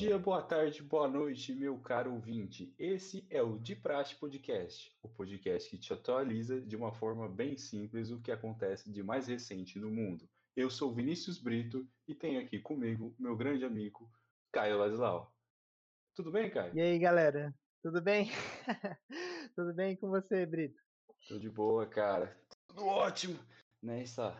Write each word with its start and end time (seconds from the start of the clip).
dia, 0.00 0.18
boa 0.18 0.40
tarde, 0.40 0.82
boa 0.82 1.06
noite, 1.06 1.52
meu 1.52 1.76
caro 1.76 2.14
ouvinte. 2.14 2.74
Esse 2.78 3.26
é 3.28 3.42
o 3.42 3.58
De 3.58 3.76
Praxe 3.76 4.14
Podcast, 4.14 4.90
o 5.02 5.08
podcast 5.10 5.68
que 5.68 5.76
te 5.76 5.92
atualiza 5.92 6.58
de 6.58 6.74
uma 6.74 6.90
forma 6.90 7.28
bem 7.28 7.58
simples 7.58 8.10
o 8.10 8.18
que 8.18 8.32
acontece 8.32 8.90
de 8.90 9.02
mais 9.02 9.26
recente 9.26 9.78
no 9.78 9.90
mundo. 9.90 10.26
Eu 10.56 10.70
sou 10.70 10.90
Vinícius 10.90 11.36
Brito 11.36 11.86
e 12.08 12.14
tenho 12.14 12.40
aqui 12.40 12.58
comigo 12.58 13.14
meu 13.18 13.36
grande 13.36 13.62
amigo 13.62 14.10
Caio 14.50 14.78
Ladislau. 14.78 15.30
Tudo 16.14 16.32
bem, 16.32 16.48
Caio? 16.48 16.74
E 16.74 16.80
aí, 16.80 16.98
galera? 16.98 17.54
Tudo 17.82 18.00
bem? 18.00 18.30
Tudo 19.54 19.74
bem 19.74 19.96
com 19.96 20.08
você, 20.08 20.46
Brito? 20.46 20.80
Tudo 21.28 21.40
de 21.40 21.50
boa, 21.50 21.86
cara. 21.86 22.34
Tudo 22.68 22.86
ótimo. 22.86 23.38
Nessa 23.82 24.34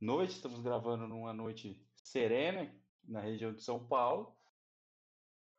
noite, 0.00 0.30
estamos 0.30 0.62
gravando 0.62 1.06
numa 1.06 1.34
noite 1.34 1.78
serena 2.02 2.74
na 3.06 3.20
região 3.20 3.52
de 3.52 3.62
São 3.62 3.86
Paulo. 3.86 4.34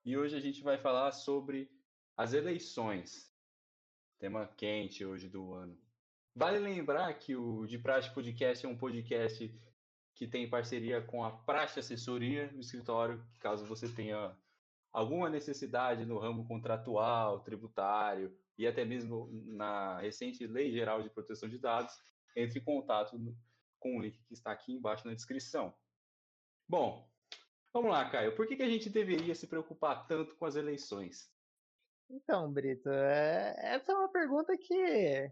E 0.06 0.18
hoje 0.18 0.36
a 0.36 0.40
gente 0.40 0.62
vai 0.62 0.78
falar 0.78 1.14
sobre 1.14 1.72
as 2.18 2.34
eleições. 2.34 3.34
Tema 4.20 4.46
quente 4.58 5.06
hoje 5.06 5.30
do 5.30 5.54
ano. 5.54 5.78
Vale 6.36 6.60
lembrar 6.60 7.14
que 7.14 7.38
o 7.38 7.66
De 7.66 7.78
Praxe 7.78 8.14
Podcast 8.14 8.66
é 8.66 8.70
um 8.70 8.78
podcast 8.78 9.50
que 10.14 10.28
tem 10.28 10.50
parceria 10.50 11.02
com 11.02 11.24
a 11.24 11.32
Praxe 11.32 11.80
Assessoria 11.80 12.52
no 12.52 12.60
escritório, 12.60 13.26
caso 13.40 13.66
você 13.66 13.88
tenha 13.88 14.36
alguma 14.92 15.30
necessidade 15.30 16.06
no 16.06 16.20
ramo 16.20 16.46
contratual, 16.46 17.40
tributário 17.40 18.38
e 18.58 18.68
até 18.68 18.84
mesmo 18.84 19.30
na 19.46 20.00
recente 20.00 20.46
Lei 20.46 20.70
Geral 20.72 21.02
de 21.02 21.10
Proteção 21.10 21.48
de 21.48 21.58
Dados, 21.58 21.94
entre 22.36 22.60
em 22.60 22.64
contato 22.64 23.18
com 23.80 23.98
o 23.98 24.02
link 24.02 24.22
que 24.26 24.34
está 24.34 24.52
aqui 24.52 24.74
embaixo 24.74 25.08
na 25.08 25.14
descrição. 25.14 25.74
Bom, 26.68 27.10
vamos 27.74 27.92
lá, 27.92 28.10
Caio. 28.10 28.36
Por 28.36 28.48
que, 28.48 28.56
que 28.56 28.64
a 28.64 28.70
gente 28.70 28.90
deveria 28.90 29.36
se 29.36 29.48
preocupar 29.48 30.08
tanto 30.08 30.36
com 30.36 30.46
as 30.46 30.56
eleições? 30.56 31.30
Então, 32.10 32.52
Brito, 32.52 32.90
é, 32.90 33.56
essa 33.58 33.92
é 33.92 33.96
uma 33.96 34.10
pergunta 34.10 34.56
que 34.58 35.32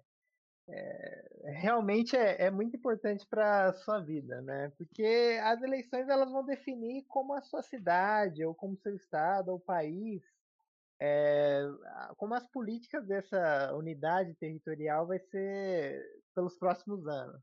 é, 0.68 1.42
realmente 1.62 2.16
é, 2.16 2.44
é, 2.44 2.52
muito 2.52 2.76
importante 2.76 3.26
para 3.28 3.70
a 3.70 3.74
sua 3.74 4.00
vida, 4.00 4.42
né? 4.42 4.72
Porque 4.78 5.40
as 5.44 5.62
eleições 5.62 6.08
elas 6.08 6.32
vão 6.32 6.46
definir 6.46 7.04
como 7.08 7.34
a 7.34 7.42
sua 7.42 7.62
cidade, 7.62 8.46
ou 8.46 8.56
como 8.56 8.78
seu 8.78 8.96
estado, 8.96 9.50
ou 9.50 9.60
país, 9.60 10.24
é, 11.00 11.62
como 12.18 12.34
as 12.34 12.48
políticas 12.48 13.06
dessa 13.06 13.74
unidade 13.76 14.34
territorial 14.36 15.08
vai 15.08 15.20
ser 15.20 16.04
pelos 16.34 16.58
próximos 16.58 17.08
anos. 17.08 17.42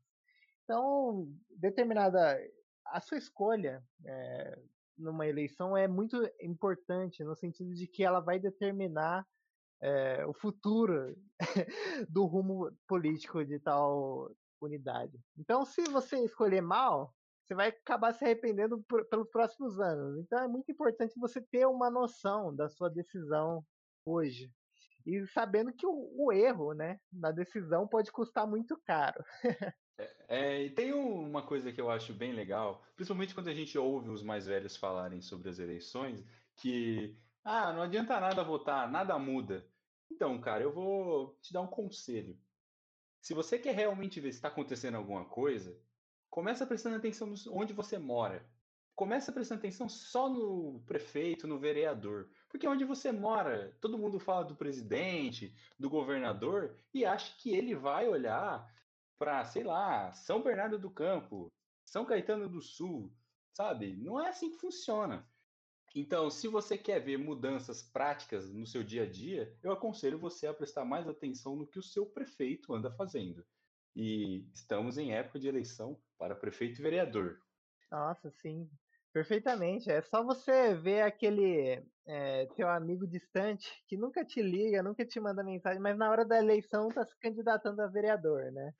Então, 0.65 1.29
determinada 1.51 2.39
a 2.87 3.01
sua 3.01 3.19
escolha 3.19 3.83
é, 4.05 4.59
numa 4.99 5.27
eleição 5.27 5.77
é 5.77 5.87
muito 5.87 6.17
importante 6.41 7.23
no 7.23 7.37
sentido 7.37 7.75
de 7.75 7.87
que 7.87 8.03
ela 8.03 8.21
vai 8.21 8.39
determinar 8.39 9.27
é, 9.81 10.27
o 10.27 10.33
futuro 10.35 11.17
do 12.09 12.27
rumo 12.27 12.71
político 12.87 13.45
de 13.45 13.59
tal 13.61 14.31
unidade. 14.61 15.19
Então, 15.37 15.65
se 15.65 15.83
você 15.85 16.19
escolher 16.25 16.61
mal, 16.61 17.15
você 17.45 17.55
vai 17.55 17.69
acabar 17.69 18.13
se 18.13 18.25
arrependendo 18.25 18.83
por, 18.83 19.05
pelos 19.07 19.29
próximos 19.31 19.79
anos. 19.81 20.19
Então, 20.19 20.41
é 20.41 20.49
muito 20.49 20.71
importante 20.71 21.19
você 21.19 21.41
ter 21.41 21.67
uma 21.67 21.91
noção 21.91 22.55
da 22.55 22.69
sua 22.69 22.91
decisão 22.91 23.65
hoje. 24.05 24.51
E 25.07 25.27
sabendo 25.29 25.73
que 25.73 25.87
o, 25.87 26.11
o 26.19 26.33
erro 26.33 26.75
né, 26.75 26.99
na 27.13 27.31
decisão 27.31 27.87
pode 27.87 28.13
custar 28.13 28.47
muito 28.47 28.79
caro. 28.85 29.23
É, 29.99 30.15
é, 30.29 30.63
e 30.63 30.71
tem 30.71 30.93
uma 30.93 31.43
coisa 31.43 31.73
que 31.73 31.81
eu 31.81 31.91
acho 31.91 32.15
bem 32.15 32.33
legal, 32.33 32.83
principalmente 32.95 33.35
quando 33.35 33.49
a 33.49 33.55
gente 33.55 33.77
ouve 33.77 34.09
os 34.09 34.23
mais 34.23 34.47
velhos 34.47 34.77
falarem 34.77 35.21
sobre 35.21 35.49
as 35.49 35.59
eleições, 35.59 36.25
que 36.57 37.17
ah, 37.45 37.73
não 37.73 37.83
adianta 37.83 38.21
nada 38.21 38.45
votar, 38.45 38.91
nada 38.91 39.19
muda. 39.19 39.67
Então, 40.11 40.41
cara, 40.41 40.63
eu 40.63 40.73
vou 40.73 41.37
te 41.43 41.53
dar 41.53 41.61
um 41.61 41.67
conselho. 41.67 42.39
Se 43.21 43.35
você 43.35 43.59
quer 43.59 43.75
realmente 43.75 44.21
ver 44.21 44.33
se 44.33 44.39
está 44.39 44.49
acontecendo 44.49 44.97
alguma 44.97 45.25
coisa, 45.25 45.77
começa 46.31 46.67
prestando 46.67 46.97
atenção 46.97 47.35
onde 47.51 47.73
você 47.73 47.99
mora. 47.99 48.47
Começa 48.95 49.31
prestando 49.31 49.61
atenção 49.61 49.89
só 49.89 50.29
no 50.29 50.81
prefeito, 50.87 51.47
no 51.47 51.59
vereador. 51.59 52.29
Porque 52.49 52.67
onde 52.67 52.85
você 52.85 53.13
mora, 53.13 53.77
todo 53.81 53.99
mundo 53.99 54.19
fala 54.19 54.45
do 54.45 54.57
presidente, 54.57 55.55
do 55.79 55.89
governador, 55.89 56.77
e 56.93 57.05
acha 57.05 57.37
que 57.39 57.55
ele 57.55 57.75
vai 57.75 58.09
olhar 58.09 58.69
para, 59.19 59.45
sei 59.45 59.65
lá, 59.65 60.13
São 60.13 60.43
Bernardo 60.43 60.79
do 60.79 60.91
Campo, 60.91 61.53
São 61.85 62.05
Caetano 62.05 62.49
do 62.49 62.63
Sul, 62.63 63.13
sabe? 63.53 63.97
Não 63.97 64.21
é 64.21 64.29
assim 64.29 64.51
que 64.51 64.59
funciona. 64.59 65.29
Então, 65.95 66.31
se 66.31 66.47
você 66.49 66.77
quer 66.77 67.01
ver 67.01 67.19
mudanças 67.19 67.83
práticas 67.83 68.53
no 68.53 68.67
seu 68.67 68.85
dia 68.85 69.03
a 69.03 69.11
dia, 69.11 69.57
eu 69.63 69.73
aconselho 69.73 70.19
você 70.19 70.47
a 70.47 70.55
prestar 70.55 70.85
mais 70.85 71.09
atenção 71.09 71.57
no 71.57 71.67
que 71.67 71.79
o 71.79 71.83
seu 71.83 72.07
prefeito 72.07 72.75
anda 72.75 72.91
fazendo. 72.91 73.45
E 73.97 74.49
estamos 74.55 74.99
em 74.99 75.13
época 75.13 75.41
de 75.41 75.49
eleição 75.49 76.01
para 76.17 76.37
prefeito 76.37 76.79
e 76.79 76.83
vereador. 76.83 77.41
Nossa, 77.91 78.31
sim. 78.31 78.71
Perfeitamente. 79.13 79.91
É 79.91 80.01
só 80.03 80.23
você 80.23 80.75
ver 80.75 81.03
aquele 81.03 81.83
é, 82.07 82.47
teu 82.55 82.69
amigo 82.69 83.07
distante 83.07 83.83
que 83.87 83.97
nunca 83.97 84.25
te 84.25 84.43
liga, 84.43 84.83
nunca 84.83 85.05
te 85.05 85.19
manda 85.19 85.43
mensagem, 85.43 85.81
mas 85.81 85.97
na 85.97 86.11
hora 86.11 86.25
da 86.25 86.39
eleição 86.39 86.89
tá 86.89 87.05
se 87.05 87.19
candidatando 87.19 87.83
a 87.83 87.87
vereador, 87.87 88.53
né? 88.53 88.73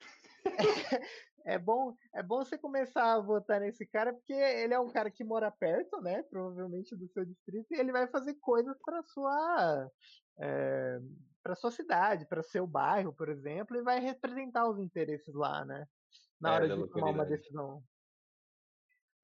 É 1.45 1.57
bom, 1.57 1.95
é 2.13 2.23
bom 2.23 2.37
você 2.37 2.57
começar 2.57 3.13
a 3.13 3.19
votar 3.19 3.59
nesse 3.59 3.85
cara 3.85 4.13
porque 4.13 4.33
ele 4.33 4.73
é 4.73 4.79
um 4.79 4.89
cara 4.89 5.09
que 5.09 5.23
mora 5.23 5.51
perto, 5.51 6.01
né? 6.01 6.23
Provavelmente 6.23 6.95
do 6.95 7.07
seu 7.09 7.25
distrito 7.25 7.67
e 7.71 7.79
ele 7.79 7.91
vai 7.91 8.07
fazer 8.07 8.35
coisas 8.35 8.77
para 8.83 9.01
sua 9.03 9.89
é, 10.39 10.99
para 11.43 11.55
sua 11.55 11.71
cidade, 11.71 12.27
para 12.27 12.43
seu 12.43 12.67
bairro, 12.67 13.13
por 13.13 13.29
exemplo, 13.29 13.77
e 13.77 13.81
vai 13.81 13.99
representar 13.99 14.69
os 14.69 14.79
interesses 14.79 15.33
lá, 15.33 15.65
né? 15.65 15.85
Na 16.39 16.51
é, 16.51 16.55
hora 16.55 16.69
de 16.69 16.89
tomar 16.89 17.11
uma 17.11 17.25
decisão. 17.25 17.83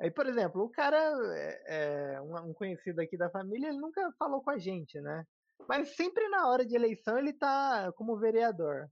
Aí, 0.02 0.12
por 0.12 0.28
exemplo, 0.28 0.62
o 0.62 0.70
cara 0.70 0.98
é, 1.36 2.16
é 2.16 2.22
um, 2.22 2.54
conhecido 2.54 3.00
aqui 3.00 3.18
da 3.18 3.30
família, 3.30 3.70
ele 3.70 3.80
nunca 3.80 4.12
falou 4.20 4.42
com 4.42 4.50
a 4.50 4.58
gente, 4.58 5.00
né? 5.00 5.26
Mas 5.70 5.96
sempre 5.96 6.28
na 6.28 6.50
hora 6.50 6.66
de 6.66 6.76
eleição 6.76 7.18
ele 7.18 7.32
tá 7.32 7.92
como 7.94 8.18
vereador. 8.18 8.90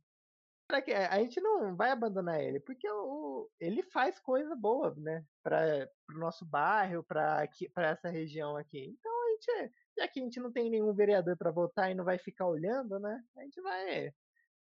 A 1.09 1.19
gente 1.19 1.39
não 1.41 1.75
vai 1.75 1.91
abandonar 1.91 2.41
ele, 2.41 2.59
porque 2.59 2.89
o, 2.89 3.49
ele 3.59 3.83
faz 3.83 4.19
coisa 4.19 4.55
boa, 4.55 4.93
né? 4.97 5.23
Para 5.43 5.89
o 6.09 6.17
nosso 6.17 6.45
bairro, 6.45 7.03
para 7.03 7.47
essa 7.77 8.09
região 8.09 8.57
aqui. 8.57 8.95
Então 8.97 9.11
a 9.11 9.29
gente, 9.31 9.73
já 9.97 10.07
que 10.07 10.19
a 10.19 10.23
gente 10.23 10.39
não 10.39 10.51
tem 10.51 10.69
nenhum 10.69 10.93
vereador 10.93 11.37
para 11.37 11.51
votar 11.51 11.91
e 11.91 11.95
não 11.95 12.03
vai 12.05 12.17
ficar 12.17 12.47
olhando, 12.47 12.99
né? 12.99 13.23
A 13.37 13.41
gente 13.43 13.61
vai. 13.61 14.13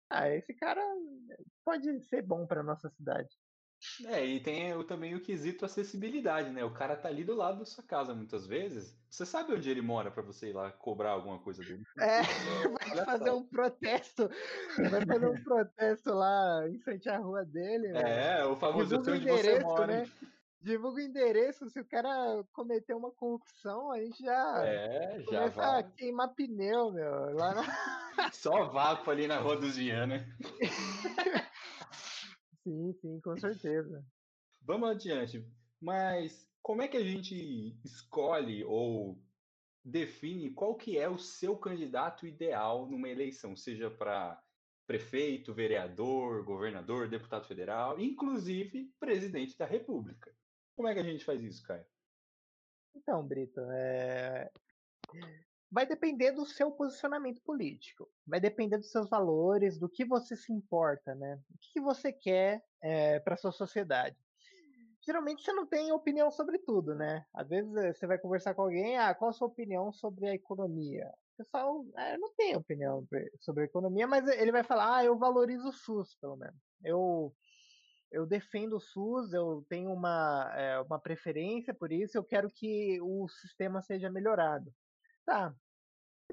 Ah, 0.09 0.29
esse 0.29 0.53
cara 0.55 0.81
pode 1.63 2.01
ser 2.05 2.21
bom 2.23 2.47
para 2.47 2.63
nossa 2.63 2.89
cidade. 2.89 3.29
É, 4.05 4.25
e 4.25 4.39
tem 4.39 4.83
também 4.83 5.15
o 5.15 5.21
quesito 5.21 5.65
acessibilidade, 5.65 6.49
né? 6.49 6.63
O 6.63 6.73
cara 6.73 6.95
tá 6.95 7.07
ali 7.07 7.23
do 7.23 7.35
lado 7.35 7.59
da 7.59 7.65
sua 7.65 7.83
casa 7.83 8.13
muitas 8.13 8.45
vezes. 8.45 8.97
Você 9.09 9.25
sabe 9.25 9.53
onde 9.53 9.69
ele 9.69 9.81
mora 9.81 10.11
para 10.11 10.21
você 10.21 10.49
ir 10.49 10.53
lá 10.53 10.71
cobrar 10.71 11.11
alguma 11.11 11.39
coisa 11.39 11.63
dele? 11.63 11.83
É, 11.97 12.21
vai 12.95 13.05
fazer 13.05 13.31
um 13.31 13.43
protesto. 13.43 14.29
Vai 14.77 15.05
fazer 15.05 15.27
um 15.27 15.43
protesto 15.43 16.13
lá 16.13 16.67
em 16.67 16.79
frente 16.79 17.09
à 17.09 17.17
rua 17.17 17.45
dele. 17.45 17.87
Né? 17.89 18.39
É, 18.39 18.45
o 18.45 18.55
famoso 18.55 18.97
Divulga 18.97 19.11
onde 19.13 19.25
você 19.25 19.59
mora. 19.59 19.87
Né? 19.87 20.11
Divulga 20.61 20.97
o 20.97 21.01
endereço. 21.01 21.69
Se 21.69 21.79
o 21.79 21.85
cara 21.85 22.43
cometer 22.51 22.93
uma 22.93 23.11
corrupção, 23.11 23.91
a 23.91 23.99
gente 23.99 24.21
já, 24.21 24.65
é, 24.65 25.19
já 25.21 25.25
começa 25.25 25.61
vai. 25.61 25.79
a 25.79 25.83
queimar 25.83 26.29
pneu, 26.35 26.91
meu. 26.91 27.33
Lá 27.33 27.55
na... 27.55 27.63
Só 28.33 28.65
vácuo 28.65 29.09
ali 29.09 29.25
na 29.25 29.39
rua 29.39 29.55
dos 29.55 29.77
Viana. 29.77 30.27
Sim, 32.69 32.93
sim, 32.93 33.19
com 33.21 33.35
certeza. 33.35 34.05
Vamos 34.61 34.91
adiante. 34.91 35.43
Mas 35.81 36.47
como 36.61 36.83
é 36.83 36.87
que 36.87 36.97
a 36.97 37.03
gente 37.03 37.79
escolhe 37.83 38.63
ou 38.63 39.19
define 39.83 40.51
qual 40.51 40.75
que 40.75 40.95
é 40.95 41.09
o 41.09 41.17
seu 41.17 41.57
candidato 41.57 42.27
ideal 42.27 42.87
numa 42.87 43.09
eleição, 43.09 43.55
seja 43.55 43.89
para 43.89 44.39
prefeito, 44.85 45.51
vereador, 45.51 46.43
governador, 46.43 47.09
deputado 47.09 47.47
federal, 47.47 47.99
inclusive 47.99 48.93
presidente 48.99 49.57
da 49.57 49.65
República? 49.65 50.31
Como 50.75 50.87
é 50.87 50.93
que 50.93 50.99
a 50.99 51.03
gente 51.03 51.25
faz 51.25 51.41
isso, 51.41 51.63
Caio? 51.63 51.85
Então, 52.95 53.27
Brito, 53.27 53.61
é 53.71 54.51
vai 55.71 55.85
depender 55.85 56.31
do 56.31 56.45
seu 56.45 56.71
posicionamento 56.71 57.41
político, 57.41 58.09
vai 58.25 58.39
depender 58.39 58.77
dos 58.77 58.91
seus 58.91 59.09
valores, 59.09 59.77
do 59.77 59.87
que 59.87 60.03
você 60.03 60.35
se 60.35 60.51
importa, 60.51 61.13
né? 61.15 61.39
O 61.53 61.57
que 61.59 61.79
você 61.79 62.11
quer 62.11 62.63
é, 62.81 63.15
eh, 63.15 63.19
para 63.19 63.37
sua 63.37 63.51
sociedade. 63.51 64.17
Geralmente 65.05 65.43
você 65.43 65.53
não 65.53 65.65
tem 65.65 65.91
opinião 65.91 66.31
sobre 66.31 66.57
tudo, 66.59 66.95
né? 66.95 67.25
Às 67.33 67.47
vezes 67.47 67.73
eh, 67.75 67.93
você 67.93 68.07
vai 68.07 68.17
conversar 68.17 68.53
com 68.55 68.63
alguém, 68.63 68.97
ah, 68.97 69.13
qual 69.13 69.29
a 69.29 69.33
sua 69.33 69.47
opinião 69.47 69.91
sobre 69.91 70.27
a 70.27 70.33
economia? 70.33 71.07
O 71.35 71.37
pessoal 71.37 71.85
é, 71.97 72.17
não 72.17 72.33
tem 72.33 72.55
opinião 72.55 73.07
sobre 73.39 73.63
a 73.63 73.65
economia, 73.65 74.07
mas 74.07 74.27
ele 74.27 74.51
vai 74.51 74.63
falar, 74.63 74.97
ah, 74.97 75.05
eu 75.05 75.17
valorizo 75.17 75.69
o 75.69 75.73
SUS, 75.73 76.15
pelo 76.15 76.35
menos. 76.35 76.59
Eu 76.83 77.33
eu 78.11 78.25
defendo 78.25 78.77
o 78.77 78.79
SUS, 78.79 79.33
eu 79.33 79.63
tenho 79.69 79.93
uma, 79.93 80.51
é, 80.55 80.79
uma 80.81 80.99
preferência 80.99 81.75
por 81.75 81.91
isso, 81.91 82.17
eu 82.17 82.23
quero 82.23 82.49
que 82.49 82.99
o 83.01 83.27
sistema 83.27 83.81
seja 83.83 84.09
melhorado. 84.09 84.73
Votar. 85.29 85.55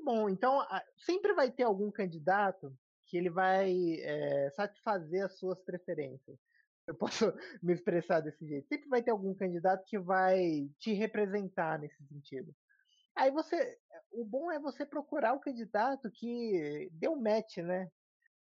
Bom, 0.03 0.29
então 0.29 0.67
sempre 0.97 1.35
vai 1.35 1.51
ter 1.51 1.65
algum 1.65 1.91
candidato 1.91 2.75
que 3.07 3.17
ele 3.17 3.31
vai 3.31 3.73
é, 4.01 4.51
satisfazer 4.51 5.25
as 5.25 5.39
suas 5.39 5.61
preferências. 5.63 6.39
Eu 6.87 6.95
posso 6.95 7.25
me 7.63 7.73
expressar 7.73 8.21
desse 8.21 8.47
jeito. 8.47 8.69
Sempre 8.69 8.89
vai 8.89 9.03
ter 9.03 9.11
algum 9.11 9.35
candidato 9.35 9.85
que 9.87 9.99
vai 9.99 10.69
te 10.79 10.93
representar 10.93 11.79
nesse 11.79 12.03
sentido. 12.07 12.55
Aí 13.15 13.31
você, 13.31 13.79
o 14.13 14.25
bom 14.25 14.51
é 14.51 14.59
você 14.59 14.85
procurar 14.85 15.33
o 15.33 15.41
candidato 15.41 16.11
que 16.11 16.91
deu 16.93 17.17
match, 17.17 17.59
né? 17.59 17.89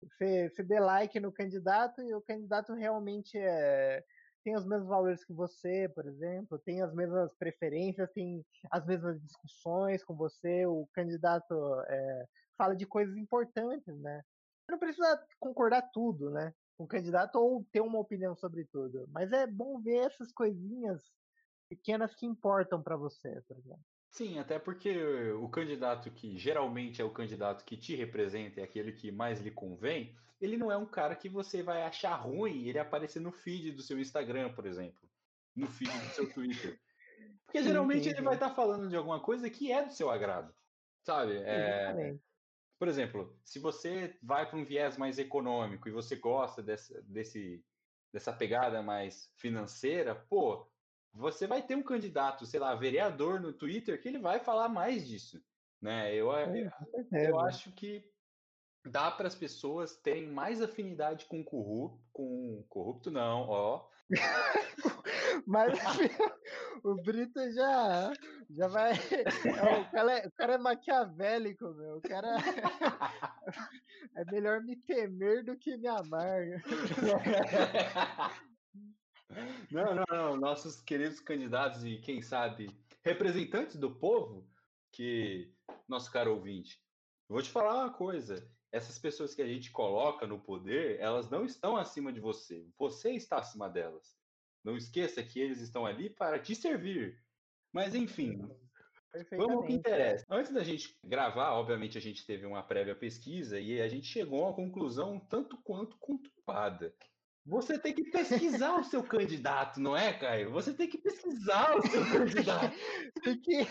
Você, 0.02 0.50
você 0.50 0.64
dê 0.64 0.80
like 0.80 1.20
no 1.20 1.32
candidato 1.32 2.02
e 2.02 2.14
o 2.14 2.22
candidato 2.22 2.74
realmente 2.74 3.38
é, 3.38 4.04
tem 4.50 4.56
os 4.56 4.66
mesmos 4.66 4.90
valores 4.90 5.24
que 5.24 5.32
você, 5.32 5.88
por 5.90 6.08
exemplo, 6.08 6.58
tem 6.58 6.82
as 6.82 6.92
mesmas 6.92 7.32
preferências, 7.36 8.10
tem 8.12 8.44
as 8.72 8.84
mesmas 8.84 9.22
discussões 9.22 10.04
com 10.04 10.16
você, 10.16 10.66
o 10.66 10.88
candidato 10.92 11.54
é, 11.88 12.26
fala 12.58 12.76
de 12.76 12.88
coisas 12.88 13.16
importantes, 13.16 13.96
né? 14.00 14.24
Você 14.66 14.72
não 14.72 14.80
precisa 14.80 15.24
concordar 15.40 15.84
tudo, 15.94 16.32
né? 16.32 16.52
Com 16.76 16.86
o 16.86 16.88
candidato 16.88 17.36
ou 17.36 17.64
ter 17.72 17.82
uma 17.82 18.00
opinião 18.00 18.36
sobre 18.36 18.66
tudo, 18.66 19.08
mas 19.12 19.32
é 19.32 19.46
bom 19.46 19.80
ver 19.80 20.08
essas 20.08 20.32
coisinhas 20.32 21.04
pequenas 21.70 22.16
que 22.16 22.26
importam 22.26 22.82
para 22.82 22.98
você, 22.98 23.44
por 23.48 23.56
exemplo. 23.56 23.86
Sim, 24.10 24.40
até 24.40 24.58
porque 24.58 25.32
o 25.34 25.48
candidato 25.50 26.10
que 26.10 26.38
geralmente 26.38 27.02
é 27.02 27.06
o 27.06 27.12
candidato 27.12 27.64
que 27.64 27.78
te 27.78 27.96
representa, 27.96 28.60
é 28.60 28.64
aquele 28.64 28.92
que 28.92 29.12
mais 29.12 29.40
lhe 29.40 29.52
convém, 29.52 30.16
ele 30.42 30.58
não 30.58 30.72
é 30.72 30.78
um 30.78 30.86
cara 30.86 31.16
que 31.16 31.30
você 31.30 31.62
vai 31.62 31.84
achar 31.84 32.16
ruim 32.16 32.68
ele 32.68 32.80
aparecer 32.80 33.20
no 33.20 33.32
feed 33.32 33.72
do 33.72 33.82
seu 33.82 34.00
Instagram, 34.00 34.54
por 34.54 34.66
exemplo, 34.66 35.10
no 35.56 35.68
feed 35.68 35.92
do 35.92 36.14
seu 36.14 36.34
Twitter. 36.34 36.80
Porque 37.46 37.64
geralmente 37.64 38.08
ele 38.08 38.22
vai 38.22 38.36
estar 38.36 38.50
tá 38.50 38.56
falando 38.56 38.90
de 38.90 38.96
alguma 38.96 39.20
coisa 39.20 39.50
que 39.50 39.72
é 39.72 39.86
do 39.86 39.92
seu 39.92 40.10
agrado, 40.10 40.54
sabe? 41.04 41.38
É, 41.38 42.16
por 42.78 42.88
exemplo, 42.88 43.38
se 43.44 43.60
você 43.60 44.18
vai 44.24 44.48
para 44.50 44.58
um 44.58 44.64
viés 44.64 44.98
mais 44.98 45.20
econômico 45.20 45.90
e 45.90 45.92
você 45.92 46.16
gosta 46.16 46.64
dessa, 46.64 47.02
desse, 47.02 47.64
dessa 48.14 48.32
pegada 48.32 48.82
mais 48.82 49.32
financeira, 49.36 50.16
pô, 50.16 50.66
você 51.14 51.48
vai 51.48 51.62
ter 51.62 51.76
um 51.76 51.84
candidato, 51.84 52.46
sei 52.46 52.60
lá, 52.60 52.76
vereador 52.76 53.40
no 53.40 53.54
Twitter 53.54 54.02
que 54.02 54.08
ele 54.08 54.20
vai 54.20 54.40
falar 54.40 54.70
mais 54.70 55.08
disso, 55.08 55.44
né? 55.82 56.14
Eu, 56.14 56.32
eu, 56.32 56.72
eu 57.12 57.40
acho 57.40 57.72
que 57.72 58.04
dá 58.86 59.12
para 59.12 59.28
as 59.28 59.36
pessoas 59.36 59.96
terem 59.98 60.28
mais 60.28 60.62
afinidade 60.62 61.26
com 61.26 61.44
corrupto, 61.44 62.00
com 62.12 62.64
corrupto 62.70 63.12
não, 63.12 63.48
ó. 63.48 63.88
Mas 65.46 65.74
o 66.84 66.96
Brito 66.96 67.40
já 67.52 68.12
já 68.50 68.68
vai, 68.68 68.94
é, 68.94 69.80
o, 69.80 69.92
cara 69.92 70.20
é, 70.20 70.28
o 70.28 70.32
cara 70.32 70.54
é 70.54 70.58
maquiavélico, 70.58 71.74
meu. 71.74 71.98
O 71.98 72.02
cara 72.02 72.28
é 74.16 74.26
melhor 74.32 74.62
me 74.62 74.76
temer 74.76 75.44
do 75.44 75.56
que 75.56 75.78
me 75.78 75.88
amar. 75.88 76.42
Não, 79.72 79.96
não, 79.96 80.06
não. 80.10 80.38
Nossos 80.38 80.82
queridos 80.82 81.20
candidatos 81.20 81.84
e, 81.84 81.98
quem 81.98 82.22
sabe, 82.22 82.70
representantes 83.04 83.76
do 83.76 83.94
povo, 83.94 84.48
que, 84.92 85.54
nosso 85.88 86.12
caro 86.12 86.34
ouvinte, 86.34 86.82
vou 87.28 87.42
te 87.42 87.50
falar 87.50 87.84
uma 87.84 87.94
coisa. 87.94 88.50
Essas 88.72 89.00
pessoas 89.00 89.34
que 89.34 89.42
a 89.42 89.48
gente 89.48 89.72
coloca 89.72 90.28
no 90.28 90.40
poder, 90.40 91.00
elas 91.00 91.30
não 91.30 91.44
estão 91.44 91.76
acima 91.76 92.14
de 92.14 92.20
você. 92.20 92.68
Você 92.78 93.12
está 93.12 93.40
acima 93.40 93.68
delas. 93.68 94.16
Não 94.64 94.78
esqueça 94.78 95.24
que 95.24 95.40
eles 95.40 95.60
estão 95.60 95.86
ali 95.86 96.10
para 96.10 96.40
te 96.40 96.54
servir. 96.54 97.20
Mas, 97.74 97.96
enfim, 97.96 98.48
Vamos 99.32 99.56
ao 99.56 99.64
que 99.64 99.74
interessa. 99.74 100.24
Antes 100.30 100.52
da 100.52 100.64
gente 100.64 100.96
gravar, 101.04 101.54
obviamente 101.54 101.98
a 101.98 102.02
gente 102.02 102.26
teve 102.26 102.46
uma 102.46 102.62
prévia 102.62 102.96
pesquisa 102.96 103.60
e 103.60 103.82
a 103.82 103.88
gente 103.88 104.06
chegou 104.06 104.44
a 104.44 104.48
uma 104.48 104.56
conclusão 104.56 105.20
tanto 105.20 105.58
quanto 105.58 105.98
conturbada. 105.98 106.94
Você 107.50 107.80
tem 107.80 107.96
que 107.96 108.04
pesquisar 108.04 108.80
o 108.80 108.84
seu 108.84 109.02
candidato, 109.02 109.80
não 109.80 109.98
é, 109.98 110.14
Caio? 110.14 110.52
Você 110.52 110.72
tem 110.72 110.88
que 110.88 111.00
pesquisar 111.00 111.76
o 111.76 111.82
seu 111.82 112.06
candidato. 112.06 112.76
tem, 113.24 113.42
que, 113.42 113.66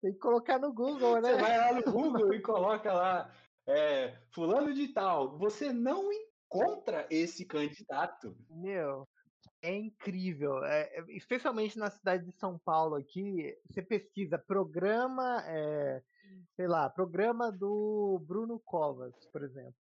tem 0.00 0.12
que 0.12 0.18
colocar 0.20 0.60
no 0.60 0.72
Google, 0.72 1.20
né? 1.20 1.32
Você 1.32 1.40
vai 1.40 1.58
lá 1.58 1.72
no 1.72 1.92
Google 1.92 2.32
e 2.32 2.40
coloca 2.40 2.92
lá, 2.92 3.34
é, 3.66 4.16
fulano 4.32 4.72
de 4.72 4.86
tal. 4.88 5.36
Você 5.38 5.72
não 5.72 6.08
encontra 6.12 7.04
esse 7.10 7.44
candidato. 7.44 8.36
Meu, 8.48 9.08
é 9.60 9.74
incrível. 9.74 10.64
É, 10.64 11.04
especialmente 11.08 11.76
na 11.76 11.90
cidade 11.90 12.24
de 12.24 12.32
São 12.38 12.60
Paulo 12.60 12.94
aqui, 12.94 13.52
você 13.68 13.82
pesquisa 13.82 14.38
programa, 14.38 15.42
é, 15.48 16.00
sei 16.54 16.68
lá, 16.68 16.88
programa 16.88 17.50
do 17.50 18.22
Bruno 18.24 18.60
Covas, 18.60 19.14
por 19.32 19.42
exemplo. 19.42 19.79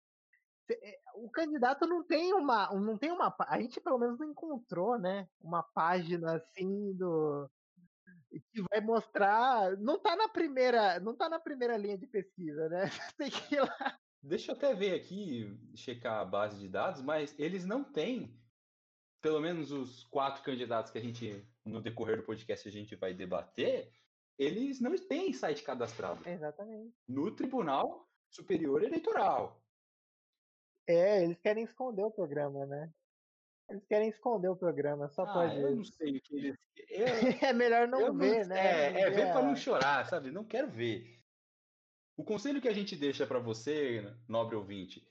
É, 0.71 0.99
o 1.17 1.31
candidato 1.31 1.87
não 1.87 2.03
tem 2.03 2.33
uma, 2.33 2.73
não 2.75 2.97
tem 2.97 3.13
uma, 3.13 3.35
a 3.41 3.61
gente 3.61 3.81
pelo 3.81 3.99
menos 3.99 4.19
não 4.19 4.31
encontrou, 4.31 4.99
né, 4.99 5.29
uma 5.41 5.63
página 5.63 6.37
assim 6.37 6.95
do 6.95 7.49
que 8.53 8.63
vai 8.71 8.81
mostrar, 8.81 9.77
não 9.79 9.99
tá 9.99 10.17
na 10.17 10.29
primeira, 10.29 10.99
não 11.01 11.15
tá 11.15 11.29
na 11.29 11.39
primeira 11.39 11.77
linha 11.77 11.97
de 11.97 12.07
pesquisa, 12.07 12.69
né? 12.69 12.85
Tem 13.17 13.31
que 13.31 13.55
ir 13.55 13.61
lá. 13.61 13.99
Deixa 14.23 14.53
eu 14.53 14.57
até 14.57 14.75
ver 14.75 14.95
aqui, 14.95 15.57
checar 15.75 16.21
a 16.21 16.25
base 16.25 16.59
de 16.59 16.69
dados, 16.69 17.03
mas 17.03 17.39
eles 17.39 17.67
não 17.67 17.85
têm, 17.85 18.41
pelo 19.21 19.41
menos 19.41 19.71
os 19.71 20.05
quatro 20.05 20.43
candidatos 20.43 20.91
que 20.91 20.99
a 20.99 21.01
gente, 21.01 21.47
no 21.65 21.81
decorrer 21.81 22.17
do 22.17 22.23
podcast, 22.23 22.67
a 22.67 22.73
gente 22.73 22.97
vai 22.97 23.13
debater, 23.13 23.93
eles 24.39 24.81
não 24.81 24.97
têm 24.97 25.33
site 25.33 25.63
cadastrado. 25.63 26.27
Exatamente. 26.27 26.95
No 27.07 27.31
Tribunal 27.31 28.09
Superior 28.31 28.83
Eleitoral. 28.83 29.63
É, 30.87 31.25
eles 31.25 31.41
querem 31.41 31.65
esconder 31.65 32.03
o 32.03 32.11
programa, 32.11 32.67
né? 32.67 32.93
Eles 33.69 33.85
querem 33.87 34.09
esconder 34.09 34.49
o 34.49 34.57
programa, 34.57 35.09
só 35.09 35.23
ah, 35.23 35.33
pode. 35.33 35.59
Eu 35.59 35.77
não 35.77 35.85
sei 35.85 36.19
o 36.19 36.21
que 36.21 36.37
eles. 36.37 36.57
Eu, 36.91 37.07
é 37.49 37.53
melhor 37.53 37.89
não 37.89 38.17
ver, 38.17 38.43
não... 38.43 38.55
né? 38.55 38.93
É, 38.93 39.01
é 39.01 39.11
ver 39.11 39.33
para 39.33 39.43
não 39.43 39.57
chorar, 39.57 40.07
sabe? 40.07 40.31
Não 40.31 40.45
quero 40.45 40.69
ver. 40.69 41.19
O 42.17 42.23
conselho 42.23 42.61
que 42.61 42.69
a 42.69 42.73
gente 42.73 42.95
deixa 42.95 43.27
para 43.27 43.41
você, 43.41 44.15
nobre 44.29 44.55
ouvinte, 44.55 45.05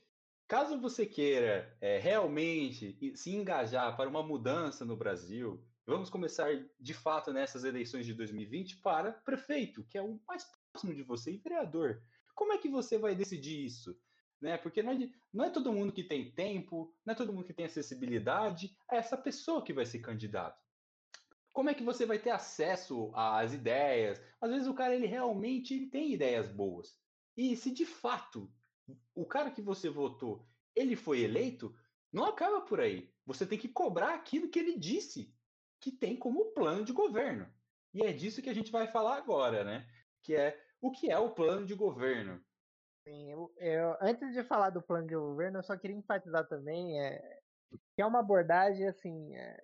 caso 0.48 0.80
você 0.80 1.06
queira 1.06 1.76
é, 1.82 1.98
realmente 1.98 2.98
se 3.16 3.36
engajar 3.36 3.98
para 3.98 4.08
uma 4.08 4.24
mudança 4.24 4.86
no 4.86 4.96
Brasil, 4.96 5.62
vamos 5.86 6.10
começar 6.10 6.48
de 6.80 6.94
fato 6.94 7.34
nessas 7.34 7.66
eleições 7.66 8.06
de 8.06 8.14
2020 8.14 8.78
para 8.78 9.12
prefeito, 9.12 9.84
que 9.84 9.98
é 9.98 10.02
o 10.02 10.18
mais 10.26 10.46
próximo 10.72 10.94
de 10.94 11.04
você, 11.04 11.32
e 11.32 11.38
vereador. 11.38 12.02
Como 12.34 12.54
é 12.54 12.58
que 12.58 12.70
você 12.70 12.98
vai 12.98 13.16
decidir 13.16 13.66
isso? 13.66 14.00
Né? 14.44 14.58
Porque 14.58 14.84
não 14.84 14.92
é, 14.92 15.10
não 15.34 15.46
é 15.46 15.50
todo 15.50 15.72
mundo 15.72 15.94
que 15.94 16.04
tem 16.04 16.30
tempo, 16.32 16.94
não 17.06 17.14
é 17.14 17.16
todo 17.16 17.32
mundo 17.32 17.46
que 17.46 17.54
tem 17.54 17.66
acessibilidade 17.66 18.76
a 18.90 18.98
essa 18.98 19.18
pessoa 19.18 19.64
que 19.64 19.74
vai 19.74 19.86
ser 19.86 20.00
candidato. 20.00 20.62
Como 21.54 21.70
é 21.70 21.74
que 21.74 21.84
você 21.84 22.06
vai 22.06 22.20
ter 22.20 22.32
acesso 22.32 23.12
às 23.16 23.54
ideias? 23.54 24.22
Às 24.42 24.52
vezes 24.52 24.68
o 24.68 24.74
cara 24.74 24.94
ele 24.94 25.08
realmente 25.08 25.88
tem 25.88 26.12
ideias 26.12 26.50
boas. 26.50 26.94
E 27.38 27.56
se 27.56 27.72
de 27.72 27.86
fato 27.86 28.52
o 29.16 29.26
cara 29.26 29.50
que 29.50 29.62
você 29.62 29.90
votou, 29.90 30.46
ele 30.76 30.96
foi 30.96 31.22
eleito, 31.22 31.74
não 32.12 32.26
acaba 32.26 32.62
por 32.62 32.82
aí. 32.82 33.10
Você 33.26 33.46
tem 33.46 33.58
que 33.58 33.70
cobrar 33.70 34.14
aquilo 34.14 34.50
que 34.50 34.60
ele 34.60 34.78
disse 34.78 35.34
que 35.80 35.92
tem 35.92 36.18
como 36.18 36.52
plano 36.52 36.84
de 36.84 36.92
governo. 36.92 37.48
E 37.94 38.02
é 38.02 38.12
disso 38.12 38.42
que 38.42 38.50
a 38.50 38.54
gente 38.54 38.72
vai 38.72 38.88
falar 38.88 39.16
agora, 39.16 39.64
né? 39.64 39.88
Que 40.22 40.36
é 40.36 40.60
o 40.82 40.92
que 40.92 41.10
é 41.10 41.18
o 41.18 41.32
plano 41.32 41.66
de 41.66 41.76
governo. 41.76 42.44
Sim, 43.04 43.32
eu, 43.32 43.54
eu, 43.58 43.98
antes 44.02 44.34
de 44.34 44.44
falar 44.44 44.70
do 44.70 44.82
plano 44.82 45.08
de 45.08 45.16
governo, 45.16 45.60
eu 45.60 45.64
só 45.64 45.78
queria 45.78 45.98
enfatizar 45.98 46.48
também 46.48 47.02
é, 47.02 47.40
que 47.96 48.02
é 48.02 48.06
uma 48.06 48.20
abordagem 48.20 48.88
assim. 48.88 49.36
É, 49.36 49.58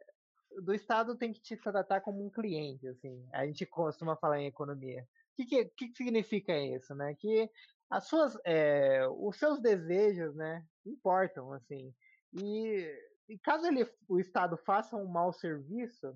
do 0.62 0.74
Estado 0.74 1.18
tem 1.18 1.32
que 1.32 1.42
te 1.42 1.56
tratar 1.56 2.02
como 2.02 2.26
um 2.26 2.30
cliente, 2.30 2.88
assim. 2.88 3.28
A 3.34 3.46
gente 3.46 3.66
costuma 3.66 4.18
falar 4.18 4.40
em 4.40 4.48
economia. 4.48 5.04
O 5.04 5.46
que, 5.46 5.46
que, 5.46 5.66
que 5.88 5.96
significa 5.96 6.58
isso, 6.58 6.94
né? 6.96 7.16
Que 7.16 7.50
as 7.90 8.08
suas, 8.08 8.38
é, 8.46 9.08
os 9.08 9.38
seus 9.38 9.62
desejos, 9.62 10.36
né, 10.36 10.66
importam, 10.86 11.54
assim. 11.54 11.94
E, 12.34 12.94
e 13.28 13.40
caso 13.40 13.66
ele, 13.68 13.90
o 14.08 14.20
Estado 14.20 14.58
faça 14.58 14.96
um 14.96 15.08
mau 15.08 15.32
serviço, 15.32 16.16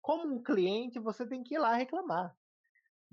como 0.00 0.34
um 0.34 0.42
cliente, 0.42 0.98
você 0.98 1.26
tem 1.26 1.42
que 1.42 1.54
ir 1.54 1.58
lá 1.58 1.74
reclamar. 1.74 2.36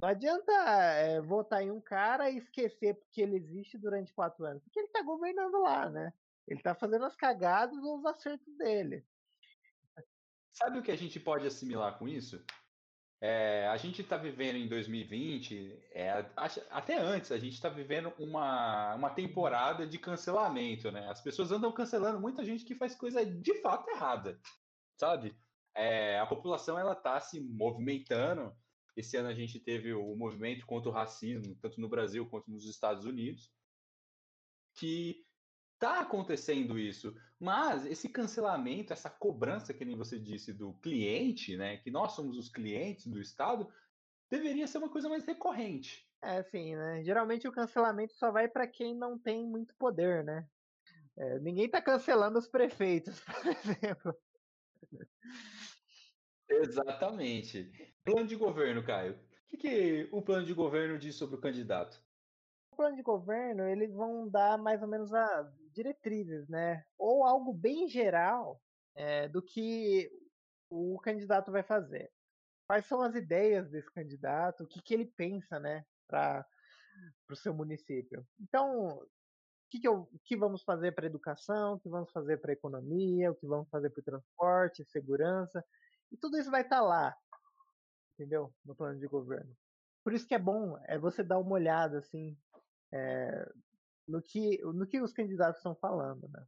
Não 0.02 0.10
adianta 0.10 0.52
é, 0.52 1.22
votar 1.22 1.62
em 1.64 1.72
um 1.72 1.80
cara 1.80 2.30
e 2.30 2.38
esquecer 2.38 2.96
porque 2.96 3.22
ele 3.22 3.38
existe 3.38 3.78
durante 3.78 4.14
quatro 4.14 4.46
anos. 4.46 4.62
Porque 4.64 4.80
ele 4.80 4.88
está 4.88 5.02
governando 5.02 5.62
lá, 5.62 5.90
né? 5.90 6.14
Ele 6.48 6.60
está 6.60 6.76
fazendo 6.76 7.06
as 7.06 7.16
cagadas 7.16 7.78
ou 7.84 7.98
os 7.98 8.06
acertos 8.06 8.56
dele. 8.58 9.06
Sabe 10.52 10.80
o 10.80 10.84
que 10.84 10.92
a 10.92 10.98
gente 10.98 11.20
pode 11.20 11.48
assimilar 11.48 11.98
com 11.98 12.08
isso? 12.08 12.44
É, 13.22 13.68
a 13.68 13.78
gente 13.78 14.02
está 14.02 14.18
vivendo 14.18 14.58
em 14.58 14.68
2020, 14.68 15.80
é, 15.92 16.26
até 16.70 16.98
antes, 16.98 17.32
a 17.32 17.38
gente 17.38 17.54
está 17.54 17.70
vivendo 17.70 18.14
uma, 18.20 18.94
uma 18.96 19.10
temporada 19.10 19.88
de 19.88 19.98
cancelamento, 19.98 20.92
né? 20.92 21.10
As 21.10 21.22
pessoas 21.22 21.52
andam 21.52 21.72
cancelando 21.72 22.20
muita 22.20 22.44
gente 22.44 22.66
que 22.66 22.76
faz 22.76 22.94
coisa 22.94 23.26
de 23.26 23.62
fato 23.62 23.90
errada, 23.90 24.40
sabe? 24.96 25.36
É, 25.74 26.20
a 26.20 26.26
população 26.26 26.78
ela 26.78 26.94
está 26.94 27.20
se 27.20 27.40
movimentando 27.40 28.56
Esse 28.96 29.18
ano 29.18 29.30
a 29.30 29.34
gente 29.34 29.60
teve 29.60 29.94
o 29.94 30.16
movimento 30.16 30.66
contra 30.66 30.90
o 30.90 30.94
racismo, 30.94 31.56
tanto 31.62 31.82
no 31.82 31.90
Brasil 31.90 32.26
quanto 32.28 32.50
nos 32.50 32.66
Estados 32.66 33.06
Unidos, 33.06 33.52
que 34.76 35.26
está 35.74 36.00
acontecendo 36.00 36.80
isso. 36.80 37.16
Mas 37.40 37.86
esse 37.86 38.08
cancelamento, 38.10 38.94
essa 38.94 39.10
cobrança, 39.10 39.74
que 39.74 39.84
nem 39.84 39.98
você 39.98 40.18
disse, 40.18 40.54
do 40.54 40.74
cliente, 40.76 41.58
né? 41.58 41.78
Que 41.78 41.92
nós 41.92 42.14
somos 42.14 42.38
os 42.38 42.50
clientes 42.50 43.08
do 43.08 43.20
Estado, 43.20 43.68
deveria 44.30 44.68
ser 44.68 44.78
uma 44.78 44.90
coisa 44.90 45.10
mais 45.10 45.26
recorrente. 45.26 46.08
É, 46.22 46.42
sim, 46.44 46.76
né? 46.76 47.04
Geralmente 47.04 47.48
o 47.48 47.52
cancelamento 47.52 48.14
só 48.16 48.32
vai 48.32 48.48
para 48.48 48.66
quem 48.66 48.96
não 48.96 49.20
tem 49.20 49.46
muito 49.46 49.76
poder, 49.76 50.24
né? 50.24 50.48
É, 51.18 51.40
ninguém 51.40 51.66
está 51.66 51.82
cancelando 51.82 52.40
os 52.40 52.48
prefeitos, 52.48 53.20
por 53.24 53.46
exemplo. 53.48 54.16
Exatamente. 56.50 57.72
Plano 58.04 58.28
de 58.28 58.36
governo, 58.36 58.84
Caio. 58.84 59.14
O 59.14 59.48
que, 59.48 59.58
que 59.58 60.10
o 60.12 60.22
plano 60.22 60.46
de 60.46 60.54
governo 60.54 60.98
diz 60.98 61.16
sobre 61.16 61.36
o 61.36 61.42
candidato? 61.42 62.04
O 62.72 62.76
plano 62.76 62.96
de 62.96 63.04
governo, 63.04 63.64
eles 63.64 63.94
vão 63.94 64.28
dar 64.28 64.58
mais 64.58 64.82
ou 64.82 64.88
menos 64.88 65.14
as 65.14 65.48
diretrizes, 65.74 66.48
né? 66.48 66.84
Ou 66.98 67.24
algo 67.24 67.54
bem 67.54 67.88
geral 67.88 68.62
é, 68.96 69.28
do 69.28 69.42
que 69.42 70.12
o 70.70 71.00
candidato 71.00 71.52
vai 71.52 71.64
fazer. 71.64 72.12
Quais 72.68 72.86
são 72.86 73.02
as 73.02 73.16
ideias 73.16 73.70
desse 73.70 73.92
candidato, 73.92 74.64
o 74.64 74.68
que, 74.68 74.82
que 74.82 74.94
ele 74.94 75.06
pensa, 75.06 75.60
né, 75.60 75.86
para 76.08 76.46
o 77.30 77.36
seu 77.36 77.54
município. 77.54 78.26
Então, 78.40 78.88
o 78.88 79.08
que, 79.70 79.80
que, 79.80 79.88
eu, 79.88 80.10
que 80.24 80.36
vamos 80.36 80.64
fazer 80.64 80.94
para 80.94 81.06
educação, 81.06 81.74
o 81.76 81.80
que 81.80 81.90
vamos 81.90 82.12
fazer 82.12 82.38
para 82.38 82.54
economia, 82.54 83.32
o 83.32 83.36
que 83.36 83.46
vamos 83.46 83.70
fazer 83.70 83.90
para 83.90 84.02
o 84.02 84.04
transporte, 84.04 84.86
segurança, 84.86 85.64
e 86.12 86.18
tudo 86.18 86.38
isso 86.38 86.52
vai 86.52 86.62
estar 86.62 86.78
tá 86.78 86.82
lá, 86.82 87.18
entendeu? 88.14 88.54
No 88.64 88.76
plano 88.76 89.00
de 89.00 89.08
governo. 89.08 89.56
Por 90.04 90.14
isso 90.14 90.28
que 90.28 90.36
é 90.36 90.40
bom 90.40 90.78
é 90.86 90.98
você 90.98 91.24
dar 91.24 91.40
uma 91.40 91.54
olhada 91.54 91.98
assim 91.98 92.38
é, 92.94 93.52
no 94.08 94.22
que 94.22 94.62
no 94.62 94.86
que 94.86 95.02
os 95.02 95.14
candidatos 95.14 95.58
estão 95.58 95.76
falando, 95.76 96.28
né? 96.30 96.46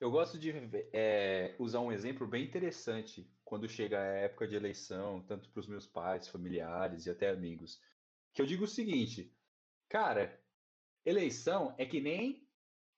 Eu 0.00 0.12
gosto 0.12 0.38
de 0.38 0.52
é, 0.92 1.56
usar 1.58 1.80
um 1.80 1.90
exemplo 1.90 2.24
bem 2.26 2.44
interessante 2.44 3.28
quando 3.44 3.68
chega 3.68 3.98
a 3.98 4.04
época 4.04 4.46
de 4.46 4.54
eleição, 4.54 5.20
tanto 5.22 5.50
para 5.50 5.58
os 5.58 5.66
meus 5.66 5.88
pais, 5.88 6.28
familiares 6.28 7.06
e 7.06 7.10
até 7.10 7.30
amigos. 7.30 7.80
Que 8.32 8.40
eu 8.40 8.46
digo 8.46 8.64
o 8.64 8.68
seguinte, 8.68 9.34
cara, 9.88 10.40
eleição 11.04 11.74
é 11.76 11.84
que 11.84 12.00
nem 12.00 12.46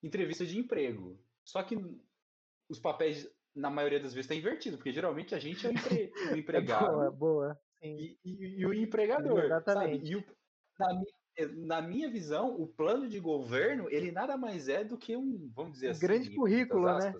entrevista 0.03 0.45
de 0.45 0.59
emprego. 0.59 1.19
Só 1.43 1.63
que 1.63 1.75
os 2.69 2.79
papéis 2.79 3.27
na 3.61 3.71
maioria 3.71 4.01
das 4.01 4.15
vezes 4.15 4.31
está 4.31 4.35
invertido, 4.35 4.77
porque 4.77 4.93
geralmente 4.93 5.35
a 5.35 5.39
gente 5.39 5.67
é 5.67 5.71
o, 5.71 5.73
empre... 5.73 6.13
o 6.33 6.37
empregado. 6.37 6.91
Boa, 6.91 7.11
boa. 7.11 7.61
E, 7.83 8.19
e, 8.25 8.61
e, 8.61 8.67
o 8.67 8.75
empregador. 8.75 9.45
Exatamente. 9.45 10.11
E 10.11 10.17
o, 10.17 10.25
na, 10.79 11.03
na, 11.57 11.83
minha 11.83 12.11
visão, 12.11 12.61
o 12.61 12.67
plano 12.67 13.09
de 13.09 13.21
governo, 13.21 13.89
ele 13.91 14.11
nada 14.11 14.37
mais 14.37 14.69
é 14.69 14.85
do 14.85 14.99
que 14.99 15.17
um, 15.17 15.51
vamos 15.55 15.75
dizer 15.75 15.89
um 15.89 15.91
assim. 15.91 16.01
grande 16.01 16.35
currículo, 16.35 16.99
né? 16.99 17.15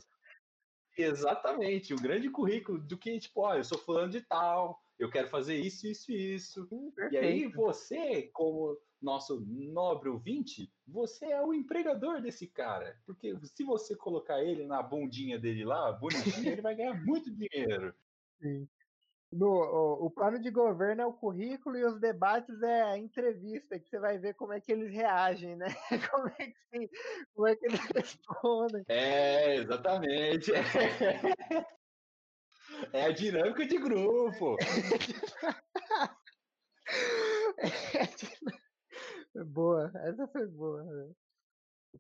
Exatamente, 0.99 1.95
um 1.95 1.99
grande 1.99 2.29
currículo 2.29 2.79
do 2.79 2.99
que, 2.99 3.19
tipo, 3.19 3.41
ó, 3.43 3.55
eu 3.55 3.65
sou 3.65 3.79
fulano 3.79 4.11
de 4.11 4.21
tal, 4.21 4.79
eu 4.99 5.11
quero 5.11 5.29
fazer 5.29 5.57
isso, 5.57 5.87
isso 5.87 6.13
isso. 6.13 6.67
Sim, 6.67 6.93
e 7.13 7.17
aí 7.17 7.47
você, 7.47 8.29
como 8.35 8.77
nosso 9.01 9.41
nobre 9.47 10.09
ouvinte, 10.09 10.71
você 10.87 11.27
é 11.27 11.43
o 11.43 11.55
empregador 11.55 12.21
desse 12.21 12.47
cara. 12.47 12.97
Porque 13.07 13.35
se 13.45 13.65
você 13.65 13.97
colocar 13.97 14.43
ele 14.43 14.67
na 14.67 14.83
bundinha 14.83 15.39
dele 15.39 15.65
lá, 15.65 15.93
bonitinho, 15.93 16.53
ele 16.53 16.63
vai 16.63 16.75
ganhar 16.75 16.95
muito 17.05 17.31
dinheiro. 17.31 17.95
Sim. 18.41 18.69
No, 19.33 19.47
o, 19.47 20.07
o, 20.07 20.11
plano 20.11 20.41
de 20.41 20.51
governo 20.51 21.03
é 21.03 21.07
o 21.07 21.13
currículo 21.13 21.79
e 21.79 21.85
os 21.85 22.01
debates 22.01 22.61
é 22.63 22.83
a 22.83 22.99
entrevista, 22.99 23.79
que 23.79 23.89
você 23.89 24.01
vai 24.01 24.19
ver 24.19 24.35
como 24.35 24.53
é 24.53 24.61
que 24.61 24.73
eles 24.73 24.93
reagem, 24.93 25.55
né? 25.55 25.67
Como 26.11 26.29
é 26.29 26.47
que, 26.47 26.91
como 27.33 27.47
é 27.47 27.55
que 27.55 27.67
eles 27.67 27.81
respondem. 27.95 28.85
É, 28.89 29.55
exatamente. 29.57 30.51
É 32.93 33.05
a 33.05 33.13
dinâmica 33.13 33.67
de 33.67 33.79
grupo. 33.79 34.57
Boa, 39.35 39.91
essa 39.97 40.27
foi 40.29 40.47
boa. 40.47 40.83
Né? 40.85 41.15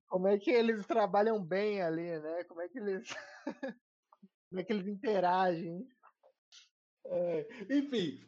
Como 0.07 0.29
é 0.29 0.39
que 0.39 0.51
eles 0.51 0.87
trabalham 0.87 1.45
bem 1.45 1.83
ali, 1.83 2.19
né? 2.21 2.45
Como 2.45 2.61
é 2.61 2.69
que 2.69 2.79
eles, 2.79 3.09
como 4.49 4.61
é 4.61 4.65
que 4.65 4.73
eles 4.73 4.87
interagem? 4.87 5.87
É, 7.07 7.49
enfim, 7.75 8.21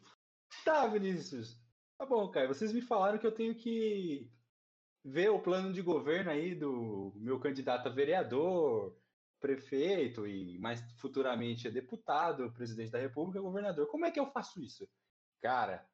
tá, 0.65 0.87
Vinícius. 0.87 1.57
Tá 1.97 2.05
bom, 2.05 2.29
cara. 2.29 2.47
Vocês 2.47 2.73
me 2.73 2.81
falaram 2.81 3.17
que 3.17 3.27
eu 3.27 3.33
tenho 3.33 3.55
que 3.55 4.29
ver 5.05 5.29
o 5.29 5.41
plano 5.41 5.71
de 5.73 5.81
governo 5.81 6.31
aí 6.31 6.55
do 6.55 7.13
meu 7.15 7.39
candidato 7.39 7.87
a 7.87 7.91
vereador, 7.91 8.97
prefeito 9.39 10.25
e 10.25 10.57
mais 10.59 10.81
futuramente 10.99 11.67
é 11.67 11.71
deputado, 11.71 12.51
presidente 12.53 12.91
da 12.91 12.99
República, 12.99 13.41
governador. 13.41 13.87
Como 13.87 14.05
é 14.05 14.11
que 14.11 14.19
eu 14.19 14.31
faço 14.31 14.61
isso? 14.61 14.89
Cara, 15.41 15.85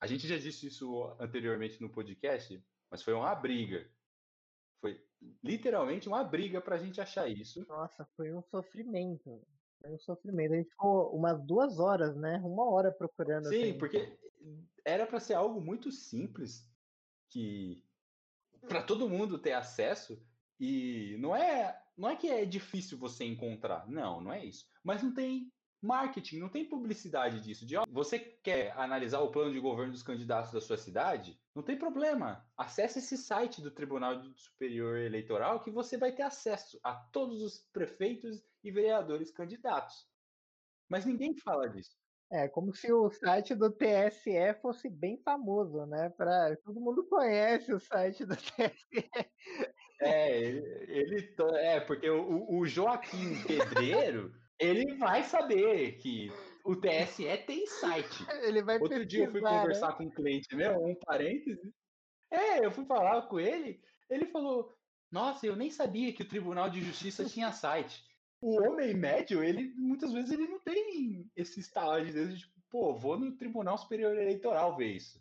a 0.00 0.06
gente 0.06 0.26
já 0.26 0.36
disse 0.36 0.66
isso 0.66 1.16
anteriormente 1.18 1.80
no 1.80 1.90
podcast, 1.90 2.62
mas 2.90 3.02
foi 3.02 3.14
uma 3.14 3.34
briga. 3.34 3.88
Foi 4.80 5.00
literalmente 5.42 6.08
uma 6.08 6.22
briga 6.22 6.60
para 6.60 6.76
a 6.76 6.78
gente 6.78 7.00
achar 7.00 7.28
isso. 7.28 7.66
Nossa, 7.68 8.08
foi 8.16 8.32
um 8.32 8.42
sofrimento. 8.42 9.42
Foi 9.80 9.90
um 9.90 9.98
sofrimento. 9.98 10.54
A 10.54 10.56
gente 10.56 10.70
ficou 10.70 11.14
umas 11.14 11.42
duas 11.44 11.78
horas, 11.78 12.16
né? 12.16 12.40
Uma 12.44 12.70
hora 12.70 12.92
procurando. 12.92 13.48
Sim, 13.48 13.70
assim. 13.70 13.78
porque 13.78 14.16
era 14.84 15.06
para 15.06 15.20
ser 15.20 15.34
algo 15.34 15.60
muito 15.60 15.90
simples 15.90 16.70
que 17.28 17.84
para 18.68 18.82
todo 18.82 19.08
mundo 19.08 19.38
ter 19.38 19.52
acesso 19.52 20.20
e 20.58 21.16
não 21.18 21.34
é 21.34 21.80
não 21.96 22.08
é 22.08 22.16
que 22.16 22.28
é 22.28 22.44
difícil 22.44 22.96
você 22.96 23.24
encontrar, 23.24 23.88
não, 23.88 24.20
não 24.20 24.32
é 24.32 24.44
isso. 24.44 24.66
Mas 24.84 25.02
não 25.02 25.12
tem 25.12 25.52
marketing, 25.82 26.38
não 26.38 26.48
tem 26.48 26.68
publicidade 26.68 27.40
disso. 27.40 27.66
De, 27.66 27.76
ó, 27.76 27.84
você 27.88 28.18
quer 28.18 28.72
analisar 28.76 29.20
o 29.20 29.30
plano 29.30 29.52
de 29.52 29.60
governo 29.60 29.92
dos 29.92 30.02
candidatos 30.02 30.52
da 30.52 30.60
sua 30.60 30.76
cidade? 30.76 31.38
Não 31.54 31.62
tem 31.62 31.78
problema. 31.78 32.44
Acesse 32.56 32.98
esse 32.98 33.16
site 33.16 33.60
do 33.60 33.70
Tribunal 33.70 34.22
Superior 34.36 34.96
Eleitoral 34.98 35.60
que 35.60 35.70
você 35.70 35.96
vai 35.96 36.12
ter 36.12 36.22
acesso 36.22 36.78
a 36.82 36.94
todos 36.94 37.42
os 37.42 37.58
prefeitos 37.72 38.42
e 38.62 38.70
vereadores 38.70 39.30
candidatos. 39.30 40.06
Mas 40.88 41.04
ninguém 41.04 41.34
fala 41.34 41.68
disso. 41.68 41.96
É, 42.30 42.46
como 42.46 42.74
se 42.74 42.92
o 42.92 43.10
site 43.10 43.54
do 43.54 43.70
TSE 43.70 44.54
fosse 44.60 44.90
bem 44.90 45.18
famoso, 45.22 45.86
né? 45.86 46.10
Pra, 46.10 46.54
todo 46.62 46.80
mundo 46.80 47.02
conhece 47.04 47.72
o 47.72 47.80
site 47.80 48.26
do 48.26 48.36
TSE. 48.36 49.10
É, 50.00 50.40
ele, 50.42 50.60
ele 50.88 51.34
é 51.56 51.80
porque 51.80 52.08
o, 52.08 52.46
o 52.50 52.66
Joaquim 52.66 53.42
Pedreiro, 53.44 54.32
ele 54.58 54.96
vai 54.96 55.22
saber 55.22 55.96
que 55.98 56.30
o 56.64 56.76
TSE 56.76 57.24
tem 57.46 57.66
site. 57.66 58.26
Ele 58.44 58.62
vai 58.62 58.78
Outro 58.78 59.06
dia 59.06 59.24
eu 59.24 59.30
fui 59.30 59.40
conversar 59.40 59.88
né? 59.88 59.94
com 59.96 60.04
um 60.04 60.10
cliente 60.10 60.54
meu, 60.54 60.84
um 60.84 60.94
parêntese. 60.94 61.72
É, 62.30 62.64
eu 62.64 62.70
fui 62.70 62.84
falar 62.84 63.22
com 63.22 63.40
ele, 63.40 63.80
ele 64.10 64.26
falou: 64.26 64.74
"Nossa, 65.10 65.46
eu 65.46 65.56
nem 65.56 65.70
sabia 65.70 66.12
que 66.12 66.22
o 66.22 66.28
Tribunal 66.28 66.68
de 66.68 66.82
Justiça 66.82 67.24
tinha 67.24 67.52
site". 67.52 68.04
O 68.40 68.60
homem 68.62 68.94
médio, 68.94 69.42
ele 69.42 69.72
muitas 69.76 70.12
vezes 70.12 70.30
ele 70.30 70.46
não 70.46 70.60
tem 70.60 71.28
esse 71.34 71.58
estágio 71.58 72.12
de 72.12 72.38
tipo, 72.38 72.52
pô, 72.70 72.94
vou 72.94 73.18
no 73.18 73.36
Tribunal 73.36 73.78
Superior 73.78 74.16
Eleitoral 74.16 74.76
ver 74.76 74.92
isso. 74.92 75.20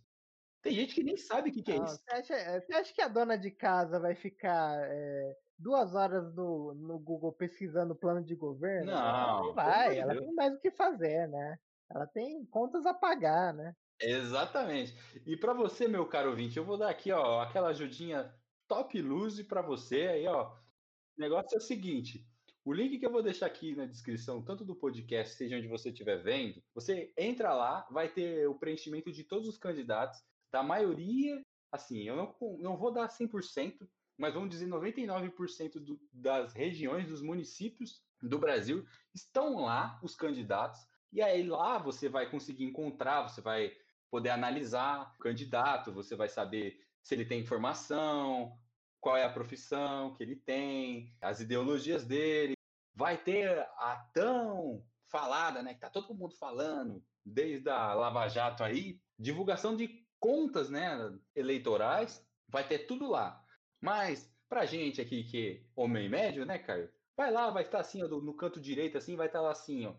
Tem 0.62 0.74
gente 0.74 0.94
que 0.94 1.04
nem 1.04 1.16
sabe 1.16 1.50
o 1.50 1.54
que, 1.54 1.64
que 1.64 1.72
é 1.72 1.78
isso. 1.78 2.00
Você 2.04 2.12
acha, 2.12 2.34
eh, 2.34 2.60
você 2.60 2.74
acha, 2.74 2.94
que 2.94 3.02
a 3.02 3.08
dona 3.08 3.38
de 3.38 3.50
casa 3.50 4.00
vai 4.00 4.16
ficar 4.16 4.78
é, 4.84 5.38
duas 5.58 5.96
horas 5.96 6.34
no, 6.34 6.74
no 6.74 7.00
Google 7.00 7.32
pesquisando 7.32 7.96
plano 7.96 8.24
de 8.24 8.36
governo? 8.36 8.92
Não, 8.92 8.98
ela 8.98 9.44
não 9.44 9.54
vai. 9.54 9.98
Ela 9.98 10.16
tem 10.16 10.34
mais 10.34 10.54
o 10.54 10.60
que 10.60 10.72
fazer, 10.72 11.28
né? 11.28 11.58
Ela 11.90 12.06
tem 12.06 12.46
contas 12.46 12.86
a 12.86 12.94
pagar, 12.94 13.54
né? 13.54 13.74
Exatamente. 14.00 14.96
E 15.26 15.36
para 15.36 15.54
você, 15.54 15.88
meu 15.88 16.06
caro 16.06 16.30
ouvinte, 16.30 16.58
eu 16.58 16.66
vou 16.66 16.78
dar 16.78 16.90
aqui, 16.90 17.12
ó, 17.12 17.42
aquela 17.42 17.70
ajudinha 17.70 18.32
top 18.68 19.02
luz 19.02 19.42
para 19.42 19.62
você 19.62 20.08
aí, 20.08 20.28
ó. 20.28 20.52
O 20.52 21.22
negócio 21.22 21.56
é 21.56 21.58
o 21.58 21.62
seguinte: 21.62 22.28
o 22.64 22.74
link 22.74 23.00
que 23.00 23.06
eu 23.06 23.12
vou 23.12 23.24
deixar 23.24 23.48
aqui 23.48 23.76
na 23.76 23.86
descrição, 23.86 24.44
tanto 24.44 24.66
do 24.66 24.76
podcast, 24.76 25.36
seja 25.36 25.58
onde 25.58 25.68
você 25.68 25.90
estiver 25.90 26.22
vendo, 26.22 26.62
você 26.76 27.12
entra 27.18 27.54
lá, 27.54 27.88
vai 27.90 28.10
ter 28.10 28.48
o 28.48 28.60
preenchimento 28.60 29.12
de 29.12 29.24
todos 29.24 29.48
os 29.48 29.58
candidatos 29.58 30.20
da 30.52 30.62
maioria, 30.62 31.42
assim, 31.72 32.04
eu 32.04 32.16
não, 32.16 32.36
não 32.60 32.78
vou 32.78 32.92
dar 32.92 33.08
100%, 33.08 33.88
mas 34.18 34.34
vamos 34.34 34.50
dizer 34.50 34.68
99% 34.68 35.80
do, 35.80 36.00
das 36.12 36.54
regiões, 36.54 37.08
dos 37.08 37.22
municípios 37.22 38.02
do 38.22 38.40
Brasil 38.40 38.86
estão 39.14 39.64
lá 39.64 40.00
os 40.02 40.16
candidatos, 40.16 40.88
e 41.12 41.22
aí 41.22 41.44
lá 41.44 41.78
você 41.78 42.10
vai 42.10 42.30
conseguir 42.30 42.66
encontrar, 42.66 43.24
você 43.24 43.42
vai 43.42 43.72
poder 44.10 44.30
analisar 44.30 45.14
o 45.16 45.20
candidato, 45.20 45.92
você 45.92 46.16
vai 46.16 46.30
saber 46.30 46.82
se 47.02 47.14
ele 47.14 47.26
tem 47.26 47.42
informação, 47.42 48.58
qual 49.00 49.16
é 49.16 49.24
a 49.24 49.32
profissão 49.32 50.14
que 50.16 50.24
ele 50.24 50.36
tem, 50.36 51.16
as 51.22 51.40
ideologias 51.40 52.06
dele. 52.06 52.56
Vai 52.94 53.18
ter 53.18 53.60
a 53.78 54.10
tão 54.14 54.84
falada, 55.10 55.62
né, 55.62 55.74
que 55.74 55.80
tá 55.80 55.90
todo 55.90 56.16
mundo 56.16 56.36
falando, 56.36 57.04
desde 57.24 57.70
a 57.70 57.94
Lava 57.94 58.28
Jato 58.28 58.64
aí, 58.64 59.00
divulgação 59.18 59.76
de 59.76 60.06
contas, 60.20 60.70
né, 60.70 61.18
eleitorais, 61.36 62.26
vai 62.48 62.68
ter 62.68 62.80
tudo 62.80 63.10
lá. 63.10 63.42
Mas 63.82 64.32
pra 64.50 64.66
gente 64.66 65.02
aqui 65.02 65.24
que 65.24 65.50
é 65.50 65.62
homem 65.76 66.10
médio, 66.10 66.46
né, 66.46 66.58
Caio? 66.58 66.90
Vai 67.16 67.32
lá, 67.32 67.50
vai 67.50 67.64
estar 67.64 67.80
assim, 67.80 68.04
ó, 68.04 68.08
no 68.08 68.34
canto 68.34 68.62
direito 68.62 68.98
assim, 68.98 69.16
vai 69.16 69.28
estar 69.28 69.42
lá 69.42 69.52
assim, 69.52 69.86
ó, 69.86 69.96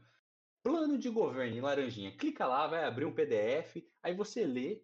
plano 0.62 0.98
de 0.98 1.08
governo 1.08 1.56
em 1.56 1.60
laranjinha. 1.60 2.16
Clica 2.16 2.46
lá, 2.46 2.66
vai 2.66 2.84
abrir 2.84 3.04
um 3.04 3.14
PDF, 3.14 3.76
aí 4.02 4.14
você 4.14 4.44
lê 4.44 4.82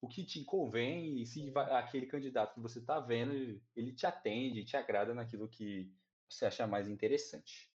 o 0.00 0.08
que 0.08 0.24
te 0.24 0.44
convém 0.44 1.20
e 1.20 1.26
se 1.26 1.50
vai, 1.50 1.70
aquele 1.72 2.06
candidato 2.06 2.54
que 2.54 2.60
você 2.60 2.78
está 2.78 3.00
vendo, 3.00 3.60
ele 3.74 3.92
te 3.92 4.06
atende, 4.06 4.64
te 4.64 4.76
agrada 4.76 5.14
naquilo 5.14 5.48
que 5.48 5.90
você 6.28 6.46
acha 6.46 6.66
mais 6.66 6.88
interessante. 6.88 7.72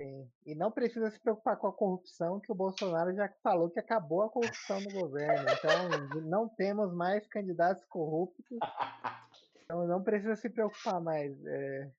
Sim. 0.00 0.30
E 0.44 0.54
não 0.54 0.70
precisa 0.70 1.10
se 1.10 1.18
preocupar 1.18 1.56
com 1.56 1.66
a 1.66 1.72
corrupção, 1.72 2.38
que 2.38 2.52
o 2.52 2.54
Bolsonaro 2.54 3.14
já 3.14 3.32
falou 3.42 3.70
que 3.70 3.80
acabou 3.80 4.22
a 4.22 4.28
corrupção 4.28 4.78
no 4.80 4.90
governo. 4.90 5.46
Então, 5.50 6.20
não 6.28 6.48
temos 6.48 6.92
mais 6.92 7.26
candidatos 7.26 7.84
corruptos. 7.86 8.58
Então, 9.66 9.86
não 9.86 10.02
precisa 10.02 10.36
se 10.36 10.48
preocupar 10.48 11.00
mais. 11.00 11.44
É... 11.44 11.92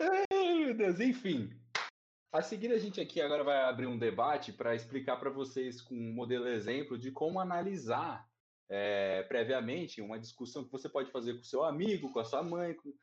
Ai, 0.00 0.54
meu 0.64 0.74
Deus, 0.76 1.00
enfim. 1.00 1.50
A 2.32 2.40
seguir, 2.40 2.72
a 2.72 2.78
gente 2.78 3.00
aqui 3.00 3.20
agora 3.20 3.42
vai 3.42 3.60
abrir 3.62 3.88
um 3.88 3.98
debate 3.98 4.52
para 4.52 4.74
explicar 4.74 5.16
para 5.16 5.30
vocês 5.30 5.80
com 5.82 5.94
um 5.94 6.14
modelo 6.14 6.46
exemplo 6.46 6.96
de 6.96 7.10
como 7.10 7.40
analisar 7.40 8.26
é, 8.70 9.24
previamente 9.24 10.00
uma 10.00 10.18
discussão 10.18 10.64
que 10.64 10.70
você 10.70 10.88
pode 10.88 11.10
fazer 11.10 11.34
com 11.34 11.42
seu 11.42 11.64
amigo, 11.64 12.12
com 12.12 12.20
a 12.20 12.24
sua 12.24 12.42
mãe, 12.42 12.74
com, 12.74 12.94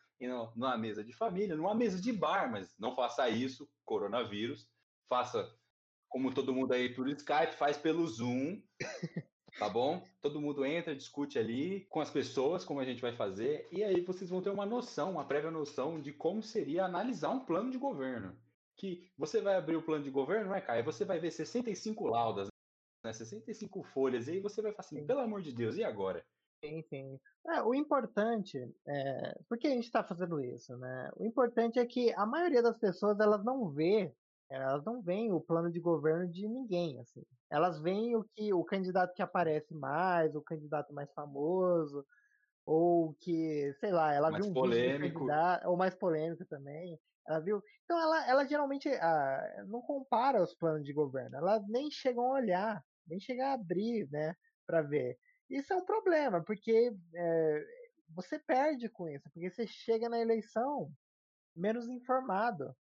numa 0.56 0.78
mesa 0.78 1.04
de 1.04 1.14
família, 1.14 1.56
numa 1.56 1.76
mesa 1.76 2.02
de 2.02 2.14
bar, 2.14 2.50
mas 2.50 2.74
não 2.80 2.96
faça 2.96 3.30
isso, 3.30 3.70
coronavírus. 3.86 4.68
Faça 5.10 5.54
como 6.10 6.34
todo 6.34 6.54
mundo 6.54 6.74
aí 6.74 6.90
por 6.94 7.08
Skype, 7.08 7.54
faz 7.56 7.78
pelo 7.78 8.06
Zoom, 8.08 8.62
tá 9.58 9.70
bom? 9.70 10.04
Todo 10.22 10.42
mundo 10.42 10.66
entra, 10.66 10.96
discute 10.96 11.38
ali 11.38 11.86
com 11.90 12.02
as 12.02 12.10
pessoas, 12.10 12.66
como 12.66 12.80
a 12.80 12.86
gente 12.86 13.02
vai 13.02 13.16
fazer, 13.16 13.68
e 13.72 13.84
aí 13.84 14.02
vocês 14.02 14.30
vão 14.30 14.42
ter 14.42 14.50
uma 14.50 14.66
noção, 14.66 15.12
uma 15.12 15.26
prévia 15.26 15.52
noção 15.52 16.02
de 16.02 16.12
como 16.12 16.42
seria 16.42 16.86
analisar 16.86 17.30
um 17.30 17.46
plano 17.46 17.72
de 17.72 17.78
governo. 17.78 18.36
Que 18.76 19.12
você 19.18 19.40
vai 19.40 19.56
abrir 19.56 19.76
o 19.76 19.84
plano 19.84 20.04
de 20.04 20.10
governo, 20.10 20.52
né, 20.52 20.62
Caio? 20.62 20.84
Você 20.86 21.06
vai 21.06 21.20
ver 21.20 21.32
65 21.32 22.08
laudas, 22.08 22.48
né, 23.06 23.14
65 23.14 23.84
folhas, 23.84 24.28
e 24.28 24.32
aí 24.32 24.40
você 24.40 24.62
vai 24.62 24.72
falar 24.72 24.86
assim, 24.86 25.06
pelo 25.06 25.20
amor 25.20 25.42
de 25.42 25.54
Deus, 25.54 25.78
e 25.78 25.84
agora? 25.84 26.26
Sim, 26.64 26.82
sim. 26.90 27.20
É, 27.48 27.62
o 27.62 27.74
importante, 27.74 28.58
é, 28.86 29.40
por 29.48 29.58
que 29.58 29.68
a 29.68 29.72
gente 29.72 29.86
está 29.86 30.04
fazendo 30.04 30.42
isso, 30.42 30.76
né? 30.78 31.10
O 31.16 31.26
importante 31.26 31.80
é 31.80 31.86
que 31.86 32.12
a 32.14 32.26
maioria 32.26 32.62
das 32.62 32.78
pessoas, 32.78 33.20
elas 33.20 33.44
não 33.44 33.70
vê, 33.70 34.14
elas 34.50 34.84
não 34.84 35.02
veem 35.02 35.32
o 35.32 35.42
plano 35.42 35.72
de 35.72 35.80
governo 35.80 36.28
de 36.30 36.48
ninguém, 36.48 37.00
assim. 37.00 37.24
Elas 37.50 37.80
veem 37.80 38.16
o 38.16 38.24
que 38.36 38.54
o 38.54 38.64
candidato 38.64 39.14
que 39.14 39.22
aparece 39.22 39.74
mais, 39.74 40.36
o 40.36 40.42
candidato 40.42 40.94
mais 40.94 41.12
famoso, 41.14 42.06
ou 42.66 43.16
que, 43.22 43.74
sei 43.80 43.92
lá, 43.92 44.14
ela 44.14 44.32
mais 44.32 44.44
viu 44.44 44.52
um 44.52 44.54
polêmico. 44.54 45.26
ou 45.66 45.78
mais 45.78 45.96
polêmico 45.96 46.46
também. 46.46 47.00
Ela 47.28 47.40
viu. 47.40 47.62
Então 47.84 48.00
ela, 48.00 48.28
ela 48.28 48.46
geralmente 48.46 48.90
ah, 48.90 49.66
não 49.68 49.82
compara 49.82 50.42
os 50.42 50.56
planos 50.56 50.84
de 50.84 50.94
governo. 50.94 51.38
Elas 51.38 51.68
nem 51.68 51.92
chegam 51.92 52.26
a 52.26 52.34
olhar 52.34 52.84
nem 53.10 53.20
chegar 53.20 53.50
a 53.50 53.54
abrir, 53.54 54.08
né, 54.12 54.36
para 54.66 54.82
ver. 54.82 55.18
Isso 55.50 55.74
é 55.74 55.76
um 55.76 55.86
problema, 55.86 56.44
porque 56.44 56.92
é, 57.16 57.66
você 58.10 58.38
perde 58.38 58.88
com 58.88 59.10
isso, 59.10 59.30
porque 59.32 59.50
você 59.50 59.66
chega 59.66 60.08
na 60.08 60.20
eleição 60.20 60.92
menos 61.56 61.90
informado. 61.90 62.76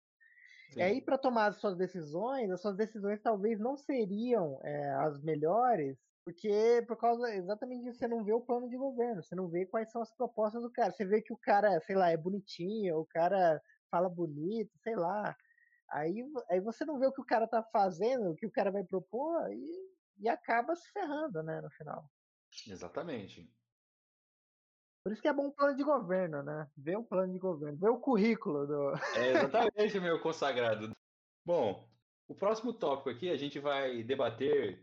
Sim. 0.75 0.81
E 0.81 0.83
aí, 0.83 1.01
para 1.03 1.19
tomar 1.19 1.47
as 1.49 1.57
suas 1.57 1.77
decisões, 1.77 2.51
as 2.51 2.61
suas 2.61 2.77
decisões 2.77 3.21
talvez 3.23 3.59
não 3.61 3.77
seriam 3.77 4.61
é, 4.65 4.91
as 5.07 5.21
melhores, 5.23 5.97
porque 6.25 6.85
por 6.89 6.97
causa 6.97 7.33
exatamente 7.35 7.85
disso, 7.85 7.99
você 7.99 8.09
não 8.09 8.25
vê 8.25 8.33
o 8.33 8.41
plano 8.41 8.69
de 8.69 8.77
governo, 8.77 9.23
você 9.23 9.35
não 9.37 9.49
vê 9.49 9.67
quais 9.67 9.91
são 9.93 10.03
as 10.03 10.13
propostas 10.17 10.63
do 10.63 10.73
cara. 10.73 10.91
Você 10.93 11.05
vê 11.05 11.23
que 11.23 11.33
o 11.33 11.39
cara, 11.39 11.81
sei 11.81 11.97
lá, 11.97 12.11
é 12.11 12.17
bonitinho, 12.17 12.99
o 12.99 13.07
cara 13.07 13.61
fala 13.91 14.09
bonito, 14.09 14.73
sei 14.83 14.97
lá. 14.97 15.37
Aí, 15.91 16.25
aí 16.51 16.61
você 16.61 16.85
não 16.85 16.99
vê 16.99 17.07
o 17.07 17.13
que 17.13 17.23
o 17.23 17.27
cara 17.27 17.49
tá 17.49 17.63
fazendo, 17.73 18.31
o 18.33 18.37
que 18.37 18.47
o 18.47 18.53
cara 18.53 18.71
vai 18.73 18.85
propor, 18.85 19.53
e 19.53 19.95
e 20.19 20.29
acaba 20.29 20.77
se 20.77 20.91
ferrando, 20.93 21.43
né, 21.43 21.61
no 21.61 21.71
final. 21.71 22.09
Exatamente. 22.67 23.55
Por 25.05 25.13
isso 25.13 25.21
que 25.21 25.29
é 25.29 25.33
bom 25.35 25.49
um 25.49 25.51
plano 25.51 25.77
de 25.77 25.85
governo, 25.85 26.43
né? 26.43 26.67
Ver 26.75 26.97
um 26.97 27.05
plano 27.05 27.31
de 27.31 27.39
governo, 27.39 27.79
ver 27.79 27.91
o 27.91 28.01
currículo 28.01 28.67
do. 28.67 28.95
É 29.15 29.33
exatamente, 29.33 30.01
meu 30.01 30.19
consagrado. 30.19 30.91
Bom, 31.45 31.87
o 32.27 32.35
próximo 32.35 32.73
tópico 32.73 33.11
aqui 33.11 33.29
a 33.29 33.37
gente 33.37 33.59
vai 33.59 34.03
debater 34.03 34.83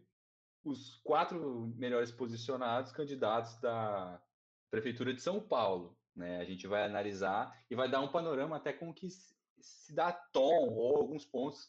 os 0.63 0.97
quatro 1.03 1.73
melhores 1.75 2.11
posicionados 2.11 2.91
candidatos 2.91 3.59
da 3.61 4.21
Prefeitura 4.69 5.11
de 5.11 5.21
São 5.23 5.39
Paulo. 5.39 5.97
Né? 6.15 6.39
A 6.39 6.45
gente 6.45 6.67
vai 6.67 6.85
analisar 6.85 7.59
e 7.67 7.75
vai 7.75 7.89
dar 7.89 8.01
um 8.01 8.11
panorama 8.11 8.57
até 8.57 8.71
com 8.71 8.93
que 8.93 9.09
se 9.09 9.95
dá 9.95 10.11
tom 10.11 10.69
ou 10.69 10.97
alguns 10.97 11.25
pontos 11.25 11.67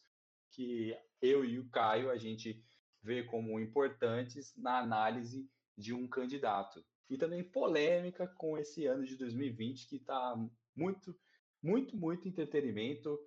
que 0.51 0.95
eu 1.23 1.43
e 1.43 1.59
o 1.59 1.71
Caio 1.71 2.11
a 2.11 2.19
gente 2.19 2.63
vê 3.03 3.23
como 3.23 3.59
importantes 3.59 4.55
na 4.59 4.79
análise 4.79 5.51
de 5.77 5.95
um 5.95 6.07
candidato. 6.07 6.85
E 7.09 7.19
também 7.19 7.45
polêmica 7.45 8.27
com 8.27 8.57
esse 8.57 8.87
ano 8.87 9.05
de 9.05 9.17
2020 9.17 9.89
que 9.89 9.97
está 9.97 10.35
muito, 10.75 11.15
muito, 11.63 11.97
muito 11.97 12.29
entretenimento. 12.29 13.19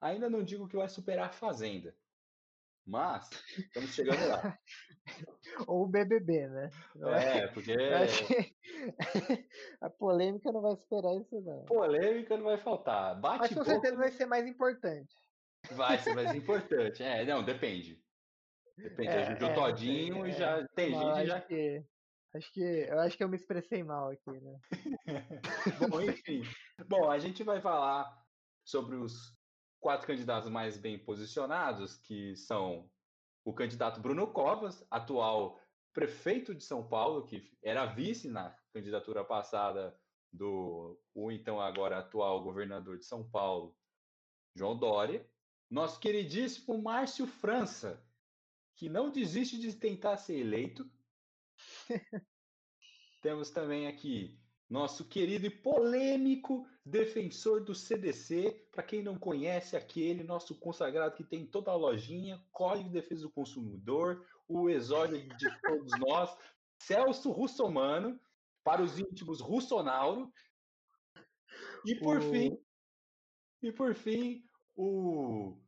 Ainda 0.00 0.28
não 0.28 0.42
digo 0.42 0.68
que 0.68 0.76
vai 0.76 0.88
superar 0.88 1.28
a 1.28 1.32
Fazenda, 1.32 1.94
mas 2.86 3.30
estamos 3.56 3.94
chegando 3.94 4.26
lá. 4.28 4.58
Ou 5.66 5.84
o 5.84 5.88
BBB, 5.88 6.48
né? 6.48 6.70
É, 7.02 7.46
porque 7.48 7.74
a 9.80 9.90
polêmica 9.90 10.52
não 10.52 10.60
vai 10.60 10.76
superar 10.76 11.14
isso 11.16 11.40
não. 11.40 11.64
Polêmica 11.64 12.36
não 12.36 12.44
vai 12.44 12.58
faltar. 12.58 13.20
Bate 13.20 13.38
mas 13.38 13.54
com 13.54 13.64
certeza 13.64 13.96
vai 13.96 14.10
ser 14.10 14.26
mais 14.26 14.46
importante. 14.46 15.14
Vai 15.72 15.98
ser 15.98 16.14
mais 16.14 16.32
importante. 16.34 17.02
É, 17.02 17.24
não, 17.24 17.44
depende. 17.44 18.02
Depende, 18.76 19.10
é, 19.10 19.32
é, 19.32 19.54
todinho 19.54 20.26
e 20.26 20.32
já 20.32 20.66
tem 20.68 20.94
gente 20.94 21.26
já. 21.26 21.40
Que, 21.40 21.84
acho 22.34 22.52
que 22.52 22.60
eu 22.60 23.00
acho 23.00 23.16
que 23.16 23.24
eu 23.24 23.28
me 23.28 23.36
expressei 23.36 23.82
mal 23.82 24.10
aqui, 24.10 24.40
né? 24.40 24.60
Bom, 25.90 26.00
enfim. 26.00 26.42
Bom, 26.86 27.10
a 27.10 27.18
gente 27.18 27.42
vai 27.42 27.60
falar 27.60 28.10
sobre 28.64 28.96
os 28.96 29.36
quatro 29.80 30.06
candidatos 30.06 30.48
mais 30.50 30.76
bem 30.76 30.98
posicionados, 30.98 31.96
que 31.96 32.36
são 32.36 32.90
o 33.44 33.52
candidato 33.52 34.00
Bruno 34.00 34.26
Covas, 34.32 34.86
atual 34.90 35.58
prefeito 35.92 36.54
de 36.54 36.62
São 36.62 36.86
Paulo, 36.86 37.26
que 37.26 37.50
era 37.62 37.86
vice 37.86 38.28
na 38.28 38.56
candidatura 38.72 39.24
passada 39.24 39.98
do 40.32 41.00
o 41.14 41.32
então 41.32 41.60
agora 41.60 41.98
atual 41.98 42.42
governador 42.42 42.98
de 42.98 43.04
São 43.04 43.28
Paulo, 43.28 43.76
João 44.54 44.76
Dória, 44.78 45.28
nosso 45.68 45.98
queridíssimo 45.98 46.80
Márcio 46.80 47.26
França, 47.26 48.04
que 48.76 48.88
não 48.88 49.10
desiste 49.10 49.58
de 49.58 49.74
tentar 49.74 50.16
ser 50.16 50.38
eleito. 50.38 50.88
Temos 53.22 53.50
também 53.50 53.86
aqui 53.86 54.38
nosso 54.68 55.04
querido 55.04 55.46
e 55.46 55.50
polêmico 55.50 56.66
defensor 56.84 57.64
do 57.64 57.74
CDC, 57.74 58.68
para 58.70 58.84
quem 58.84 59.02
não 59.02 59.18
conhece, 59.18 59.76
aquele 59.76 60.22
nosso 60.22 60.54
consagrado 60.54 61.16
que 61.16 61.24
tem 61.24 61.44
toda 61.44 61.72
a 61.72 61.76
lojinha, 61.76 62.40
Código 62.52 62.88
de 62.88 62.94
Defesa 62.94 63.22
do 63.22 63.30
Consumidor, 63.30 64.24
o 64.48 64.70
exódio 64.70 65.20
de 65.36 65.60
todos 65.62 65.90
nós, 65.98 66.36
Celso 66.78 67.32
Russomano, 67.32 68.18
para 68.62 68.80
os 68.80 68.98
íntimos 68.98 69.40
Russonauro. 69.40 70.32
E 71.84 71.96
por 71.96 72.18
o... 72.18 72.22
fim, 72.22 72.56
e 73.62 73.72
por 73.72 73.94
fim, 73.94 74.44
o 74.76 75.58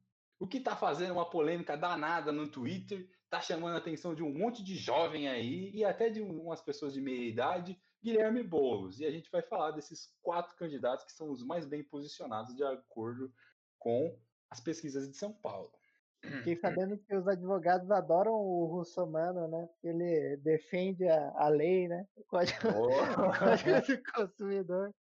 o 0.43 0.47
que 0.49 0.59
está 0.59 0.75
fazendo 0.75 1.13
uma 1.13 1.31
polêmica 1.31 1.77
danada 1.77 2.33
no 2.33 2.49
Twitter, 2.49 3.09
está 3.33 3.41
chamando 3.41 3.75
a 3.75 3.79
atenção 3.79 4.15
de 4.15 4.23
um 4.23 4.31
monte 4.31 4.63
de 4.63 4.77
jovem 4.77 5.27
aí 5.27 5.71
e 5.73 5.83
até 5.87 6.11
de 6.11 6.21
umas 6.21 6.61
pessoas 6.61 6.93
de 6.93 7.01
meia 7.01 7.27
idade, 7.27 7.81
Guilherme 8.05 8.43
Boulos. 8.43 9.01
E 9.01 9.07
a 9.07 9.11
gente 9.11 9.31
vai 9.31 9.41
falar 9.41 9.71
desses 9.71 10.13
quatro 10.21 10.55
candidatos 10.55 11.03
que 11.07 11.13
são 11.13 11.31
os 11.31 11.43
mais 11.43 11.65
bem 11.65 11.83
posicionados 11.83 12.55
de 12.55 12.63
acordo 12.63 13.33
com 13.79 14.15
as 14.51 14.61
pesquisas 14.61 15.09
de 15.09 15.17
São 15.17 15.33
Paulo. 15.33 15.73
Fiquei 16.21 16.57
sabendo 16.57 16.99
que 16.99 17.17
os 17.17 17.27
advogados 17.27 17.91
adoram 17.91 18.35
o 18.35 18.67
russomano, 18.67 19.49
né? 19.49 19.69
Ele 19.83 20.37
defende 20.37 21.09
a, 21.09 21.33
a 21.35 21.49
lei, 21.49 21.89
né? 21.89 22.07
O 22.15 22.23
código, 22.25 22.69
oh. 22.69 23.81
do 23.81 24.13
consumidor. 24.13 24.95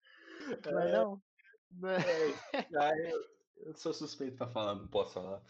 Mas 0.64 0.87
é, 0.87 0.93
não. 0.93 1.21
É, 1.85 3.12
eu, 3.12 3.21
eu 3.66 3.75
sou 3.75 3.93
suspeito 3.93 4.37
para 4.37 4.49
falar, 4.49 4.77
não 4.77 4.88
posso 4.88 5.14
falar. 5.14 5.43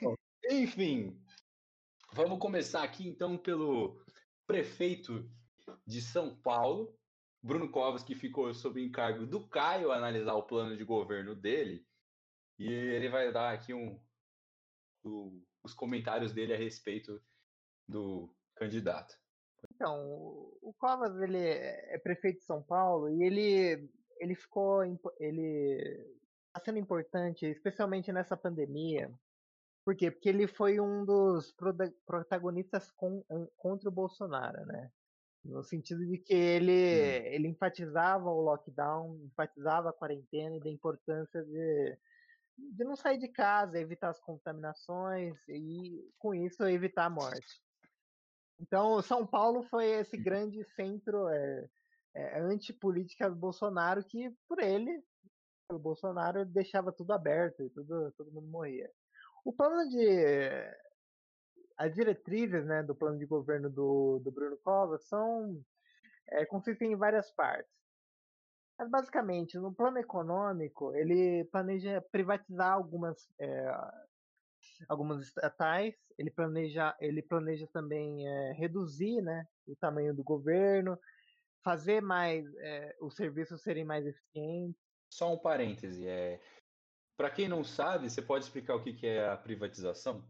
Bom, 0.00 0.14
enfim, 0.48 1.20
vamos 2.12 2.38
começar 2.38 2.82
aqui 2.82 3.08
então 3.08 3.36
pelo 3.36 4.00
prefeito 4.46 5.28
de 5.86 6.00
São 6.00 6.36
Paulo, 6.36 6.94
Bruno 7.42 7.70
Covas, 7.70 8.02
que 8.02 8.14
ficou 8.14 8.52
sob 8.54 8.82
encargo 8.82 9.26
do 9.26 9.48
Caio 9.48 9.90
analisar 9.90 10.34
o 10.34 10.46
plano 10.46 10.76
de 10.76 10.84
governo 10.84 11.34
dele. 11.34 11.86
E 12.58 12.70
ele 12.70 13.08
vai 13.08 13.32
dar 13.32 13.52
aqui 13.52 13.72
um, 13.74 14.00
do, 15.02 15.42
os 15.64 15.74
comentários 15.74 16.32
dele 16.32 16.54
a 16.54 16.56
respeito 16.56 17.20
do 17.88 18.32
candidato. 18.54 19.16
Então, 19.74 19.98
o 20.60 20.74
Covas 20.78 21.20
ele 21.20 21.38
é 21.38 21.98
prefeito 21.98 22.38
de 22.38 22.44
São 22.44 22.62
Paulo 22.62 23.08
e 23.08 23.22
ele 23.22 23.90
ele 24.18 24.36
ficou 24.36 24.84
ele 25.18 26.06
está 26.48 26.60
sendo 26.64 26.78
importante, 26.78 27.46
especialmente 27.46 28.12
nessa 28.12 28.36
pandemia. 28.36 29.12
Por 29.84 29.96
quê? 29.96 30.10
Porque 30.10 30.28
ele 30.28 30.46
foi 30.46 30.78
um 30.80 31.04
dos 31.04 31.52
protagonistas 32.06 32.90
com, 32.92 33.24
contra 33.56 33.88
o 33.88 33.92
Bolsonaro, 33.92 34.64
né? 34.66 34.90
No 35.44 35.64
sentido 35.64 36.06
de 36.06 36.18
que 36.18 36.32
ele, 36.32 36.72
hum. 36.72 37.26
ele 37.26 37.48
enfatizava 37.48 38.30
o 38.30 38.40
lockdown, 38.40 39.18
enfatizava 39.24 39.90
a 39.90 39.92
quarentena 39.92 40.56
e 40.56 40.60
da 40.60 40.70
importância 40.70 41.42
de, 41.44 41.98
de 42.56 42.84
não 42.84 42.94
sair 42.94 43.18
de 43.18 43.26
casa, 43.28 43.78
evitar 43.78 44.10
as 44.10 44.20
contaminações 44.20 45.36
e, 45.48 46.08
com 46.16 46.32
isso, 46.32 46.62
evitar 46.64 47.06
a 47.06 47.10
morte. 47.10 47.60
Então, 48.60 49.02
São 49.02 49.26
Paulo 49.26 49.64
foi 49.64 49.86
esse 49.86 50.16
uhum. 50.16 50.22
grande 50.22 50.64
centro 50.76 51.28
é, 51.28 51.68
é, 52.14 52.40
antipolítica 52.40 53.28
do 53.28 53.34
Bolsonaro 53.34 54.04
que, 54.04 54.30
por 54.48 54.60
ele, 54.60 55.02
o 55.72 55.78
Bolsonaro 55.78 56.44
deixava 56.44 56.92
tudo 56.92 57.12
aberto 57.12 57.64
e 57.64 57.70
tudo, 57.70 58.12
todo 58.12 58.30
mundo 58.30 58.46
morria. 58.46 58.88
O 59.44 59.52
plano 59.52 59.88
de. 59.88 60.06
As 61.76 61.94
diretrizes 61.94 62.64
né, 62.64 62.82
do 62.82 62.94
plano 62.94 63.18
de 63.18 63.26
governo 63.26 63.68
do, 63.68 64.20
do 64.20 64.30
Bruno 64.30 64.56
Covas 64.58 65.04
são. 65.04 65.60
É, 66.28 66.46
consistem 66.46 66.92
em 66.92 66.96
várias 66.96 67.30
partes. 67.32 67.72
Mas, 68.78 68.88
basicamente, 68.88 69.58
no 69.58 69.72
plano 69.72 69.98
econômico, 69.98 70.94
ele 70.94 71.44
planeja 71.46 72.00
privatizar 72.10 72.72
algumas, 72.72 73.28
é, 73.38 73.66
algumas 74.88 75.22
estatais, 75.22 75.94
ele 76.18 76.30
planeja, 76.30 76.96
ele 77.00 77.22
planeja 77.22 77.66
também 77.72 78.26
é, 78.26 78.52
reduzir 78.52 79.20
né, 79.20 79.46
o 79.66 79.76
tamanho 79.76 80.14
do 80.14 80.24
governo, 80.24 80.98
fazer 81.62 82.00
mais 82.00 82.44
é, 82.56 82.96
os 83.00 83.14
serviços 83.14 83.62
serem 83.62 83.84
mais 83.84 84.06
eficientes. 84.06 84.80
Só 85.10 85.32
um 85.32 85.38
parêntese, 85.38 86.06
é, 86.08 86.40
para 87.16 87.30
quem 87.30 87.48
não 87.48 87.62
sabe, 87.62 88.10
você 88.10 88.22
pode 88.22 88.44
explicar 88.44 88.74
o 88.74 88.82
que, 88.82 88.92
que 88.92 89.06
é 89.06 89.28
a 89.28 89.36
privatização? 89.36 90.24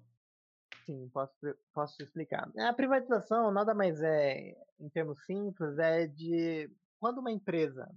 Sim, 0.85 1.09
posso, 1.13 1.35
posso 1.73 2.03
explicar. 2.03 2.51
A 2.59 2.73
privatização 2.73 3.51
nada 3.51 3.75
mais 3.75 4.03
é, 4.03 4.57
em 4.81 4.89
termos 4.89 5.25
simples, 5.25 5.79
é 5.79 6.07
de 6.07 6.71
quando 6.99 7.19
uma 7.19 7.31
empresa 7.31 7.89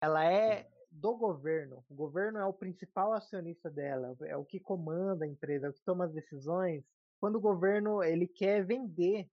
ela 0.00 0.24
é 0.24 0.68
do 0.90 1.16
governo, 1.16 1.84
o 1.88 1.94
governo 1.94 2.38
é 2.38 2.44
o 2.44 2.52
principal 2.52 3.12
acionista 3.12 3.68
dela, 3.68 4.16
é 4.22 4.36
o 4.36 4.44
que 4.44 4.58
comanda 4.58 5.24
a 5.24 5.28
empresa, 5.28 5.66
é 5.66 5.70
o 5.70 5.72
que 5.72 5.82
toma 5.82 6.04
as 6.04 6.12
decisões. 6.12 6.84
Quando 7.20 7.36
o 7.36 7.40
governo 7.40 8.02
ele 8.02 8.26
quer 8.26 8.64
vender 8.64 9.28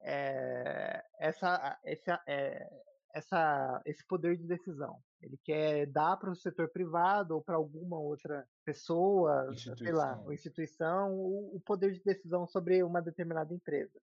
é, 0.00 1.04
essa, 1.18 1.78
essa, 1.84 2.22
é, 2.26 2.68
essa, 3.12 3.82
esse 3.84 4.04
poder 4.06 4.36
de 4.36 4.46
decisão. 4.46 5.02
Ele 5.20 5.38
quer 5.44 5.86
dar 5.86 6.16
para 6.16 6.30
o 6.30 6.36
setor 6.36 6.68
privado 6.68 7.34
ou 7.34 7.42
para 7.42 7.56
alguma 7.56 7.98
outra 7.98 8.46
pessoa, 8.64 9.52
sei 9.76 9.92
lá, 9.92 10.20
ou 10.24 10.32
instituição, 10.32 11.12
o, 11.12 11.60
poder 11.64 11.92
de 11.92 12.02
decisão 12.04 12.46
sobre 12.46 12.82
uma 12.82 13.02
determinada 13.02 13.52
empresa. 13.52 14.00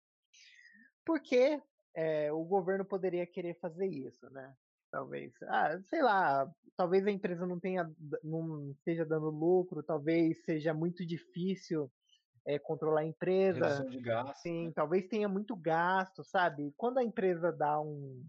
Por 1.05 1.21
que 1.21 1.61
é, 1.93 2.31
o 2.31 2.43
governo 2.45 2.85
poderia 2.85 3.27
querer 3.27 3.59
fazer 3.59 3.87
isso, 3.87 4.29
né? 4.29 4.53
Talvez, 4.89 5.33
ah, 5.43 5.79
sei 5.89 6.01
lá, 6.01 6.49
talvez 6.77 7.05
a 7.05 7.11
empresa 7.11 7.45
não 7.45 7.59
tenha, 7.59 7.89
não 8.23 8.71
esteja 8.71 9.05
dando 9.05 9.29
lucro, 9.29 9.83
talvez 9.83 10.43
seja 10.43 10.73
muito 10.73 11.05
difícil 11.05 11.91
é, 12.45 12.57
controlar 12.59 13.01
a 13.01 13.05
empresa. 13.05 13.85
De 13.85 13.99
gasto. 14.01 14.41
Sim, 14.41 14.67
né? 14.67 14.73
talvez 14.75 15.07
tenha 15.07 15.27
muito 15.27 15.55
gasto, 15.55 16.23
sabe? 16.23 16.73
Quando 16.77 16.97
a 16.97 17.03
empresa 17.03 17.51
dá 17.51 17.79
um, 17.79 18.23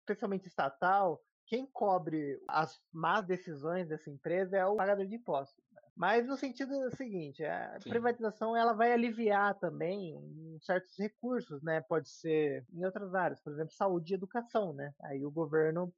especialmente 0.00 0.46
estatal, 0.46 1.20
quem 1.48 1.66
cobre 1.66 2.38
as 2.46 2.78
más 2.92 3.26
decisões 3.26 3.88
dessa 3.88 4.10
empresa 4.10 4.56
é 4.56 4.66
o 4.66 4.76
pagador 4.76 5.06
de 5.06 5.16
impostos. 5.16 5.64
Né? 5.72 5.80
Mas 5.96 6.26
no 6.26 6.36
sentido 6.36 6.94
seguinte, 6.94 7.42
a 7.44 7.80
Sim. 7.80 7.90
privatização 7.90 8.54
ela 8.54 8.74
vai 8.74 8.92
aliviar 8.92 9.58
também 9.58 10.58
certos 10.60 10.96
recursos, 10.98 11.62
né? 11.62 11.80
Pode 11.80 12.08
ser 12.08 12.64
em 12.72 12.84
outras 12.84 13.14
áreas, 13.14 13.40
por 13.40 13.52
exemplo, 13.52 13.72
saúde 13.72 14.12
e 14.12 14.16
educação, 14.16 14.72
né? 14.74 14.92
Aí 15.02 15.24
o 15.24 15.30
governo 15.30 15.92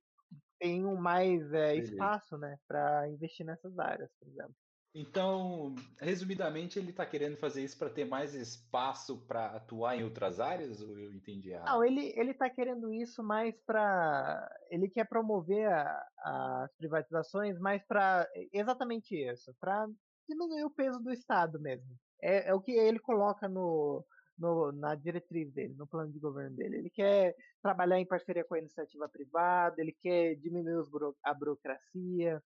tem 0.60 0.86
um 0.86 0.96
mais 0.96 1.52
é, 1.52 1.74
espaço, 1.74 2.36
né, 2.38 2.58
para 2.68 3.08
investir 3.08 3.44
nessas 3.44 3.78
áreas, 3.78 4.12
por 4.20 4.28
exemplo. 4.28 4.54
Então, 4.92 5.74
resumidamente, 6.00 6.79
ele 6.79 6.90
está 6.90 7.07
querendo 7.07 7.37
fazer 7.37 7.62
isso 7.62 7.79
para 7.79 7.90
ter 7.90 8.05
mais 8.05 8.35
espaço 8.35 9.18
para 9.26 9.46
atuar 9.46 9.96
em 9.96 10.03
outras 10.03 10.40
áreas, 10.40 10.81
ou 10.81 10.98
eu 10.98 11.12
entendi 11.12 11.50
errado? 11.50 11.68
Não, 11.68 11.85
ele 11.85 12.12
ele 12.16 12.33
está 12.33 12.50
querendo 12.50 12.92
isso 12.92 13.22
mais 13.22 13.55
para 13.64 14.50
ele 14.68 14.88
quer 14.88 15.09
promover 15.09 15.68
a, 15.68 16.09
as 16.18 16.74
privatizações 16.76 17.59
mais 17.61 17.83
para 17.87 18.29
exatamente 18.53 19.14
isso, 19.14 19.55
para 19.61 19.87
diminuir 20.29 20.64
o 20.64 20.70
peso 20.70 20.98
do 20.98 21.12
Estado 21.12 21.61
mesmo. 21.61 21.96
É, 22.20 22.48
é 22.48 22.55
o 22.55 22.61
que 22.61 22.72
ele 22.72 22.98
coloca 22.98 23.48
no, 23.48 24.05
no, 24.37 24.72
na 24.72 24.96
diretriz 24.96 25.53
dele, 25.53 25.74
no 25.74 25.87
plano 25.87 26.11
de 26.11 26.18
governo 26.18 26.57
dele. 26.57 26.79
Ele 26.79 26.90
quer 26.90 27.37
trabalhar 27.62 28.00
em 28.00 28.07
parceria 28.07 28.44
com 28.44 28.55
a 28.55 28.59
iniciativa 28.59 29.09
privada, 29.09 29.76
ele 29.79 29.96
quer 30.00 30.35
diminuir 30.35 30.85
a 31.22 31.33
burocracia, 31.33 32.42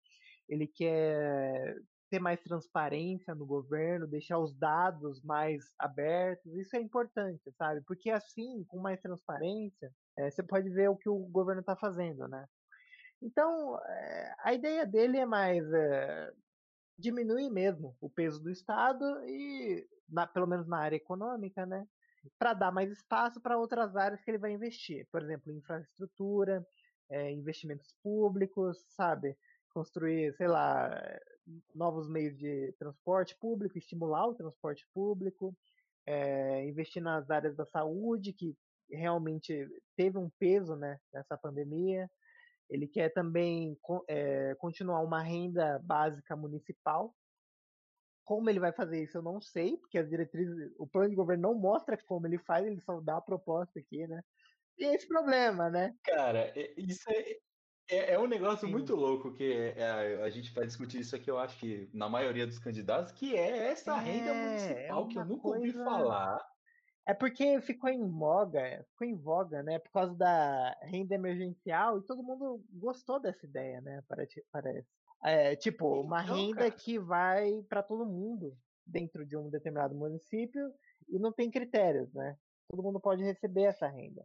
ele 0.47 0.67
quer 0.67 1.75
ter 2.15 2.21
mais 2.21 2.41
transparência 2.41 3.35
no 3.35 3.45
governo, 3.45 4.07
deixar 4.07 4.39
os 4.39 4.55
dados 4.55 5.21
mais 5.23 5.65
abertos, 5.77 6.55
isso 6.55 6.77
é 6.77 6.81
importante, 6.81 7.51
sabe? 7.59 7.81
Porque 7.81 8.09
assim, 8.09 8.63
com 8.69 8.79
mais 8.79 9.01
transparência, 9.01 9.93
é, 10.17 10.31
você 10.31 10.45
pode 10.45 10.71
ver 10.71 10.89
o 10.89 10.97
que 10.97 11.09
o 11.09 11.19
governo 11.27 11.61
está 11.61 11.75
fazendo, 11.75 12.29
né? 12.29 12.47
Então, 13.21 13.81
é, 13.85 14.35
a 14.45 14.55
ideia 14.55 14.87
dele 14.87 15.19
é 15.19 15.27
mais 15.27 15.65
é, 15.73 16.31
diminuir 16.97 17.51
mesmo 17.51 17.97
o 18.01 18.09
peso 18.09 18.41
do 18.41 18.51
Estado 18.51 19.05
e, 19.27 19.85
na, 20.09 20.25
pelo 20.25 20.47
menos 20.47 20.69
na 20.69 20.79
área 20.79 20.95
econômica, 20.97 21.67
né? 21.67 21.85
Para 22.39 22.55
dar 22.55 22.71
mais 22.71 22.93
espaço 22.93 23.41
para 23.41 23.59
outras 23.59 23.97
áreas 23.97 24.23
que 24.23 24.31
ele 24.31 24.39
vai 24.39 24.53
investir, 24.53 25.09
por 25.11 25.21
exemplo, 25.21 25.53
infraestrutura, 25.53 26.65
investimentos 27.33 27.93
públicos, 28.03 28.79
sabe? 28.97 29.37
Construir, 29.69 30.33
sei 30.35 30.49
lá, 30.49 30.89
novos 31.75 32.09
meios 32.09 32.37
de 32.37 32.73
transporte 32.79 33.37
público, 33.37 33.79
estimular 33.79 34.27
o 34.27 34.35
transporte 34.35 34.87
público, 34.93 35.57
é, 36.07 36.65
investir 36.67 37.03
nas 37.03 37.31
áreas 37.31 37.57
da 37.57 37.65
saúde, 37.67 38.33
que 38.33 38.57
realmente 38.91 39.67
teve 39.97 40.19
um 40.19 40.31
peso 40.39 40.77
né, 40.77 40.99
nessa 41.13 41.37
pandemia. 41.37 42.11
Ele 42.69 42.87
quer 42.87 43.11
também 43.11 43.79
é, 44.09 44.55
continuar 44.57 45.01
uma 45.03 45.23
renda 45.23 45.79
básica 45.83 46.35
municipal. 46.37 47.15
Como 48.25 48.49
ele 48.49 48.59
vai 48.61 48.73
fazer 48.73 49.03
isso, 49.03 49.19
eu 49.19 49.23
não 49.23 49.41
sei, 49.41 49.77
porque 49.77 49.99
as 49.99 50.09
diretrizes, 50.09 50.73
o 50.79 50.87
plano 50.87 51.11
de 51.11 51.17
governo 51.17 51.43
não 51.43 51.55
mostra 51.55 51.97
como 52.07 52.27
ele 52.27 52.39
faz, 52.39 52.67
ele 52.67 52.81
só 52.81 52.99
dá 53.01 53.19
a 53.19 53.23
proposta 53.23 53.79
aqui, 53.79 54.07
né? 54.07 54.23
E 54.79 54.87
esse 54.87 55.07
problema, 55.07 55.69
né? 55.71 55.95
Cara, 56.03 56.53
isso 56.77 57.09
é, 57.11 57.39
é, 57.89 58.15
é 58.15 58.19
um 58.19 58.27
negócio 58.27 58.67
Sim. 58.67 58.73
muito 58.73 58.95
louco 58.95 59.33
que 59.33 59.53
é, 59.77 60.23
a 60.23 60.31
gente 60.31 60.53
vai 60.53 60.67
discutir 60.67 61.01
isso 61.01 61.15
aqui, 61.15 61.31
eu 61.31 61.39
acho 61.39 61.59
que 61.59 61.89
na 61.93 62.09
maioria 62.09 62.47
dos 62.47 62.59
candidatos, 62.59 63.13
que 63.13 63.37
é 63.37 63.71
essa 63.71 63.97
é, 63.97 64.01
renda 64.01 64.35
municipal, 64.35 65.05
é 65.05 65.09
que 65.09 65.19
eu 65.19 65.25
nunca 65.25 65.43
coisa... 65.43 65.59
ouvi 65.59 65.73
falar. 65.73 66.55
É 67.07 67.13
porque 67.13 67.61
ficou 67.61 67.91
em 67.91 68.09
voga, 68.09 68.83
ficou 68.91 69.07
em 69.07 69.15
voga, 69.15 69.63
né? 69.63 69.79
Por 69.79 69.91
causa 69.93 70.15
da 70.15 70.75
renda 70.83 71.15
emergencial 71.15 71.99
e 71.99 72.07
todo 72.07 72.23
mundo 72.23 72.65
gostou 72.73 73.21
dessa 73.21 73.45
ideia, 73.45 73.81
né? 73.83 74.03
Parece. 74.09 74.43
É, 75.23 75.55
tipo, 75.55 76.01
uma 76.01 76.23
então, 76.23 76.35
renda 76.35 76.57
cara. 76.57 76.71
que 76.71 76.99
vai 76.99 77.63
para 77.69 77.83
todo 77.83 78.07
mundo 78.07 78.57
dentro 78.87 79.27
de 79.27 79.37
um 79.37 79.51
determinado 79.51 79.95
município 79.95 80.73
e 81.09 81.19
não 81.19 81.31
tem 81.31 81.51
critérios, 81.51 82.11
né? 82.15 82.37
Todo 82.71 82.83
mundo 82.83 82.99
pode 82.99 83.23
receber 83.23 83.65
essa 83.65 83.87
renda. 83.87 84.25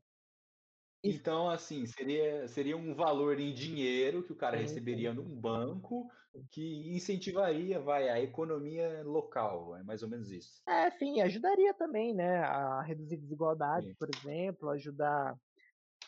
Então, 1.03 1.49
assim, 1.49 1.85
seria, 1.85 2.47
seria 2.47 2.75
um 2.75 2.93
valor 2.93 3.39
em 3.39 3.53
dinheiro 3.53 4.23
que 4.23 4.33
o 4.33 4.35
cara 4.35 4.57
receberia 4.57 5.13
num 5.13 5.39
banco 5.39 6.09
que 6.51 6.89
incentivaria, 6.93 7.79
vai, 7.79 8.09
a 8.09 8.19
economia 8.19 9.01
local, 9.03 9.75
é 9.77 9.83
mais 9.83 10.03
ou 10.03 10.09
menos 10.09 10.29
isso. 10.29 10.61
É, 10.67 10.91
sim, 10.91 11.21
ajudaria 11.21 11.73
também, 11.73 12.13
né, 12.13 12.39
a 12.39 12.81
reduzir 12.81 13.17
desigualdade, 13.17 13.87
sim. 13.87 13.95
por 13.95 14.09
exemplo, 14.13 14.69
ajudar, 14.69 15.35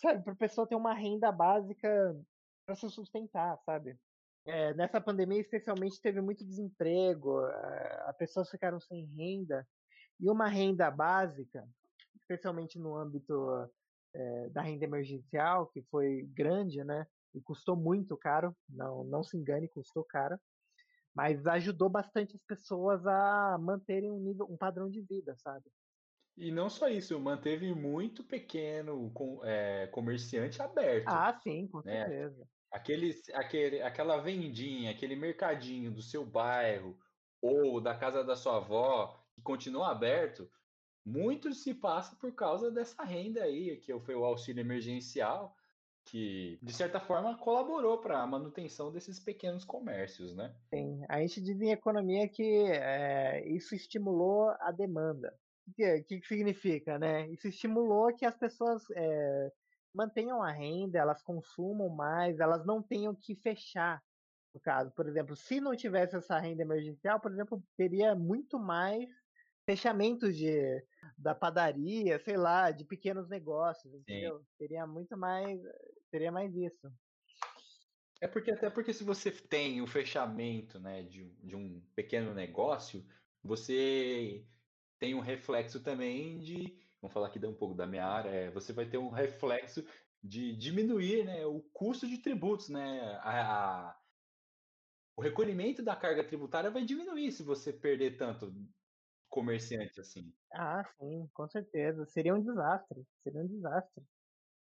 sabe, 0.01 0.23
para 0.23 0.33
a 0.33 0.37
pessoa 0.37 0.67
ter 0.67 0.75
uma 0.75 0.93
renda 0.93 1.31
básica 1.31 2.15
para 2.65 2.75
se 2.75 2.89
sustentar, 2.89 3.57
sabe? 3.65 3.97
É, 4.45 4.73
nessa 4.73 4.99
pandemia, 4.99 5.39
especialmente, 5.39 6.01
teve 6.01 6.19
muito 6.19 6.45
desemprego, 6.45 7.45
é, 7.47 8.03
as 8.07 8.17
pessoas 8.17 8.49
ficaram 8.49 8.79
sem 8.79 9.05
renda, 9.15 9.65
e 10.19 10.29
uma 10.29 10.47
renda 10.47 10.91
básica, 10.91 11.67
especialmente 12.15 12.77
no 12.77 12.95
âmbito 12.95 13.33
é, 14.13 14.49
da 14.49 14.61
renda 14.61 14.85
emergencial, 14.85 15.67
que 15.67 15.81
foi 15.83 16.23
grande, 16.33 16.83
né? 16.83 17.05
E 17.33 17.41
custou 17.41 17.75
muito 17.75 18.17
caro, 18.17 18.55
não, 18.69 19.03
não 19.05 19.23
se 19.23 19.37
engane, 19.37 19.67
custou 19.69 20.03
caro. 20.03 20.37
mas 21.13 21.45
ajudou 21.45 21.89
bastante 21.89 22.35
as 22.35 22.43
pessoas 22.43 23.05
a 23.05 23.57
manterem 23.59 24.11
um 24.11 24.19
nível, 24.19 24.47
um 24.49 24.57
padrão 24.57 24.89
de 24.89 25.01
vida, 25.01 25.35
sabe? 25.37 25.65
E 26.37 26.51
não 26.51 26.69
só 26.69 26.87
isso, 26.87 27.19
manteve 27.19 27.73
muito 27.73 28.23
pequeno 28.23 29.11
com, 29.11 29.43
é, 29.43 29.87
comerciante 29.87 30.61
aberto. 30.61 31.07
Ah, 31.07 31.37
sim, 31.43 31.67
com 31.67 31.81
né? 31.83 32.05
certeza. 32.05 32.47
Aquele, 32.71 33.11
aquele, 33.33 33.81
aquela 33.81 34.17
vendinha, 34.21 34.91
aquele 34.91 35.15
mercadinho 35.15 35.91
do 35.91 36.01
seu 36.01 36.25
bairro 36.25 36.97
ou 37.41 37.81
da 37.81 37.97
casa 37.97 38.23
da 38.23 38.35
sua 38.35 38.57
avó 38.57 39.13
que 39.33 39.41
continua 39.41 39.91
aberto, 39.91 40.49
muito 41.05 41.53
se 41.53 41.73
passa 41.73 42.15
por 42.15 42.33
causa 42.33 42.71
dessa 42.71 43.03
renda 43.03 43.43
aí, 43.43 43.77
que 43.77 43.97
foi 43.99 44.15
o 44.15 44.23
auxílio 44.23 44.61
emergencial, 44.61 45.55
que 46.05 46.59
de 46.61 46.73
certa 46.73 46.99
forma 46.99 47.37
colaborou 47.37 47.99
para 47.99 48.21
a 48.21 48.27
manutenção 48.27 48.91
desses 48.91 49.19
pequenos 49.19 49.63
comércios, 49.63 50.35
né? 50.35 50.55
Sim, 50.73 51.03
a 51.07 51.19
gente 51.19 51.41
diz 51.41 51.59
em 51.61 51.71
economia 51.71 52.27
que 52.27 52.43
é, 52.43 53.47
isso 53.47 53.75
estimulou 53.75 54.49
a 54.59 54.71
demanda. 54.71 55.33
O 55.67 55.73
que, 55.73 56.01
que, 56.03 56.27
significa, 56.27 56.97
né? 56.97 57.29
Isso 57.29 57.47
estimulou 57.47 58.13
que 58.15 58.25
as 58.25 58.35
pessoas 58.35 58.83
é, 58.95 59.51
mantenham 59.93 60.41
a 60.41 60.51
renda, 60.51 60.99
elas 60.99 61.21
consumam 61.21 61.89
mais, 61.89 62.39
elas 62.39 62.65
não 62.65 62.81
tenham 62.81 63.15
que 63.15 63.35
fechar. 63.35 64.01
No 64.53 64.59
caso, 64.59 64.91
por 64.91 65.07
exemplo, 65.07 65.35
se 65.35 65.61
não 65.61 65.75
tivesse 65.75 66.15
essa 66.15 66.37
renda 66.37 66.61
emergencial, 66.61 67.19
por 67.19 67.31
exemplo, 67.31 67.63
teria 67.77 68.13
muito 68.15 68.59
mais 68.59 69.07
fechamentos 69.65 70.35
de, 70.35 70.83
da 71.17 71.33
padaria, 71.35 72.19
sei 72.19 72.37
lá, 72.37 72.71
de 72.71 72.85
pequenos 72.85 73.27
negócios, 73.29 73.93
entendeu? 73.93 74.39
Sim. 74.39 74.45
Teria 74.57 74.85
muito 74.87 75.17
mais, 75.17 75.59
teria 76.11 76.31
mais 76.31 76.55
isso. 76.55 76.91
É 78.19 78.27
porque 78.27 78.51
até 78.51 78.69
porque 78.69 78.93
se 78.93 79.03
você 79.03 79.31
tem 79.31 79.81
o 79.81 79.87
fechamento, 79.87 80.79
né, 80.79 81.01
de, 81.03 81.29
de 81.43 81.55
um 81.55 81.81
pequeno 81.95 82.33
negócio, 82.33 83.03
você 83.43 84.45
tem 84.99 85.15
um 85.15 85.19
reflexo 85.19 85.81
também 85.81 86.37
de, 86.39 86.79
vamos 87.01 87.13
falar 87.13 87.27
aqui 87.27 87.43
um 87.43 87.53
pouco 87.53 87.73
da 87.73 87.87
minha 87.87 88.05
área, 88.05 88.29
é, 88.29 88.51
você 88.51 88.71
vai 88.71 88.85
ter 88.85 88.99
um 88.99 89.09
reflexo 89.09 89.83
de 90.23 90.55
diminuir, 90.55 91.25
né, 91.25 91.43
o 91.47 91.61
custo 91.73 92.07
de 92.07 92.19
tributos, 92.19 92.69
né, 92.69 93.01
a, 93.23 93.87
a, 93.89 93.99
o 95.15 95.21
recolhimento 95.21 95.81
da 95.81 95.95
carga 95.95 96.23
tributária 96.23 96.69
vai 96.69 96.85
diminuir 96.85 97.31
se 97.31 97.41
você 97.41 97.73
perder 97.73 98.17
tanto 98.17 98.53
comerciante 99.31 99.99
assim. 99.99 100.31
Ah, 100.53 100.83
sim, 100.99 101.27
com 101.33 101.47
certeza. 101.49 102.05
Seria 102.05 102.35
um 102.35 102.41
desastre. 102.41 103.03
Seria 103.23 103.41
um 103.41 103.47
desastre. 103.47 104.03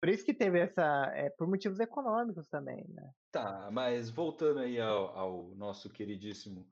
Por 0.00 0.08
isso 0.08 0.24
que 0.24 0.32
teve 0.32 0.60
essa. 0.60 1.12
É, 1.14 1.28
por 1.28 1.46
motivos 1.46 1.78
econômicos 1.78 2.48
também, 2.48 2.84
né? 2.88 3.12
Tá, 3.30 3.70
mas 3.70 4.08
voltando 4.08 4.60
aí 4.60 4.80
ao, 4.80 5.16
ao 5.16 5.54
nosso 5.54 5.90
queridíssimo 5.90 6.66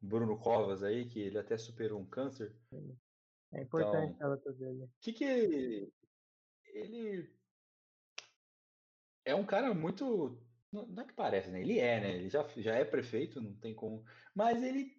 Bruno 0.00 0.38
Covas 0.38 0.82
aí, 0.82 1.06
que 1.06 1.20
ele 1.20 1.38
até 1.38 1.56
superou 1.56 2.00
um 2.00 2.06
câncer. 2.06 2.54
É 3.52 3.62
importante 3.62 4.12
então, 4.12 4.26
a 4.26 4.30
luta 4.30 4.52
dele. 4.52 4.84
O 4.84 4.90
que 5.00 5.12
que 5.12 5.24
ele, 5.24 5.92
ele 6.66 7.32
é 9.24 9.34
um 9.34 9.46
cara 9.46 9.72
muito 9.72 10.38
não 10.70 11.02
é 11.02 11.06
que 11.06 11.14
parece, 11.14 11.50
né? 11.50 11.62
Ele 11.62 11.78
é, 11.78 12.00
né? 12.00 12.14
Ele 12.14 12.28
já, 12.28 12.46
já 12.58 12.74
é 12.74 12.84
prefeito, 12.84 13.40
não 13.40 13.54
tem 13.54 13.74
como. 13.74 14.04
Mas 14.34 14.62
ele 14.62 14.97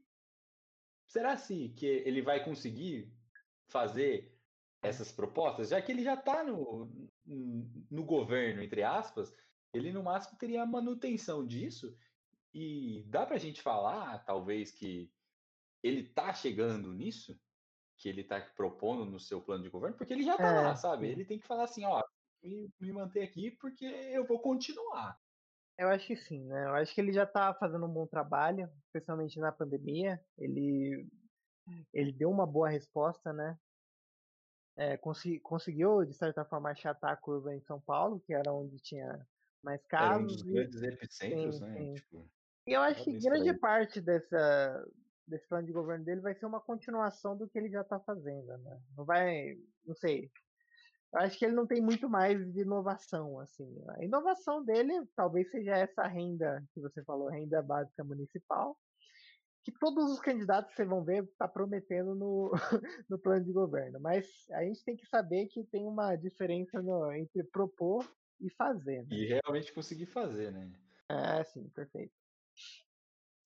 será 1.10 1.36
se 1.36 1.70
que 1.70 1.86
ele 1.86 2.22
vai 2.22 2.44
conseguir 2.44 3.12
fazer 3.68 4.34
essas 4.82 5.12
propostas, 5.12 5.70
já 5.70 5.82
que 5.82 5.92
ele 5.92 6.04
já 6.04 6.14
está 6.14 6.44
no, 6.44 6.90
no 7.26 8.06
governo, 8.06 8.64
entre 8.64 8.84
aspas, 8.84 9.36
ele 9.74 9.92
no 9.92 10.04
máximo 10.04 10.38
teria 10.38 10.64
a 10.64 10.68
manutenção 10.68 11.46
disso, 11.46 11.94
e 12.54 13.04
dá 13.08 13.26
para 13.26 13.36
a 13.36 13.40
gente 13.40 13.62
falar, 13.62 14.24
talvez, 14.24 14.72
que 14.72 15.12
ele 15.84 16.02
está 16.02 16.34
chegando 16.34 16.94
nisso, 16.94 17.40
que 17.98 18.08
ele 18.08 18.22
está 18.22 18.40
propondo 18.40 19.06
no 19.06 19.20
seu 19.20 19.42
plano 19.42 19.64
de 19.64 19.70
governo, 19.70 19.98
porque 19.98 20.14
ele 20.14 20.24
já 20.24 20.34
está 20.34 20.48
é, 20.48 20.62
lá, 20.62 20.76
sabe? 20.76 21.08
Ele 21.08 21.26
tem 21.26 21.38
que 21.38 21.46
falar 21.46 21.64
assim, 21.64 21.84
ó, 21.86 22.02
me, 22.42 22.72
me 22.80 22.92
manter 22.92 23.24
aqui 23.24 23.52
porque 23.52 23.86
eu 23.86 24.26
vou 24.26 24.40
continuar. 24.40 25.20
Eu 25.80 25.88
acho 25.88 26.08
que 26.08 26.16
sim, 26.18 26.44
né? 26.44 26.66
Eu 26.66 26.74
acho 26.74 26.94
que 26.94 27.00
ele 27.00 27.14
já 27.14 27.24
está 27.24 27.54
fazendo 27.54 27.86
um 27.86 27.94
bom 27.94 28.06
trabalho, 28.06 28.70
especialmente 28.88 29.40
na 29.40 29.50
pandemia. 29.50 30.22
Ele, 30.38 31.08
ele 31.94 32.12
deu 32.12 32.30
uma 32.30 32.46
boa 32.46 32.68
resposta, 32.68 33.32
né? 33.32 33.58
É, 34.76 34.98
consegui, 34.98 35.40
conseguiu, 35.40 36.04
de 36.04 36.14
certa 36.14 36.44
forma, 36.44 36.70
achatar 36.70 37.14
a 37.14 37.16
curva 37.16 37.56
em 37.56 37.62
São 37.62 37.80
Paulo, 37.80 38.20
que 38.20 38.34
era 38.34 38.52
onde 38.52 38.78
tinha 38.80 39.26
mais 39.64 39.82
casos. 39.86 40.12
Era 40.12 40.22
um 40.22 40.28
dos 40.28 40.42
grandes 40.42 40.84
epicentros, 40.84 41.56
sim, 41.56 41.62
né? 41.62 41.78
Sim. 41.78 41.94
Tipo, 41.94 42.30
e 42.68 42.74
eu 42.74 42.82
acho 42.82 43.04
que 43.06 43.18
grande 43.18 43.54
parte 43.54 44.02
dessa, 44.02 44.86
desse 45.26 45.48
plano 45.48 45.66
de 45.66 45.72
governo 45.72 46.04
dele 46.04 46.20
vai 46.20 46.36
ser 46.36 46.46
uma 46.46 46.60
continuação 46.60 47.38
do 47.38 47.48
que 47.48 47.58
ele 47.58 47.70
já 47.70 47.82
está 47.82 48.02
fazendo, 48.02 48.58
né? 48.58 48.82
Não 48.98 49.06
vai, 49.06 49.58
não 49.86 49.96
sei, 49.96 50.30
eu 51.14 51.20
acho 51.22 51.38
que 51.38 51.46
ele 51.46 51.56
não 51.56 51.66
tem 51.66 51.82
muito 51.82 52.08
mais 52.08 52.40
de 52.54 52.62
inovação, 52.62 53.40
assim. 53.40 53.68
A 53.98 54.04
inovação 54.04 54.64
dele 54.64 54.94
talvez 55.16 55.50
seja 55.50 55.76
essa 55.76 56.04
renda 56.04 56.64
que 56.74 56.80
você 56.80 57.04
falou, 57.04 57.30
renda 57.30 57.62
básica 57.62 58.04
municipal, 58.04 58.78
que 59.64 59.72
todos 59.80 60.12
os 60.12 60.20
candidatos 60.20 60.74
vocês 60.74 60.88
vão 60.88 61.04
ver 61.04 61.24
está 61.24 61.48
prometendo 61.48 62.14
no, 62.14 62.52
no 63.10 63.18
plano 63.18 63.44
de 63.44 63.52
governo. 63.52 64.00
Mas 64.00 64.28
a 64.52 64.64
gente 64.64 64.84
tem 64.84 64.96
que 64.96 65.06
saber 65.08 65.48
que 65.48 65.64
tem 65.66 65.88
uma 65.88 66.16
diferença 66.16 66.82
no, 66.82 67.12
entre 67.12 67.44
propor 67.44 68.08
e 68.40 68.50
fazer. 68.52 69.02
Né? 69.04 69.08
E 69.12 69.26
realmente 69.26 69.74
conseguir 69.74 70.06
fazer, 70.06 70.52
né? 70.52 70.72
É, 71.10 71.44
sim, 71.44 71.68
perfeito. 71.70 72.14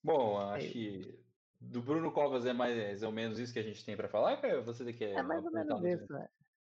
Bom, 0.03 0.39
é 0.41 0.57
acho 0.57 0.67
é. 0.67 0.69
que 0.69 1.23
do 1.61 1.81
Bruno 1.81 2.11
Covas 2.11 2.45
é 2.45 2.51
mais 2.51 3.03
ou 3.03 3.11
menos 3.11 3.39
isso 3.39 3.53
que 3.53 3.59
a 3.59 3.63
gente 3.63 3.85
tem 3.85 3.95
para 3.95 4.09
falar, 4.09 4.41
você 4.63 4.91
quer 4.91 5.13
É 5.13 5.23
mais 5.23 5.45
ou 5.45 5.51
menos 5.51 5.81
isso, 5.81 6.11
né? 6.11 6.27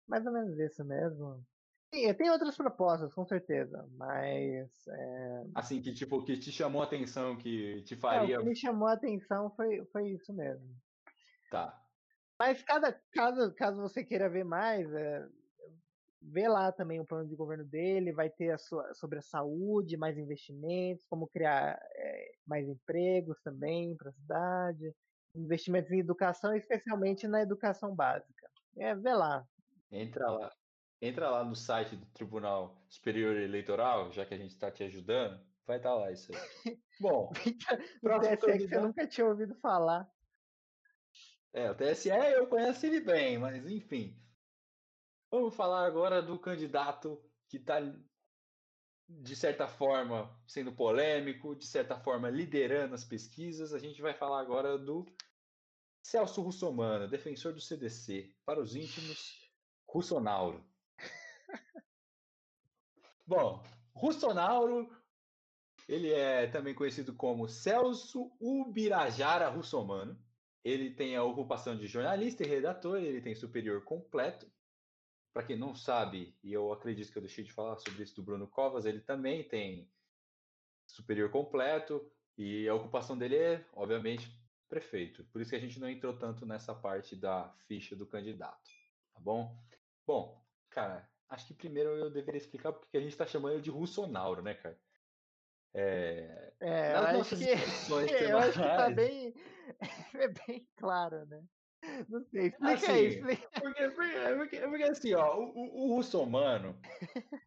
Mais 0.06 0.26
ou 0.26 0.32
menos 0.32 0.58
isso 0.58 0.84
mesmo. 0.84 1.44
Sim, 1.94 2.14
tem 2.14 2.30
outras 2.30 2.56
propostas, 2.56 3.12
com 3.12 3.24
certeza, 3.24 3.86
mas. 3.92 4.86
É... 4.88 5.44
Assim, 5.54 5.82
que 5.82 5.92
tipo, 5.92 6.24
que 6.24 6.38
te 6.38 6.50
chamou 6.50 6.80
a 6.80 6.86
atenção, 6.86 7.36
que 7.36 7.82
te 7.82 7.94
faria. 7.96 8.36
É, 8.36 8.38
o 8.38 8.42
que 8.42 8.48
me 8.48 8.56
chamou 8.56 8.88
a 8.88 8.94
atenção 8.94 9.50
foi, 9.54 9.84
foi 9.92 10.08
isso 10.10 10.32
mesmo. 10.32 10.74
Tá. 11.50 11.78
Mas 12.38 12.62
cada, 12.62 12.92
caso, 13.12 13.54
caso 13.54 13.80
você 13.80 14.02
queira 14.02 14.28
ver 14.28 14.42
mais, 14.42 14.90
é, 14.94 15.28
vê 16.22 16.48
lá 16.48 16.72
também 16.72 16.98
o 16.98 17.04
plano 17.04 17.28
de 17.28 17.36
governo 17.36 17.64
dele, 17.64 18.12
vai 18.12 18.30
ter 18.30 18.52
a 18.52 18.58
sua, 18.58 18.94
sobre 18.94 19.18
a 19.18 19.22
saúde, 19.22 19.96
mais 19.96 20.16
investimentos, 20.16 21.04
como 21.06 21.28
criar 21.28 21.78
é, 21.94 22.32
mais 22.46 22.66
empregos 22.68 23.40
também 23.42 23.94
para 23.96 24.10
a 24.10 24.14
cidade, 24.14 24.94
investimentos 25.34 25.90
em 25.90 25.98
educação, 25.98 26.54
especialmente 26.54 27.26
na 27.28 27.42
educação 27.42 27.94
básica. 27.94 28.50
É, 28.76 28.94
vê 28.94 29.12
lá, 29.12 29.46
Entra 29.92 30.30
lá, 30.30 30.50
entra 31.02 31.28
lá 31.28 31.44
no 31.44 31.54
site 31.54 31.94
do 31.94 32.06
Tribunal 32.06 32.82
Superior 32.88 33.36
Eleitoral, 33.36 34.10
já 34.10 34.24
que 34.24 34.32
a 34.32 34.38
gente 34.38 34.52
está 34.52 34.70
te 34.70 34.82
ajudando, 34.82 35.38
vai 35.66 35.76
estar 35.76 35.90
tá 35.90 35.94
lá 35.94 36.10
isso 36.10 36.32
aí. 36.34 36.80
Bom, 36.98 37.30
o 38.02 38.20
TSE 38.20 38.58
que 38.58 38.68
você 38.68 38.80
nunca 38.80 39.06
tinha 39.06 39.26
ouvido 39.26 39.54
falar. 39.56 40.10
É, 41.52 41.70
o 41.70 41.74
TSE 41.74 42.08
eu 42.08 42.46
conheço 42.46 42.86
ele 42.86 43.00
bem, 43.00 43.36
mas 43.36 43.66
enfim. 43.66 44.18
Vamos 45.30 45.54
falar 45.54 45.84
agora 45.84 46.22
do 46.22 46.38
candidato 46.38 47.22
que 47.48 47.58
está, 47.58 47.80
de 49.06 49.36
certa 49.36 49.68
forma, 49.68 50.34
sendo 50.46 50.72
polêmico, 50.72 51.54
de 51.54 51.66
certa 51.66 51.98
forma, 51.98 52.30
liderando 52.30 52.94
as 52.94 53.04
pesquisas. 53.04 53.74
A 53.74 53.78
gente 53.78 54.00
vai 54.00 54.14
falar 54.14 54.40
agora 54.40 54.78
do 54.78 55.06
Celso 56.02 56.40
Russomano, 56.40 57.08
defensor 57.08 57.52
do 57.52 57.60
CDC. 57.60 58.34
Para 58.44 58.60
os 58.60 58.74
íntimos, 58.74 59.41
Russonauro. 59.92 60.64
Bom, 63.26 63.62
Russonauro, 63.94 64.90
ele 65.86 66.10
é 66.10 66.46
também 66.46 66.74
conhecido 66.74 67.14
como 67.14 67.46
Celso 67.46 68.32
Ubirajara 68.40 69.50
Russomano. 69.50 70.18
Ele 70.64 70.94
tem 70.94 71.14
a 71.14 71.22
ocupação 71.22 71.76
de 71.76 71.86
jornalista 71.86 72.42
e 72.42 72.48
redator, 72.48 72.96
ele 72.96 73.20
tem 73.20 73.34
superior 73.34 73.84
completo. 73.84 74.50
Para 75.30 75.44
quem 75.44 75.58
não 75.58 75.74
sabe, 75.74 76.34
e 76.42 76.52
eu 76.52 76.72
acredito 76.72 77.12
que 77.12 77.18
eu 77.18 77.22
deixei 77.22 77.44
de 77.44 77.52
falar 77.52 77.76
sobre 77.76 78.02
isso 78.02 78.16
do 78.16 78.22
Bruno 78.22 78.48
Covas, 78.48 78.86
ele 78.86 79.00
também 79.00 79.46
tem 79.46 79.90
superior 80.86 81.30
completo 81.30 82.10
e 82.38 82.66
a 82.66 82.74
ocupação 82.74 83.16
dele 83.16 83.36
é, 83.36 83.66
obviamente, 83.74 84.34
prefeito. 84.70 85.22
Por 85.24 85.42
isso 85.42 85.50
que 85.50 85.56
a 85.56 85.60
gente 85.60 85.78
não 85.78 85.88
entrou 85.88 86.16
tanto 86.16 86.46
nessa 86.46 86.74
parte 86.74 87.14
da 87.14 87.54
ficha 87.66 87.94
do 87.94 88.06
candidato, 88.06 88.70
tá 89.12 89.20
bom? 89.20 89.54
Bom, 90.06 90.42
cara, 90.70 91.08
acho 91.28 91.46
que 91.46 91.54
primeiro 91.54 91.90
eu 91.90 92.10
deveria 92.10 92.38
explicar 92.38 92.72
porque 92.72 92.96
a 92.96 93.00
gente 93.00 93.12
está 93.12 93.26
chamando 93.26 93.54
ele 93.54 93.62
de 93.62 93.70
Russonauro, 93.70 94.42
né, 94.42 94.54
cara? 94.54 94.78
É, 95.74 96.52
é 96.60 96.92
eu, 96.92 97.20
acho 97.20 97.36
que, 97.36 97.44
eu 98.30 98.38
acho 98.38 98.52
que 98.52 98.68
tá 98.68 98.90
bem, 98.90 99.34
é 100.14 100.28
bem 100.28 100.68
claro, 100.76 101.24
né? 101.26 101.42
Não 102.08 102.22
sei, 102.26 102.46
explica 102.46 102.74
assim, 102.74 102.92
aí, 102.92 103.06
explica. 103.06 103.48
Porque, 103.60 103.88
porque, 103.90 104.60
porque, 104.60 104.82
assim, 104.84 105.14
ó, 105.14 105.36
o, 105.36 105.86
o 105.86 105.96
Russomano, 105.96 106.78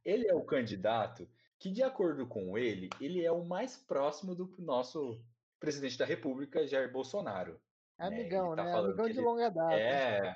ele 0.03 0.27
é 0.27 0.33
o 0.33 0.43
candidato 0.43 1.29
que, 1.57 1.71
de 1.71 1.81
acordo 1.81 2.27
com 2.27 2.57
ele, 2.57 2.89
ele 2.99 3.23
é 3.23 3.31
o 3.31 3.45
mais 3.45 3.77
próximo 3.77 4.35
do 4.35 4.53
nosso 4.59 5.23
presidente 5.59 5.97
da 5.97 6.05
República, 6.05 6.67
Jair 6.67 6.91
Bolsonaro. 6.91 7.59
É 7.97 8.07
amigão, 8.07 8.55
né? 8.55 8.63
Tá 8.63 8.79
amigão 8.79 9.09
de 9.09 9.21
longa 9.21 9.49
data. 9.49 9.73
É, 9.73 10.35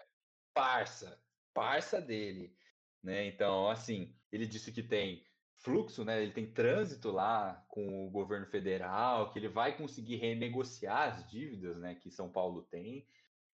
parça, 0.54 1.20
parça 1.54 2.02
dele. 2.02 2.56
Né? 3.04 3.28
Então, 3.28 3.70
assim, 3.70 4.14
ele 4.32 4.46
disse 4.46 4.72
que 4.72 4.84
tem 4.84 5.24
fluxo, 5.60 6.06
né? 6.06 6.22
Ele 6.22 6.32
tem 6.32 6.52
trânsito 6.52 7.12
lá 7.12 7.66
com 7.68 8.08
o 8.08 8.10
governo 8.10 8.46
federal, 8.48 9.32
que 9.32 9.40
ele 9.40 9.50
vai 9.50 9.76
conseguir 9.76 10.16
renegociar 10.16 11.10
as 11.10 11.30
dívidas, 11.30 11.78
né, 11.78 11.96
que 11.96 12.10
São 12.10 12.30
Paulo 12.30 12.64
tem 12.64 13.06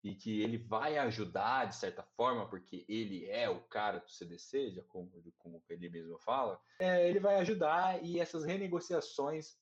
e 0.03 0.13
que 0.13 0.41
ele 0.41 0.58
vai 0.58 0.97
ajudar 0.97 1.65
de 1.65 1.77
certa 1.77 2.03
forma, 2.03 2.45
porque 2.49 2.86
ele 2.89 3.25
é 3.29 3.49
o 3.49 3.62
cara 3.62 3.99
do 3.99 4.12
CDC, 4.12 4.71
já 4.71 4.84
como, 4.84 5.10
como 5.38 5.63
ele 5.69 5.89
mesmo 5.89 6.19
fala, 6.19 6.60
é, 6.77 7.08
ele 7.10 7.21
vai 7.21 7.38
ajudar 7.38 8.03
e 8.03 8.19
essas 8.19 8.43
renegociações 8.43 9.58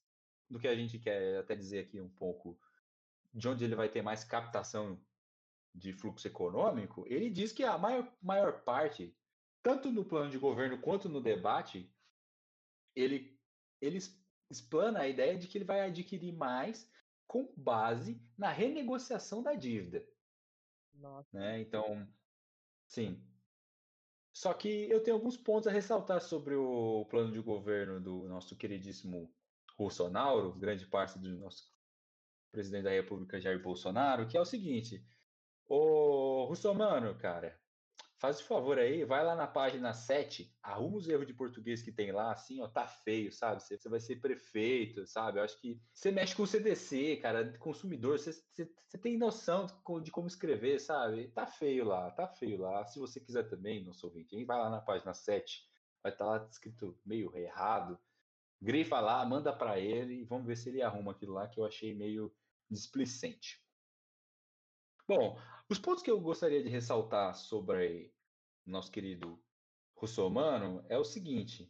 do 0.50 0.60
que 0.60 0.68
a 0.68 0.76
gente 0.76 0.98
quer 0.98 1.38
até 1.38 1.56
dizer 1.56 1.82
aqui 1.82 2.02
um 2.02 2.10
pouco 2.10 2.60
de 3.32 3.48
onde 3.48 3.64
ele 3.64 3.76
vai 3.76 3.88
ter 3.88 4.02
mais 4.02 4.24
captação 4.24 5.00
de 5.74 5.94
fluxo 5.94 6.28
econômico, 6.28 7.06
ele 7.08 7.30
diz 7.30 7.52
que 7.52 7.64
a 7.64 7.78
maior, 7.78 8.12
maior 8.22 8.62
parte, 8.64 9.16
tanto 9.64 9.92
no 9.92 10.06
plano 10.06 10.30
de 10.30 10.38
governo 10.38 10.80
quanto 10.80 11.08
no 11.08 11.22
debate, 11.22 11.92
ele, 12.96 13.40
ele 13.80 14.00
explana 14.50 15.00
a 15.00 15.08
ideia 15.08 15.38
de 15.38 15.48
que 15.48 15.58
ele 15.58 15.66
vai 15.66 15.82
adquirir 15.82 16.34
mais 16.34 16.90
com 17.26 17.54
base 17.56 18.22
na 18.38 18.52
renegociação 18.52 19.42
da 19.42 19.54
dívida. 19.54 20.06
Nossa. 20.94 21.30
Né? 21.38 21.62
Então, 21.62 22.08
sim. 22.88 23.24
Só 24.34 24.54
que 24.54 24.90
eu 24.90 25.02
tenho 25.02 25.16
alguns 25.16 25.38
pontos 25.38 25.68
a 25.68 25.72
ressaltar 25.72 26.22
sobre 26.22 26.56
o 26.56 27.06
plano 27.10 27.32
de 27.32 27.40
governo 27.40 28.00
do 28.00 28.28
nosso 28.28 28.56
queridíssimo 28.56 29.34
Bolsonaro, 29.78 30.54
grande 30.54 30.86
parte 30.86 31.18
do 31.18 31.30
nosso 31.38 31.72
presidente 32.52 32.84
da 32.84 32.92
República, 32.92 33.40
Jair 33.40 33.62
Bolsonaro, 33.62 34.28
que 34.28 34.38
é 34.38 34.42
o 34.42 34.46
seguinte: 34.46 35.04
Ô, 35.68 36.46
Russomano, 36.46 37.18
cara, 37.18 37.58
faz 38.22 38.40
o 38.40 38.44
favor 38.44 38.78
aí, 38.78 39.04
vai 39.04 39.26
lá 39.26 39.36
na 39.36 39.48
página 39.48 39.96
7, 39.96 40.56
arruma 40.62 40.98
os 40.98 41.10
erros 41.10 41.26
de 41.26 41.34
português 41.34 41.82
que 41.82 41.92
tem 41.92 42.12
lá, 42.12 42.32
assim, 42.32 42.62
ó, 42.62 42.68
tá 42.68 42.88
feio, 42.88 43.32
sabe? 43.32 43.64
Você, 43.64 43.90
vai 43.90 44.00
ser 44.00 44.18
prefeito, 44.18 45.08
sabe? 45.08 45.40
Eu 45.40 45.44
acho 45.44 45.60
que 45.60 45.82
você 45.92 46.12
mexe 46.12 46.36
com 46.36 46.44
o 46.44 46.48
CDC, 46.48 47.18
cara, 47.18 47.58
consumidor, 47.58 48.20
você, 48.20 48.32
tem 49.02 49.18
noção 49.18 49.66
de, 50.04 50.12
como 50.12 50.28
escrever, 50.28 50.80
sabe? 50.80 51.30
Tá 51.30 51.48
feio 51.48 51.84
lá, 51.84 52.12
tá 52.12 52.28
feio 52.28 52.60
lá. 52.60 52.86
Se 52.86 53.00
você 53.00 53.20
quiser 53.20 53.50
também, 53.50 53.84
nosso 53.84 54.06
ouvinte, 54.06 54.46
vai 54.46 54.60
lá 54.60 54.70
na 54.70 54.82
página 54.82 55.16
7, 55.16 55.68
vai 56.04 56.12
estar 56.12 56.26
tá 56.26 56.32
lá 56.32 56.48
escrito 56.48 56.96
meio 57.04 57.36
errado. 57.36 58.00
Grifa 58.62 59.00
lá, 59.00 59.26
manda 59.26 59.52
para 59.52 59.80
ele 59.80 60.22
e 60.22 60.26
vamos 60.26 60.46
ver 60.46 60.58
se 60.58 60.70
ele 60.70 60.84
arruma 60.84 61.14
aquilo 61.14 61.34
lá 61.34 61.48
que 61.48 61.60
eu 61.60 61.66
achei 61.66 61.96
meio 61.96 62.32
displicente. 62.70 63.61
Bom, 65.14 65.38
os 65.68 65.78
pontos 65.78 66.02
que 66.02 66.10
eu 66.10 66.22
gostaria 66.22 66.64
de 66.64 66.70
ressaltar 66.70 67.36
sobre 67.36 68.14
nosso 68.66 68.90
querido 68.90 69.38
Russomano 69.94 70.86
é 70.88 70.98
o 70.98 71.04
seguinte. 71.04 71.70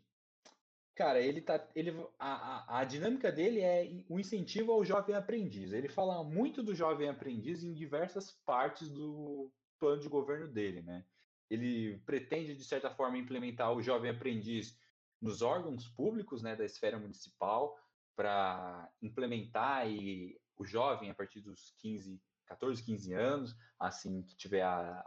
Cara, 0.94 1.20
ele 1.20 1.42
tá. 1.42 1.68
Ele, 1.74 1.90
a, 2.20 2.34
a, 2.34 2.82
a 2.82 2.84
dinâmica 2.86 3.32
dele 3.32 3.62
é 3.62 3.90
o 4.08 4.20
incentivo 4.20 4.72
ao 4.72 4.86
jovem 4.86 5.16
aprendiz. 5.16 5.74
Ele 5.74 5.90
fala 5.90 6.24
muito 6.24 6.62
do 6.62 6.76
jovem 6.76 7.10
aprendiz 7.10 7.64
em 7.64 7.74
diversas 7.74 8.32
partes 8.46 8.88
do 8.92 9.52
plano 9.80 10.00
de 10.04 10.08
governo 10.08 10.48
dele, 10.48 10.84
né? 10.84 11.04
Ele 11.50 11.98
pretende, 12.06 12.54
de 12.54 12.64
certa 12.64 12.92
forma, 12.92 13.18
implementar 13.18 13.74
o 13.74 13.82
jovem 13.82 14.12
aprendiz 14.12 14.78
nos 15.20 15.42
órgãos 15.42 15.88
públicos 15.88 16.44
né, 16.44 16.56
da 16.56 16.64
esfera 16.64 17.00
municipal 17.00 17.76
para 18.16 18.88
implementar 19.02 19.90
e 19.90 20.40
o 20.56 20.64
jovem, 20.64 21.10
a 21.10 21.16
partir 21.16 21.42
dos 21.42 21.74
15 21.80 22.22
14, 22.52 22.84
15 22.84 23.14
anos, 23.14 23.56
assim 23.80 24.24
que 24.24 24.36
tiver 24.36 24.62
a, 24.62 25.04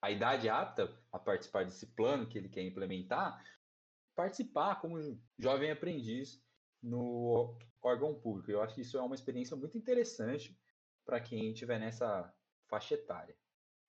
a 0.00 0.10
idade 0.10 0.48
apta 0.48 0.96
a 1.10 1.18
participar 1.18 1.64
desse 1.64 1.86
plano 1.88 2.28
que 2.28 2.38
ele 2.38 2.48
quer 2.48 2.62
implementar, 2.62 3.42
participar 4.14 4.76
como 4.76 5.20
jovem 5.36 5.72
aprendiz 5.72 6.40
no 6.80 7.58
órgão 7.82 8.14
público. 8.14 8.50
Eu 8.50 8.62
acho 8.62 8.76
que 8.76 8.82
isso 8.82 8.96
é 8.96 9.02
uma 9.02 9.16
experiência 9.16 9.56
muito 9.56 9.76
interessante 9.76 10.56
para 11.04 11.20
quem 11.20 11.50
estiver 11.50 11.80
nessa 11.80 12.32
faixa 12.68 12.94
etária. 12.94 13.36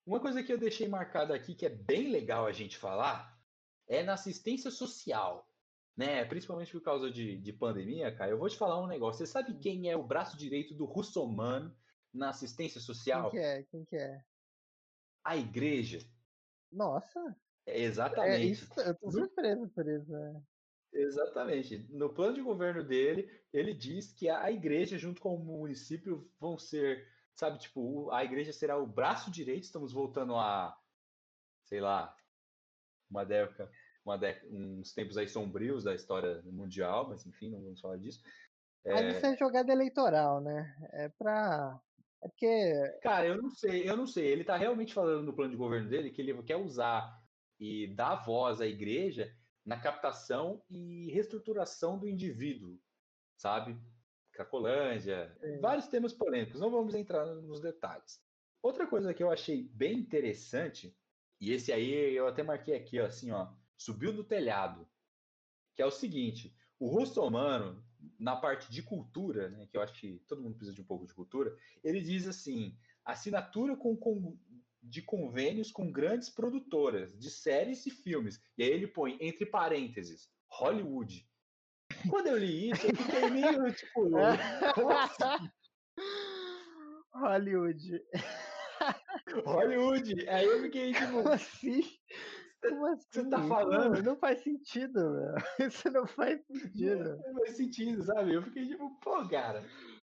Uma 0.05 0.19
coisa 0.19 0.41
que 0.41 0.51
eu 0.51 0.57
deixei 0.57 0.87
marcada 0.87 1.35
aqui 1.35 1.53
que 1.53 1.65
é 1.65 1.69
bem 1.69 2.09
legal 2.09 2.47
a 2.47 2.51
gente 2.51 2.77
falar 2.77 3.39
é 3.87 4.01
na 4.01 4.13
assistência 4.13 4.71
social, 4.71 5.47
né? 5.95 6.25
Principalmente 6.25 6.71
por 6.71 6.81
causa 6.81 7.11
de, 7.11 7.37
de 7.37 7.53
pandemia, 7.53 8.15
cara. 8.15 8.31
Eu 8.31 8.39
vou 8.39 8.49
te 8.49 8.57
falar 8.57 8.81
um 8.81 8.87
negócio. 8.87 9.25
Você 9.25 9.31
sabe 9.31 9.59
quem 9.59 9.89
é 9.89 9.95
o 9.95 10.03
braço 10.03 10.37
direito 10.37 10.73
do 10.73 10.85
Russomano 10.85 11.75
na 12.15 12.29
assistência 12.29 12.79
social? 12.79 13.29
Quem 13.29 13.39
que 13.39 13.45
é? 13.45 13.63
Quem 13.63 13.85
que 13.85 13.95
é? 13.95 14.21
A 15.23 15.37
igreja. 15.37 15.99
Nossa. 16.71 17.35
É, 17.65 17.81
exatamente. 17.81 18.41
É, 18.41 18.45
isso, 18.45 18.79
eu 18.79 18.95
tô 18.95 19.11
surpreso 19.11 19.67
por 19.69 19.87
isso. 19.87 20.15
É. 20.15 20.41
Exatamente. 20.93 21.85
No 21.89 22.13
plano 22.13 22.35
de 22.35 22.41
governo 22.41 22.83
dele, 22.83 23.29
ele 23.51 23.73
diz 23.73 24.13
que 24.13 24.29
a 24.29 24.49
igreja, 24.51 24.97
junto 24.97 25.21
com 25.21 25.35
o 25.35 25.39
município, 25.39 26.29
vão 26.39 26.57
ser, 26.57 27.05
sabe, 27.35 27.59
tipo, 27.59 28.09
a 28.11 28.23
igreja 28.23 28.53
será 28.53 28.77
o 28.77 28.87
braço 28.87 29.29
direito. 29.29 29.63
Estamos 29.63 29.91
voltando 29.91 30.35
a, 30.35 30.77
sei 31.65 31.81
lá, 31.81 32.15
uma 33.09 33.25
década, 33.25 33.69
uma 34.05 34.17
década 34.17 34.47
uns 34.51 34.93
tempos 34.93 35.17
aí 35.17 35.27
sombrios 35.27 35.83
da 35.83 35.93
história 35.93 36.41
mundial, 36.45 37.09
mas 37.09 37.25
enfim, 37.25 37.49
não 37.49 37.61
vamos 37.61 37.81
falar 37.81 37.97
disso. 37.97 38.21
Mas 38.85 39.01
é... 39.01 39.09
isso 39.09 39.25
é 39.25 39.37
jogada 39.37 39.71
eleitoral, 39.71 40.39
né? 40.39 40.75
É 40.93 41.09
para 41.09 41.81
é 42.23 42.27
porque. 42.27 42.99
Cara, 43.01 43.27
eu 43.27 43.41
não 43.41 43.49
sei, 43.49 43.89
eu 43.89 43.95
não 43.95 44.07
sei. 44.07 44.25
Ele 44.27 44.43
tá 44.43 44.57
realmente 44.57 44.93
falando 44.93 45.23
no 45.23 45.33
plano 45.33 45.51
de 45.51 45.57
governo 45.57 45.89
dele 45.89 46.11
que 46.11 46.21
ele 46.21 46.41
quer 46.43 46.57
usar 46.57 47.21
e 47.59 47.87
dar 47.87 48.15
voz 48.15 48.61
à 48.61 48.67
igreja 48.67 49.33
na 49.65 49.79
captação 49.79 50.63
e 50.69 51.11
reestruturação 51.11 51.97
do 51.97 52.07
indivíduo, 52.07 52.79
sabe? 53.35 53.77
Cracolândia, 54.31 55.35
é. 55.41 55.57
vários 55.59 55.87
temas 55.87 56.13
polêmicos, 56.13 56.59
não 56.59 56.69
vamos 56.69 56.93
entrar 56.93 57.25
nos 57.25 57.61
detalhes. 57.61 58.21
Outra 58.61 58.85
coisa 58.85 59.13
que 59.13 59.23
eu 59.23 59.31
achei 59.31 59.63
bem 59.73 59.97
interessante, 59.97 60.95
e 61.39 61.51
esse 61.51 61.71
aí 61.71 62.13
eu 62.15 62.27
até 62.27 62.43
marquei 62.43 62.75
aqui, 62.75 62.99
ó, 62.99 63.05
assim, 63.05 63.31
ó, 63.31 63.53
subiu 63.77 64.13
do 64.13 64.23
telhado, 64.23 64.87
que 65.75 65.81
é 65.81 65.85
o 65.85 65.91
seguinte, 65.91 66.55
o 66.79 66.87
russomano, 66.87 67.83
na 68.19 68.35
parte 68.35 68.71
de 68.71 68.81
cultura, 68.81 69.49
né, 69.49 69.67
que 69.67 69.77
eu 69.77 69.81
acho 69.81 69.93
que 69.99 70.21
todo 70.27 70.41
mundo 70.41 70.55
precisa 70.55 70.75
de 70.75 70.81
um 70.81 70.85
pouco 70.85 71.05
de 71.05 71.13
cultura, 71.13 71.55
ele 71.83 72.01
diz 72.01 72.27
assim: 72.27 72.77
assinatura 73.03 73.75
com, 73.75 73.95
com, 73.95 74.37
de 74.81 75.01
convênios 75.01 75.71
com 75.71 75.91
grandes 75.91 76.29
produtoras 76.29 77.17
de 77.17 77.29
séries 77.29 77.85
e 77.85 77.91
filmes. 77.91 78.41
E 78.57 78.63
aí 78.63 78.69
ele 78.69 78.87
põe 78.87 79.17
entre 79.19 79.45
parênteses 79.45 80.29
Hollywood. 80.49 81.27
Quando 82.09 82.27
eu 82.27 82.37
li 82.37 82.71
isso, 82.71 82.87
eu 82.87 82.95
fiquei 82.95 83.29
meio 83.29 83.73
tipo. 83.73 84.17
Assim? 84.17 85.51
Hollywood. 87.13 88.03
Hollywood. 89.45 90.29
Aí 90.29 90.45
eu 90.45 90.61
fiquei 90.61 90.93
tipo. 90.93 91.11
Como 91.11 91.29
assim? 91.29 91.81
Como 92.69 92.85
assim? 92.87 93.05
Você 93.11 93.29
tá 93.29 93.43
falando? 93.43 93.95
Não, 93.95 94.03
não 94.03 94.15
faz 94.17 94.41
sentido, 94.41 95.11
meu. 95.11 95.35
Isso 95.67 95.89
não 95.91 96.07
faz 96.07 96.41
sentido. 96.45 97.17
Não 97.17 97.33
faz 97.39 97.57
sentido, 97.57 98.03
sabe? 98.03 98.33
Eu 98.33 98.41
fiquei 98.43 98.67
tipo, 98.67 98.89
pô, 98.99 99.27
cara. 99.27 99.63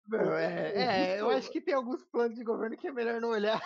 Não, 0.08 0.34
é, 0.34 0.74
é, 1.16 1.22
eu 1.22 1.30
acho 1.30 1.52
que 1.52 1.62
tem 1.62 1.74
alguns 1.74 2.04
planos 2.06 2.36
de 2.36 2.44
governo 2.44 2.78
que 2.78 2.88
é 2.88 2.92
melhor 2.92 3.22
não 3.22 3.30
olhar. 3.30 3.62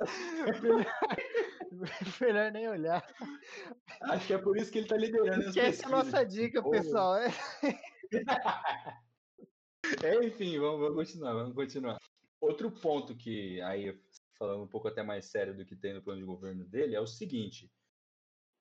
melhor, 0.62 0.86
melhor 2.20 2.52
nem 2.52 2.68
olhar. 2.68 3.06
Acho 4.02 4.26
que 4.26 4.34
é 4.34 4.38
por 4.38 4.56
isso 4.56 4.70
que 4.70 4.78
ele 4.78 4.88
tá 4.88 4.96
liderando 4.96 5.48
as 5.48 5.56
Essa 5.56 5.84
é 5.84 5.86
a 5.86 5.90
nossa 5.90 6.24
dica, 6.24 6.62
pessoal. 6.68 7.16
É. 7.16 7.28
é, 10.02 10.24
enfim, 10.24 10.58
vamos, 10.58 10.80
vamos 10.80 10.96
continuar, 10.96 11.32
vamos 11.32 11.54
continuar. 11.54 11.98
Outro 12.40 12.70
ponto 12.70 13.16
que 13.16 13.60
aí 13.62 13.98
falando 14.38 14.62
um 14.62 14.68
pouco 14.68 14.88
até 14.88 15.02
mais 15.02 15.26
sério 15.26 15.56
do 15.56 15.64
que 15.64 15.76
tem 15.76 15.94
no 15.94 16.02
plano 16.02 16.20
de 16.20 16.26
governo 16.26 16.64
dele, 16.64 16.94
é 16.94 17.00
o 17.00 17.06
seguinte: 17.06 17.70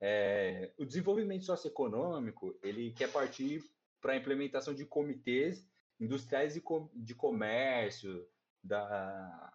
é, 0.01 0.73
o 0.77 0.85
desenvolvimento 0.85 1.45
socioeconômico 1.45 2.57
ele 2.61 2.91
quer 2.91 3.11
partir 3.11 3.63
para 4.01 4.13
a 4.13 4.17
implementação 4.17 4.73
de 4.73 4.85
comitês 4.85 5.67
industriais 5.99 6.53
de, 6.53 6.61
de 6.93 7.15
comércio, 7.15 8.27
da, 8.61 9.53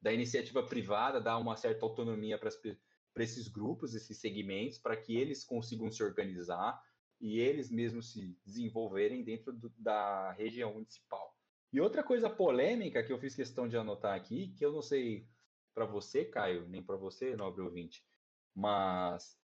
da 0.00 0.12
iniciativa 0.12 0.62
privada, 0.62 1.20
dar 1.20 1.38
uma 1.38 1.56
certa 1.56 1.84
autonomia 1.84 2.38
para 2.38 2.50
esses 3.22 3.48
grupos, 3.48 3.94
esses 3.94 4.18
segmentos, 4.18 4.78
para 4.78 4.96
que 4.96 5.16
eles 5.16 5.44
consigam 5.44 5.90
se 5.90 6.02
organizar 6.02 6.82
e 7.20 7.38
eles 7.38 7.70
mesmos 7.70 8.12
se 8.12 8.36
desenvolverem 8.44 9.24
dentro 9.24 9.52
do, 9.52 9.72
da 9.78 10.32
região 10.32 10.74
municipal. 10.74 11.34
E 11.72 11.80
outra 11.80 12.02
coisa 12.02 12.28
polêmica 12.28 13.02
que 13.02 13.12
eu 13.12 13.18
fiz 13.18 13.34
questão 13.34 13.68
de 13.68 13.76
anotar 13.76 14.14
aqui, 14.14 14.48
que 14.56 14.64
eu 14.64 14.72
não 14.72 14.82
sei 14.82 15.28
para 15.74 15.84
você, 15.84 16.24
Caio, 16.24 16.66
nem 16.68 16.82
para 16.82 16.96
você, 16.96 17.36
nobre 17.36 17.62
ouvinte, 17.62 18.04
mas 18.54 19.38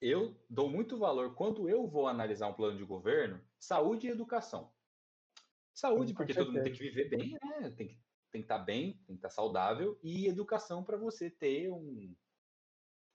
eu 0.00 0.36
dou 0.48 0.68
muito 0.68 0.98
valor 0.98 1.34
quando 1.34 1.68
eu 1.68 1.86
vou 1.86 2.06
analisar 2.06 2.48
um 2.48 2.54
plano 2.54 2.78
de 2.78 2.84
governo, 2.84 3.40
saúde 3.58 4.06
e 4.06 4.10
educação. 4.10 4.72
Saúde, 5.74 6.14
porque 6.14 6.34
todo 6.34 6.52
mundo 6.52 6.62
tem 6.62 6.72
que 6.72 6.78
viver 6.78 7.08
bem, 7.08 7.36
né? 7.42 7.70
Tem 7.76 7.88
que 7.88 7.98
tem 8.30 8.42
que 8.42 8.44
estar 8.44 8.58
tá 8.58 8.64
bem, 8.64 8.92
tem 9.06 9.16
que 9.16 9.20
estar 9.20 9.28
tá 9.28 9.34
saudável, 9.34 9.98
e 10.02 10.26
educação 10.26 10.84
para 10.84 10.98
você 10.98 11.30
ter 11.30 11.70
um, 11.70 12.14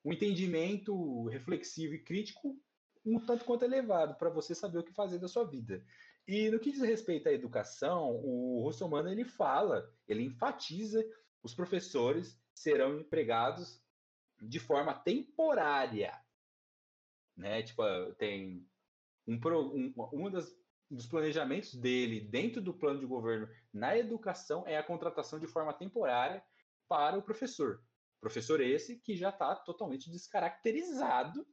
um 0.03 0.11
entendimento 0.11 1.27
reflexivo 1.27 1.93
e 1.93 2.03
crítico 2.03 2.59
um 3.05 3.19
tanto 3.19 3.43
quanto 3.43 3.65
elevado, 3.65 4.15
para 4.15 4.29
você 4.29 4.55
saber 4.55 4.79
o 4.79 4.84
que 4.84 4.93
fazer 4.93 5.19
da 5.19 5.27
sua 5.27 5.43
vida. 5.43 5.86
E 6.25 6.49
no 6.49 6.59
que 6.59 6.71
diz 6.71 6.81
respeito 6.81 7.27
à 7.27 7.34
educação, 7.34 8.15
o 8.23 8.61
Russomano 8.63 9.09
ele 9.09 9.25
fala, 9.25 9.93
ele 10.07 10.23
enfatiza 10.23 11.05
os 11.43 11.53
professores 11.53 12.41
serão 12.53 12.99
empregados 12.99 13.84
de 14.41 14.59
forma 14.59 14.93
temporária, 14.93 16.17
né? 17.36 17.63
Tipo, 17.63 17.84
tem 18.17 18.67
um, 19.27 19.36
um 19.36 19.93
uma 20.11 20.31
das 20.31 20.53
dos 20.93 21.07
planejamentos 21.07 21.73
dele 21.75 22.21
dentro 22.21 22.61
do 22.61 22.73
plano 22.73 22.99
de 22.99 23.05
governo 23.05 23.49
na 23.73 23.97
educação 23.97 24.63
é 24.67 24.77
a 24.77 24.84
contratação 24.84 25.39
de 25.39 25.47
forma 25.47 25.73
temporária 25.73 26.43
para 26.88 27.17
o 27.17 27.23
professor. 27.23 27.84
Professor 28.21 28.61
esse 28.61 28.99
que 28.99 29.15
já 29.15 29.29
está 29.29 29.55
totalmente 29.55 30.09
descaracterizado 30.09 31.45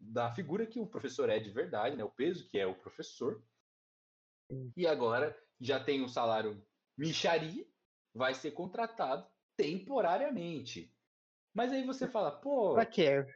da 0.00 0.32
figura 0.32 0.66
que 0.66 0.80
o 0.80 0.86
professor 0.86 1.28
é 1.28 1.38
de 1.38 1.50
verdade, 1.50 1.96
né? 1.96 2.04
o 2.04 2.10
peso 2.10 2.48
que 2.48 2.58
é 2.58 2.66
o 2.66 2.74
professor. 2.74 3.42
E 4.76 4.86
agora 4.86 5.36
já 5.60 5.82
tem 5.82 6.02
um 6.02 6.08
salário 6.08 6.64
micharia, 6.96 7.66
vai 8.14 8.34
ser 8.34 8.52
contratado 8.52 9.26
temporariamente. 9.56 10.94
Mas 11.54 11.72
aí 11.72 11.84
você 11.84 12.06
fala, 12.06 12.30
pô. 12.30 12.74
Pra 12.74 12.86
quê? 12.86 13.26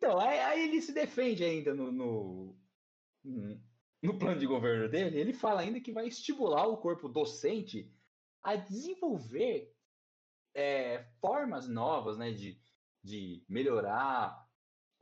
Então, 0.00 0.18
aí, 0.18 0.38
aí, 0.40 0.62
ele 0.66 0.80
se 0.80 0.94
defende 0.94 1.44
ainda 1.44 1.74
no, 1.74 1.92
no, 1.92 2.56
no 4.02 4.18
plano 4.18 4.40
de 4.40 4.46
governo 4.46 4.88
dele, 4.88 5.20
ele 5.20 5.34
fala 5.34 5.60
ainda 5.60 5.78
que 5.78 5.92
vai 5.92 6.08
estimular 6.08 6.66
o 6.66 6.78
corpo 6.78 7.06
docente 7.06 7.94
a 8.42 8.56
desenvolver 8.56 9.76
é, 10.54 11.04
formas 11.20 11.68
novas 11.68 12.16
né, 12.16 12.32
de, 12.32 12.58
de 13.04 13.44
melhorar 13.46 14.42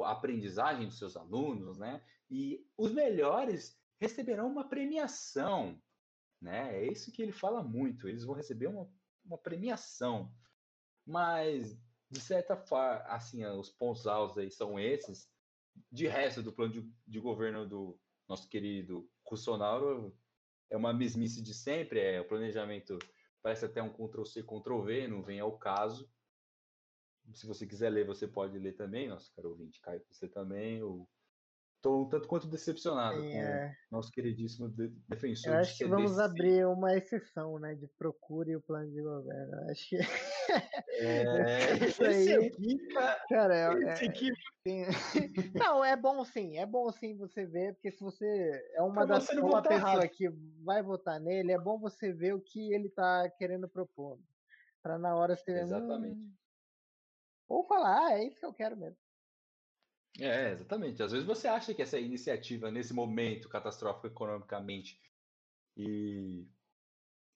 a 0.01 0.11
aprendizagem 0.11 0.87
dos 0.87 0.99
seus 0.99 1.17
alunos, 1.17 1.79
né? 1.79 2.05
E 2.29 2.67
os 2.77 2.93
melhores 2.93 3.81
receberão 4.01 4.49
uma 4.49 4.69
premiação, 4.69 5.81
né? 6.43 6.77
É 6.77 6.91
isso 6.91 7.13
que 7.13 7.23
ele 7.23 7.31
fala 7.31 7.63
muito. 7.63 8.09
Eles 8.09 8.25
vão 8.25 8.35
receber 8.35 8.67
uma, 8.67 8.91
uma 9.25 9.39
premiação. 9.39 10.35
Mas, 11.07 11.81
de 12.11 12.21
certa 12.21 12.57
forma, 12.57 13.03
assim, 13.07 13.45
os 13.45 13.71
pontos 13.71 14.07
altos 14.07 14.39
aí 14.39 14.51
são 14.51 14.79
esses. 14.79 15.29
De 15.93 16.07
resto 16.09 16.43
do 16.43 16.53
plano 16.53 16.73
de, 16.73 16.93
de 17.07 17.21
governo 17.21 17.67
do, 17.67 17.99
nosso 18.29 18.49
querido 18.49 19.09
Russonaro 19.27 20.15
é 20.71 20.77
uma 20.77 20.93
mesmice 20.93 21.41
de 21.41 21.55
sempre, 21.55 21.99
é 21.99 22.21
o 22.21 22.29
planejamento 22.29 22.99
parece 23.43 23.65
até 23.65 23.83
um 23.83 23.91
Ctrl-C, 23.91 24.43
Ctrl-V, 24.43 25.09
não 25.09 25.23
vem 25.23 25.41
ao 25.41 25.57
caso. 25.57 26.11
Se 27.33 27.47
você 27.47 27.67
quiser 27.67 27.91
ler, 27.91 28.07
você 28.07 28.27
pode 28.27 28.59
ler 28.59 28.75
também, 28.75 29.09
nosso 29.09 29.33
caro 29.35 29.51
ouvinte, 29.51 29.81
Caio, 29.81 30.05
você 30.11 30.29
também. 30.29 30.81
Estou 31.77 32.05
um 32.05 32.09
tanto 32.09 32.27
quanto 32.27 32.49
decepcionado 32.49 33.23
é... 33.23 33.69
com 33.89 33.95
o 33.95 33.99
nosso 33.99 34.11
queridíssimo 34.11 34.69
defensor. 35.09 35.53
Eu 35.53 35.59
acho 35.61 35.77
que 35.77 35.87
vamos 35.87 36.19
abrir 36.19 36.67
uma 36.67 36.97
exceção, 36.97 37.59
né, 37.59 37.75
de 37.75 37.87
procure 37.97 38.57
o 38.57 38.61
plano 38.61 38.91
de 38.91 39.01
governo. 39.01 39.71
Acho 39.71 39.89
que 39.89 39.99
é, 41.01 41.87
isso 41.87 42.05
aí, 42.05 42.51
cara, 43.29 43.55
é, 43.55 43.83
é, 43.85 43.93
aqui... 43.93 44.31
não, 45.55 45.85
é 45.85 45.97
bom 45.97 46.25
sim, 46.25 46.59
é 46.59 46.67
bom 46.67 46.91
sim 46.93 47.17
você 47.17 47.47
ver, 47.47 47.75
porque 47.75 47.91
se 47.91 48.01
você 48.01 48.27
é 48.75 48.83
uma 48.83 49.07
pra 49.07 49.07
das 49.07 49.29
uma 49.31 49.63
pessoa 49.63 49.77
errado. 49.77 50.09
que 50.11 50.29
vai 50.63 50.83
votar 50.83 51.21
nele, 51.21 51.53
é 51.53 51.59
bom 51.59 51.79
você 51.79 52.13
ver 52.13 52.35
o 52.35 52.41
que 52.41 52.73
ele 52.73 52.89
está 52.89 53.29
querendo 53.31 53.69
propor, 53.69 54.19
para 54.83 54.99
na 54.99 55.15
hora 55.15 55.37
você 55.37 55.53
exatamente 55.53 56.19
hum... 56.19 56.33
ou 57.49 57.65
falar, 57.65 58.07
ah, 58.07 58.19
é 58.19 58.25
isso 58.25 58.41
que 58.41 58.47
eu 58.47 58.53
quero 58.53 58.77
mesmo. 58.77 58.99
É, 60.21 60.51
exatamente. 60.51 61.03
Às 61.03 61.13
vezes 61.13 61.27
você 61.27 61.47
acha 61.47 61.73
que 61.73 61.83
essa 61.83 61.99
iniciativa, 61.99 62.71
nesse 62.71 62.93
momento 62.93 63.49
catastrófico 63.49 64.09
economicamente 64.09 65.01
e 65.77 66.49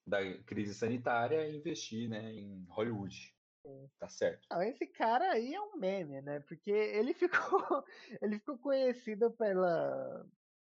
da 0.05 0.19
crise 0.43 0.73
sanitária, 0.73 1.37
é 1.37 1.51
investir 1.51 2.09
né, 2.09 2.31
em 2.31 2.65
Hollywood. 2.69 3.33
Sim. 3.65 3.89
Tá 3.97 4.09
certo. 4.09 4.45
Não, 4.51 4.61
esse 4.61 4.85
cara 4.87 5.31
aí 5.31 5.53
é 5.53 5.61
um 5.61 5.77
meme, 5.77 6.21
né? 6.21 6.41
Porque 6.41 6.71
ele 6.71 7.13
ficou, 7.15 7.83
ele 8.21 8.39
ficou 8.39 8.57
conhecido 8.57 9.31
pela. 9.31 10.25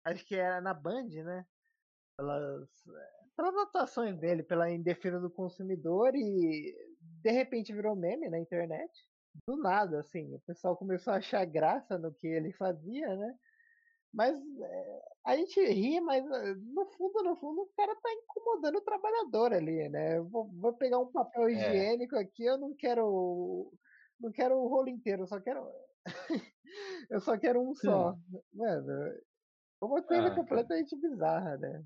Acho 0.05 0.25
que 0.25 0.35
era 0.35 0.61
na 0.61 0.73
Band, 0.73 1.09
né? 1.09 1.45
Pelas, 2.17 2.69
pelas 3.35 3.55
atuações 3.57 4.17
dele, 4.17 4.41
pela 4.41 4.71
Em 4.71 4.81
Defesa 4.81 5.19
do 5.19 5.29
Consumidor 5.29 6.15
e 6.15 6.73
de 6.99 7.31
repente 7.31 7.73
virou 7.73 7.95
meme 7.95 8.29
na 8.29 8.39
internet 8.39 8.91
do 9.45 9.57
nada, 9.57 9.99
assim. 9.99 10.33
O 10.33 10.39
pessoal 10.39 10.75
começou 10.75 11.13
a 11.13 11.17
achar 11.17 11.45
graça 11.45 11.97
no 11.97 12.13
que 12.13 12.25
ele 12.25 12.51
fazia, 12.53 13.15
né? 13.15 13.35
Mas 14.13 14.35
é, 14.37 15.01
a 15.25 15.35
gente 15.35 15.59
ri, 15.61 15.99
mas 15.99 16.25
eh, 16.25 16.55
no 16.55 16.85
fundo, 16.85 17.23
no 17.23 17.35
fundo, 17.35 17.61
o 17.61 17.71
cara 17.75 17.95
tá 17.95 18.09
incomodando 18.13 18.77
o 18.77 18.83
trabalhador 18.83 19.53
ali, 19.53 19.89
né? 19.89 20.19
vou, 20.21 20.49
vou 20.53 20.73
pegar 20.73 20.99
um 20.99 21.11
papel 21.11 21.47
é. 21.47 21.51
higiênico 21.51 22.15
é. 22.15 22.21
aqui, 22.21 22.45
eu 22.45 22.57
não 22.57 22.73
quero. 22.75 23.71
Não 24.19 24.31
quero 24.31 24.55
o 24.57 24.67
rolo 24.67 24.89
inteiro, 24.89 25.23
eu 25.23 25.27
só 25.27 25.39
quero. 25.39 25.67
eu 27.09 27.19
só 27.19 27.37
quero 27.37 27.61
um 27.61 27.75
Sim. 27.75 27.87
só. 27.87 28.15
Mano, 28.53 28.91
é 28.91 29.85
uma 29.85 30.01
coisa 30.01 30.27
ah, 30.27 30.35
completamente 30.35 30.95
bizarra, 30.95 31.57
né? 31.57 31.83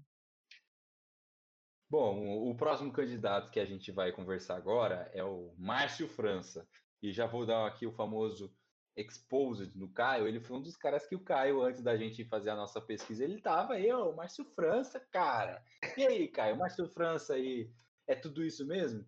Bom, 1.89 2.49
o 2.49 2.55
próximo 2.55 2.93
candidato 2.93 3.51
que 3.51 3.59
a 3.59 3.65
gente 3.65 3.91
vai 3.91 4.13
conversar 4.13 4.55
agora 4.55 5.11
é 5.13 5.21
o 5.23 5.53
Márcio 5.57 6.07
França 6.07 6.65
e 7.03 7.11
já 7.11 7.27
vou 7.27 7.45
dar 7.45 7.67
aqui 7.67 7.85
o 7.85 7.91
famoso 7.91 8.55
exposed 8.95 9.71
no 9.75 9.89
Caio, 9.89 10.27
ele 10.27 10.39
foi 10.39 10.57
um 10.57 10.61
dos 10.61 10.75
caras 10.75 11.07
que 11.07 11.15
o 11.15 11.23
Caio, 11.23 11.61
antes 11.61 11.81
da 11.81 11.95
gente 11.95 12.25
fazer 12.25 12.49
a 12.49 12.55
nossa 12.55 12.81
pesquisa, 12.81 13.23
ele 13.23 13.41
tava 13.41 13.73
aí, 13.73 13.91
ó, 13.91 14.09
o 14.09 14.15
Márcio 14.15 14.45
França, 14.45 14.99
cara. 14.99 15.63
E 15.97 16.05
aí, 16.05 16.27
Caio, 16.27 16.55
o 16.55 16.59
Márcio 16.59 16.87
França 16.87 17.35
aí, 17.35 17.71
é 18.07 18.15
tudo 18.15 18.43
isso 18.43 18.65
mesmo? 18.65 19.05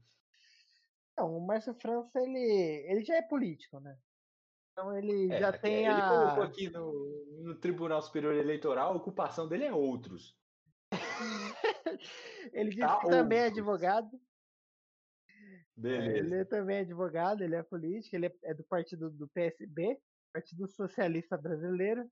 Não, 1.17 1.37
o 1.37 1.45
Márcio 1.45 1.73
França, 1.75 2.19
ele, 2.19 2.85
ele 2.87 3.03
já 3.03 3.15
é 3.15 3.21
político, 3.21 3.79
né? 3.79 3.97
Então 4.71 4.97
ele 4.97 5.31
é, 5.31 5.39
já 5.39 5.51
tem 5.51 5.85
ele 5.85 5.87
a... 5.87 5.91
Ele 5.91 6.07
colocou 6.07 6.43
aqui 6.43 6.69
no, 6.69 7.43
no 7.43 7.55
Tribunal 7.55 8.01
Superior 8.01 8.33
Eleitoral, 8.33 8.93
a 8.93 8.95
ocupação 8.95 9.47
dele 9.47 9.65
é 9.65 9.73
outros. 9.73 10.35
ele 12.51 12.69
disse 12.71 12.81
tá 12.81 12.87
que 12.87 13.05
outros. 13.05 13.11
também 13.11 13.39
é 13.39 13.45
advogado. 13.45 14.19
É, 15.77 15.81
Beleza. 15.81 16.35
Ele 16.35 16.45
também 16.45 16.77
é 16.77 16.81
advogado, 16.81 17.43
ele 17.43 17.55
é 17.55 17.63
político, 17.63 18.15
ele 18.15 18.33
é 18.43 18.53
do 18.53 18.63
partido 18.63 19.09
do 19.09 19.27
PSB, 19.29 19.99
Partido 20.31 20.67
Socialista 20.67 21.37
Brasileiro. 21.37 22.09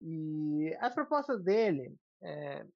E 0.00 0.76
as 0.80 0.94
propostas 0.94 1.42
dele, 1.42 1.96
é, 2.22 2.66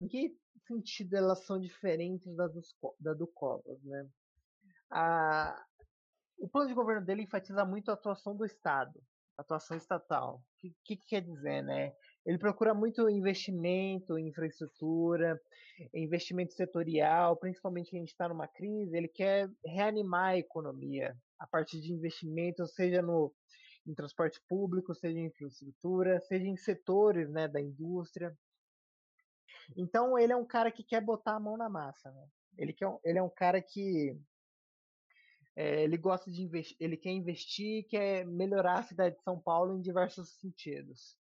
em 0.00 0.08
que 0.08 0.36
sentido 0.66 1.14
elas 1.14 1.44
são 1.44 1.58
diferentes 1.58 2.34
da, 2.36 2.46
dos, 2.46 2.76
da 2.98 3.14
do 3.14 3.26
Covas, 3.26 3.82
né? 3.82 4.08
A, 4.90 5.64
o 6.38 6.48
plano 6.48 6.68
de 6.68 6.74
governo 6.74 7.04
dele 7.04 7.22
enfatiza 7.22 7.64
muito 7.64 7.90
a 7.90 7.94
atuação 7.94 8.36
do 8.36 8.44
Estado, 8.44 9.00
a 9.36 9.42
atuação 9.42 9.76
estatal. 9.76 10.36
O 10.36 10.42
que, 10.58 10.74
que, 10.84 10.96
que 10.96 11.06
quer 11.06 11.22
dizer, 11.22 11.62
né? 11.62 11.94
Ele 12.30 12.38
procura 12.38 12.72
muito 12.72 13.10
investimento 13.10 14.16
em 14.16 14.28
infraestrutura, 14.28 15.42
investimento 15.92 16.52
setorial, 16.52 17.36
principalmente 17.36 17.88
a 17.92 17.98
gente 17.98 18.10
está 18.10 18.28
numa 18.28 18.46
crise. 18.46 18.96
Ele 18.96 19.08
quer 19.08 19.50
reanimar 19.66 20.28
a 20.28 20.38
economia 20.38 21.18
a 21.40 21.46
partir 21.48 21.80
de 21.80 21.92
investimentos, 21.92 22.72
seja 22.72 23.02
no, 23.02 23.34
em 23.84 23.92
transporte 23.92 24.40
público, 24.48 24.94
seja 24.94 25.18
em 25.18 25.26
infraestrutura, 25.26 26.20
seja 26.20 26.46
em 26.46 26.56
setores 26.56 27.28
né, 27.28 27.48
da 27.48 27.60
indústria. 27.60 28.32
Então 29.76 30.16
ele 30.16 30.32
é 30.32 30.36
um 30.36 30.46
cara 30.46 30.70
que 30.70 30.84
quer 30.84 31.00
botar 31.00 31.34
a 31.34 31.40
mão 31.40 31.56
na 31.56 31.68
massa. 31.68 32.12
Né? 32.12 32.28
Ele, 32.56 32.72
quer, 32.72 32.96
ele 33.04 33.18
é 33.18 33.22
um 33.24 33.28
cara 33.28 33.60
que 33.60 34.16
é, 35.56 35.82
ele 35.82 35.96
gosta 35.96 36.30
de 36.30 36.42
investir, 36.42 36.76
ele 36.78 36.96
quer 36.96 37.10
investir, 37.10 37.88
quer 37.88 38.24
melhorar 38.24 38.78
a 38.78 38.84
cidade 38.84 39.16
de 39.16 39.22
São 39.24 39.36
Paulo 39.36 39.76
em 39.76 39.80
diversos 39.80 40.28
sentidos 40.38 41.18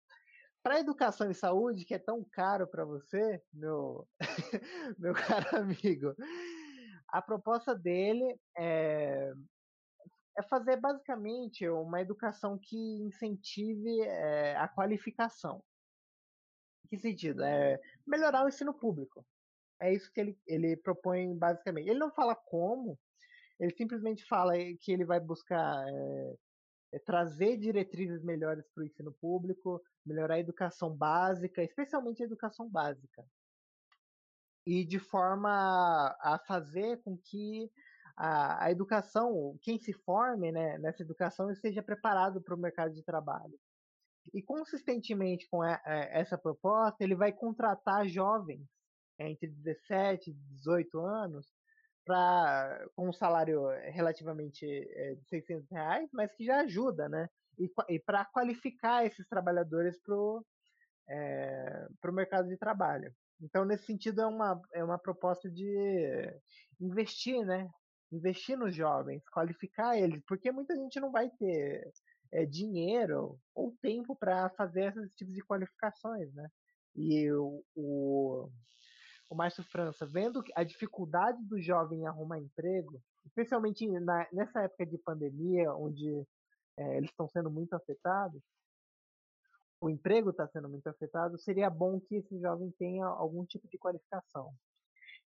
para 0.66 0.80
educação 0.80 1.30
e 1.30 1.36
saúde, 1.36 1.86
que 1.86 1.94
é 1.94 2.00
tão 2.00 2.24
caro 2.24 2.66
para 2.66 2.84
você, 2.84 3.40
meu, 3.54 4.08
meu 4.98 5.14
caro 5.14 5.46
amigo, 5.62 6.16
a 7.08 7.22
proposta 7.22 7.76
dele 7.76 8.36
é, 8.58 9.32
é 10.36 10.42
fazer 10.50 10.78
basicamente 10.78 11.70
uma 11.70 12.02
educação 12.02 12.58
que 12.58 12.76
incentive 12.76 14.02
é, 14.02 14.56
a 14.56 14.68
qualificação. 14.68 15.64
Em 16.84 16.88
que 16.88 16.98
sentido? 16.98 17.44
É 17.44 17.80
melhorar 18.04 18.44
o 18.44 18.50
ensino 18.50 18.74
público. 18.74 19.24
É 19.80 19.94
isso 19.94 20.12
que 20.12 20.20
ele, 20.20 20.40
ele 20.48 20.76
propõe 20.78 21.38
basicamente. 21.38 21.90
Ele 21.92 22.00
não 22.00 22.12
fala 22.12 22.34
como, 22.36 22.98
ele 23.60 23.76
simplesmente 23.76 24.26
fala 24.26 24.54
que 24.82 24.92
ele 24.92 25.06
vai 25.06 25.20
buscar 25.20 25.86
é, 26.92 27.00
trazer 27.06 27.56
diretrizes 27.58 28.24
melhores 28.24 28.68
para 28.74 28.82
o 28.82 28.86
ensino 28.88 29.14
público, 29.14 29.80
melhorar 30.06 30.36
a 30.36 30.40
educação 30.40 30.96
básica, 30.96 31.64
especialmente 31.64 32.22
a 32.22 32.26
educação 32.26 32.70
básica, 32.70 33.26
e 34.66 34.84
de 34.84 35.00
forma 35.00 36.16
a 36.20 36.40
fazer 36.48 37.02
com 37.04 37.18
que 37.18 37.72
a, 38.18 38.66
a 38.66 38.72
educação, 38.72 39.58
quem 39.62 39.78
se 39.78 39.94
forme 39.94 40.52
né, 40.52 40.78
nessa 40.78 41.04
educação, 41.04 41.52
esteja 41.52 41.84
preparado 41.84 42.42
para 42.42 42.56
o 42.56 42.60
mercado 42.60 42.94
de 42.94 43.04
trabalho. 43.04 43.60
E 44.34 44.42
consistentemente 44.42 45.48
com 45.50 45.62
a, 45.62 45.80
a, 45.84 45.94
essa 46.12 46.38
proposta, 46.38 47.04
ele 47.04 47.16
vai 47.16 47.32
contratar 47.32 48.08
jovens 48.08 48.66
entre 49.20 49.48
17 49.48 50.32
e 50.32 50.34
18 50.34 51.00
anos 51.00 51.54
pra, 52.06 52.88
com 52.96 53.10
um 53.10 53.14
salário 53.14 53.68
relativamente 53.92 54.66
é, 54.66 55.16
de 55.16 55.26
600 55.28 55.70
reais, 55.72 56.10
mas 56.14 56.34
que 56.34 56.46
já 56.46 56.62
ajuda, 56.62 57.10
né? 57.10 57.30
E, 57.58 57.70
e 57.90 58.00
para 58.00 58.26
qualificar 58.26 59.06
esses 59.06 59.28
trabalhadores 59.28 60.00
para 60.02 60.16
o 60.16 60.44
é, 61.10 61.88
mercado 62.12 62.48
de 62.48 62.58
trabalho. 62.58 63.14
Então, 63.42 63.66
nesse 63.66 63.86
sentido, 63.86 64.22
é 64.22 64.26
uma, 64.26 64.62
é 64.74 64.84
uma 64.84 64.98
proposta 64.98 65.50
de 65.50 66.34
investir, 66.80 67.46
né? 67.46 67.70
Investir 68.12 68.58
nos 68.58 68.74
jovens, 68.74 69.28
qualificar 69.30 69.98
eles, 69.98 70.22
porque 70.28 70.52
muita 70.52 70.76
gente 70.76 71.00
não 71.00 71.12
vai 71.12 71.30
ter 71.32 71.92
é, 72.32 72.46
dinheiro 72.46 73.38
ou 73.54 73.76
tempo 73.82 74.16
para 74.16 74.50
fazer 74.52 74.90
esses 74.90 75.14
tipos 75.16 75.34
de 75.34 75.44
qualificações, 75.44 76.34
né? 76.34 76.48
E 76.96 77.30
o, 77.32 77.64
o, 77.76 78.50
o 79.30 79.36
Márcio 79.36 79.64
França, 79.64 80.06
vendo 80.06 80.44
a 80.56 80.64
dificuldade 80.64 81.44
do 81.44 81.62
jovem 81.62 82.02
em 82.02 82.08
arrumar 82.08 82.40
emprego, 82.40 83.02
especialmente 83.26 83.88
na, 84.00 84.28
nessa 84.32 84.62
época 84.62 84.86
de 84.86 84.98
pandemia, 84.98 85.74
onde 85.74 86.26
é, 86.78 86.98
eles 86.98 87.10
estão 87.10 87.28
sendo 87.28 87.50
muito 87.50 87.74
afetados, 87.74 88.42
o 89.80 89.90
emprego 89.90 90.30
está 90.30 90.48
sendo 90.48 90.70
muito 90.70 90.88
afetado, 90.88 91.38
seria 91.38 91.70
bom 91.70 92.00
que 92.00 92.16
esse 92.16 92.40
jovem 92.40 92.72
tenha 92.78 93.06
algum 93.06 93.46
tipo 93.46 93.68
de 93.68 93.78
qualificação. 93.78 94.54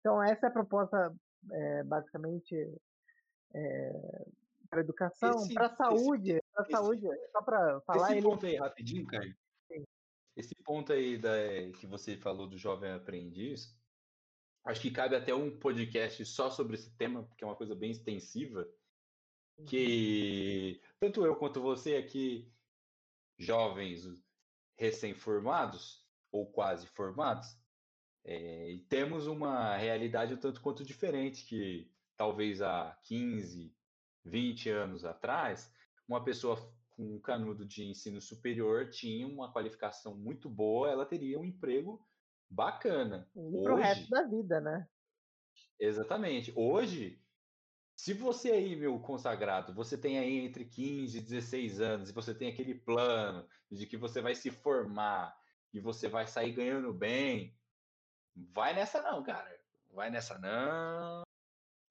Então, 0.00 0.22
essa 0.22 0.46
é 0.46 0.48
a 0.48 0.52
proposta, 0.52 1.14
é, 1.50 1.82
basicamente, 1.82 2.54
é, 3.54 4.26
para 4.68 4.80
educação, 4.80 5.48
para 5.52 5.66
a 5.66 5.76
saúde, 5.76 6.40
para 6.52 6.64
saúde, 6.66 7.06
só 7.32 7.42
para 7.42 7.80
falar. 7.80 8.08
Esse 8.08 8.18
ele... 8.18 8.22
ponto 8.22 8.46
aí, 8.46 8.56
rapidinho, 8.56 9.06
Caio. 9.06 9.34
Sim. 9.66 9.84
Esse 10.36 10.54
ponto 10.56 10.92
aí 10.92 11.16
da, 11.16 11.32
que 11.78 11.86
você 11.86 12.16
falou 12.16 12.46
do 12.46 12.58
jovem 12.58 12.92
aprendiz, 12.92 13.74
acho 14.64 14.80
que 14.80 14.90
cabe 14.90 15.16
até 15.16 15.34
um 15.34 15.58
podcast 15.58 16.24
só 16.26 16.50
sobre 16.50 16.74
esse 16.74 16.94
tema, 16.96 17.24
porque 17.24 17.42
é 17.42 17.46
uma 17.46 17.56
coisa 17.56 17.74
bem 17.74 17.90
extensiva, 17.90 18.68
que 19.66 20.80
tanto 20.98 21.24
eu 21.24 21.36
quanto 21.36 21.60
você 21.60 21.96
aqui, 21.96 22.52
jovens 23.38 24.04
recém-formados, 24.76 26.04
ou 26.32 26.50
quase 26.50 26.86
formados, 26.88 27.56
é, 28.24 28.78
temos 28.88 29.26
uma 29.26 29.76
realidade 29.76 30.34
um 30.34 30.38
tanto 30.38 30.60
quanto 30.60 30.84
diferente 30.84 31.44
que 31.44 31.90
talvez 32.16 32.60
há 32.62 32.98
15, 33.04 33.72
20 34.24 34.70
anos 34.70 35.04
atrás, 35.04 35.72
uma 36.08 36.24
pessoa 36.24 36.56
com 36.90 37.16
um 37.16 37.20
canudo 37.20 37.66
de 37.66 37.84
ensino 37.84 38.20
superior 38.20 38.88
tinha 38.88 39.26
uma 39.26 39.52
qualificação 39.52 40.16
muito 40.16 40.48
boa, 40.48 40.90
ela 40.90 41.04
teria 41.04 41.38
um 41.38 41.44
emprego 41.44 42.04
bacana. 42.48 43.28
E 43.34 43.62
pro 43.62 43.76
resto 43.76 44.08
da 44.08 44.22
vida, 44.22 44.60
né? 44.60 44.88
Exatamente. 45.78 46.52
Hoje, 46.56 47.20
se 47.96 48.12
você 48.12 48.50
aí, 48.50 48.76
meu 48.76 48.98
consagrado, 48.98 49.72
você 49.72 49.96
tem 49.96 50.18
aí 50.18 50.38
entre 50.38 50.64
15 50.64 51.18
e 51.18 51.20
16 51.20 51.80
anos 51.80 52.10
e 52.10 52.12
você 52.12 52.34
tem 52.34 52.48
aquele 52.48 52.74
plano 52.74 53.48
de 53.70 53.86
que 53.86 53.96
você 53.96 54.20
vai 54.20 54.34
se 54.34 54.50
formar 54.50 55.36
e 55.72 55.80
você 55.80 56.08
vai 56.08 56.26
sair 56.26 56.52
ganhando 56.52 56.92
bem, 56.92 57.56
vai 58.34 58.74
nessa 58.74 59.00
não, 59.02 59.22
cara. 59.22 59.60
Vai 59.92 60.10
nessa 60.10 60.38
não. 60.38 61.22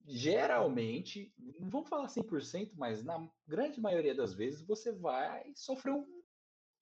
Geralmente, 0.06 1.34
não 1.60 1.70
vamos 1.70 1.90
falar 1.90 2.08
100%, 2.08 2.72
mas 2.76 3.04
na 3.04 3.30
grande 3.48 3.80
maioria 3.80 4.14
das 4.14 4.34
vezes 4.34 4.62
você 4.62 4.92
vai 4.92 5.54
sofrer 5.56 5.94
um, 5.94 6.24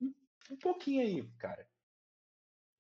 um, 0.01 0.57
pouquinho 0.57 1.03
aí, 1.03 1.23
cara 1.37 1.67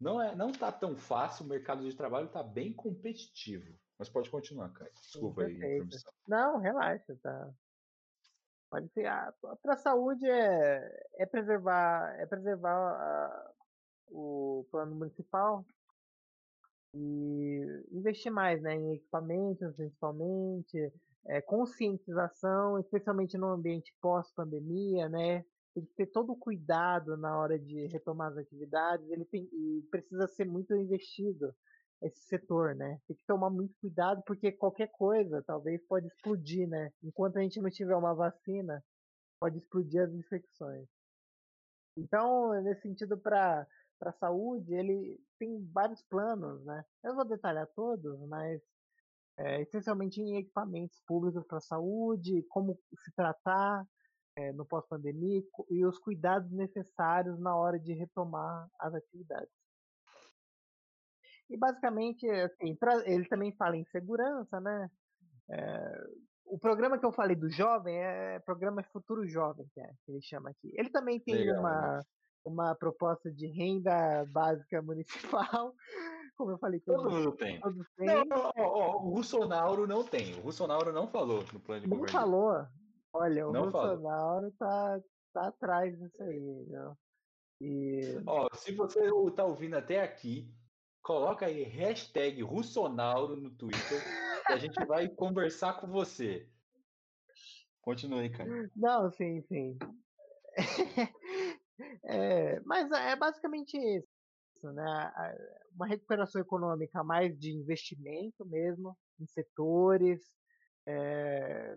não 0.01 0.19
é, 0.19 0.35
não 0.35 0.51
tá 0.51 0.71
tão 0.71 0.97
fácil, 0.97 1.45
o 1.45 1.47
mercado 1.47 1.87
de 1.87 1.95
trabalho 1.95 2.25
está 2.25 2.41
bem 2.41 2.73
competitivo. 2.73 3.79
Mas 4.01 4.09
pode 4.09 4.31
continuar, 4.31 4.73
cara. 4.73 4.89
Desculpa 4.95 5.43
aí 5.43 5.79
a. 5.79 5.85
Não, 6.27 6.57
relaxa, 6.57 7.15
tá. 7.21 7.53
Pode 8.67 8.91
ser. 8.93 9.05
Ah, 9.05 9.31
para 9.61 9.75
a 9.75 9.77
saúde 9.77 10.27
é, 10.27 11.05
é 11.19 11.25
preservar, 11.27 12.19
é 12.19 12.25
preservar 12.25 12.73
a, 12.73 13.51
o 14.07 14.65
plano 14.71 14.95
municipal 14.95 15.63
e 16.95 17.61
investir 17.91 18.31
mais 18.31 18.59
né, 18.63 18.73
em 18.73 18.95
equipamentos, 18.95 19.75
principalmente, 19.75 20.91
é, 21.27 21.39
conscientização, 21.39 22.79
especialmente 22.79 23.37
no 23.37 23.49
ambiente 23.49 23.93
pós-pandemia, 24.01 25.07
né? 25.09 25.45
tem 25.75 25.85
que 25.85 25.93
ter 25.93 26.07
todo 26.07 26.31
o 26.31 26.37
cuidado 26.37 27.15
na 27.17 27.37
hora 27.37 27.59
de 27.59 27.85
retomar 27.85 28.31
as 28.31 28.37
atividades, 28.39 29.07
ele 29.11 29.25
tem, 29.25 29.47
e 29.53 29.87
precisa 29.91 30.27
ser 30.27 30.45
muito 30.45 30.75
investido 30.75 31.53
esse 32.01 32.21
setor, 32.27 32.75
né? 32.75 32.99
Tem 33.07 33.15
que 33.15 33.25
tomar 33.25 33.49
muito 33.49 33.73
cuidado 33.79 34.21
porque 34.25 34.51
qualquer 34.51 34.87
coisa 34.91 35.43
talvez 35.45 35.81
pode 35.87 36.07
explodir, 36.07 36.67
né? 36.67 36.91
Enquanto 37.03 37.37
a 37.37 37.41
gente 37.41 37.61
não 37.61 37.69
tiver 37.69 37.95
uma 37.95 38.13
vacina, 38.13 38.83
pode 39.39 39.57
explodir 39.57 40.01
as 40.01 40.13
infecções. 40.13 40.87
Então, 41.97 42.51
nesse 42.61 42.81
sentido, 42.81 43.17
para 43.17 43.67
para 43.99 44.13
saúde, 44.13 44.73
ele 44.73 45.19
tem 45.37 45.63
vários 45.71 46.01
planos, 46.03 46.65
né? 46.65 46.83
Eu 47.03 47.13
vou 47.13 47.23
detalhar 47.23 47.67
todos, 47.75 48.19
mas 48.27 48.59
é, 49.37 49.61
essencialmente 49.61 50.19
em 50.19 50.37
equipamentos 50.37 50.99
públicos 51.05 51.45
para 51.45 51.59
saúde, 51.59 52.43
como 52.49 52.79
se 52.95 53.11
tratar, 53.13 53.85
é, 54.35 54.51
no 54.53 54.65
pós-pandemia 54.65 55.43
e 55.69 55.85
os 55.85 55.99
cuidados 55.99 56.51
necessários 56.51 57.39
na 57.39 57.55
hora 57.55 57.79
de 57.79 57.93
retomar 57.93 58.67
as 58.79 58.93
atividades. 58.95 59.60
E 61.51 61.57
basicamente, 61.57 62.29
assim, 62.29 62.77
ele 63.05 63.27
também 63.27 63.53
fala 63.57 63.75
em 63.75 63.83
segurança, 63.85 64.59
né? 64.61 64.89
É, 65.49 66.03
o 66.45 66.57
programa 66.57 66.97
que 66.97 67.05
eu 67.05 67.11
falei 67.11 67.35
do 67.35 67.49
jovem 67.49 67.97
é 67.97 68.39
programa 68.39 68.81
Futuro 68.93 69.27
Jovem, 69.27 69.67
que, 69.73 69.81
é, 69.81 69.87
que 70.05 70.11
ele 70.11 70.21
chama 70.21 70.49
aqui. 70.49 70.71
Ele 70.75 70.89
também 70.89 71.19
tem 71.19 71.35
Legal, 71.35 71.59
uma, 71.59 71.97
né? 71.97 71.99
uma 72.45 72.75
proposta 72.75 73.29
de 73.29 73.47
renda 73.47 74.25
básica 74.31 74.81
municipal, 75.51 75.73
como 76.37 76.51
eu 76.51 76.57
falei. 76.57 76.79
Todo, 76.79 77.03
todo 77.03 77.11
mundo 77.11 77.31
tem. 77.33 77.59
Todos 77.59 77.85
têm. 77.97 78.07
Não, 78.07 78.25
ó, 78.39 78.51
ó, 78.55 79.03
o 79.03 79.09
Russonauro 79.09 79.85
não 79.85 80.05
tem. 80.05 80.33
O 80.35 80.41
Russonauro 80.41 80.93
não 80.93 81.07
falou 81.07 81.43
no 81.51 81.59
plano 81.59 81.81
de 81.81 81.89
não 81.89 81.97
governo. 81.97 82.19
Não 82.19 82.21
falou. 82.21 82.67
Olha, 83.13 83.47
o 83.47 83.51
Não 83.51 83.69
Bolsonaro 83.69 84.51
tá, 84.57 85.01
tá 85.33 85.47
atrás 85.49 85.97
disso 85.99 86.23
aí, 86.23 86.39
viu? 86.39 86.97
E... 87.59 88.23
Ó, 88.25 88.47
se 88.55 88.71
você 88.73 89.01
tá 89.35 89.43
ouvindo 89.43 89.75
até 89.75 90.01
aqui, 90.01 90.49
coloca 91.01 91.45
aí 91.45 91.63
hashtag 91.63 92.41
Russonauro 92.41 93.35
no 93.35 93.49
Twitter 93.51 94.01
e 94.49 94.53
a 94.53 94.57
gente 94.57 94.85
vai 94.85 95.07
conversar 95.07 95.79
com 95.79 95.87
você. 95.87 96.47
Continue, 97.81 98.29
cara. 98.29 98.69
Não, 98.75 99.09
sim, 99.11 99.41
sim. 99.41 99.77
é, 102.05 102.59
mas 102.61 102.91
é 102.91 103.15
basicamente 103.15 103.75
isso, 103.77 104.71
né? 104.71 105.13
Uma 105.73 105.87
recuperação 105.87 106.39
econômica 106.41 107.03
mais 107.03 107.37
de 107.37 107.51
investimento 107.51 108.45
mesmo 108.45 108.95
em 109.19 109.25
setores, 109.25 110.21
é, 110.85 111.75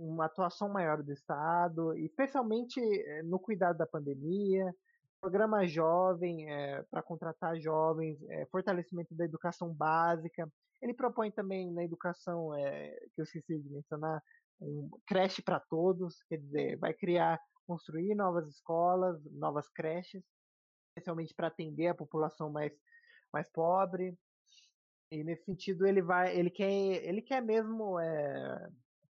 uma 0.00 0.24
atuação 0.24 0.68
maior 0.68 1.02
do 1.02 1.12
Estado, 1.12 1.96
especialmente 1.98 2.80
eh, 2.80 3.22
no 3.22 3.38
cuidado 3.38 3.76
da 3.76 3.86
pandemia, 3.86 4.74
programa 5.20 5.66
jovem 5.66 6.50
é, 6.50 6.82
para 6.90 7.02
contratar 7.02 7.58
jovens, 7.60 8.18
é, 8.28 8.46
fortalecimento 8.46 9.14
da 9.14 9.24
educação 9.24 9.72
básica. 9.72 10.50
Ele 10.80 10.94
propõe 10.94 11.30
também 11.30 11.70
na 11.70 11.84
educação, 11.84 12.54
é, 12.54 12.90
que 13.14 13.20
eu 13.20 13.24
esqueci 13.24 13.58
de 13.58 13.68
mencionar, 13.68 14.22
um 14.60 14.90
creche 15.06 15.42
para 15.42 15.60
todos, 15.60 16.22
quer 16.24 16.38
dizer, 16.38 16.78
vai 16.78 16.92
criar, 16.92 17.40
construir 17.66 18.14
novas 18.14 18.48
escolas, 18.48 19.22
novas 19.32 19.68
creches, 19.68 20.22
especialmente 20.90 21.34
para 21.34 21.48
atender 21.48 21.88
a 21.88 21.94
população 21.94 22.50
mais, 22.50 22.72
mais 23.32 23.48
pobre. 23.50 24.14
E 25.12 25.24
nesse 25.24 25.44
sentido 25.44 25.86
ele 25.86 26.02
vai, 26.02 26.36
ele 26.36 26.50
quer, 26.50 26.70
ele 26.70 27.22
quer 27.22 27.40
mesmo 27.42 27.96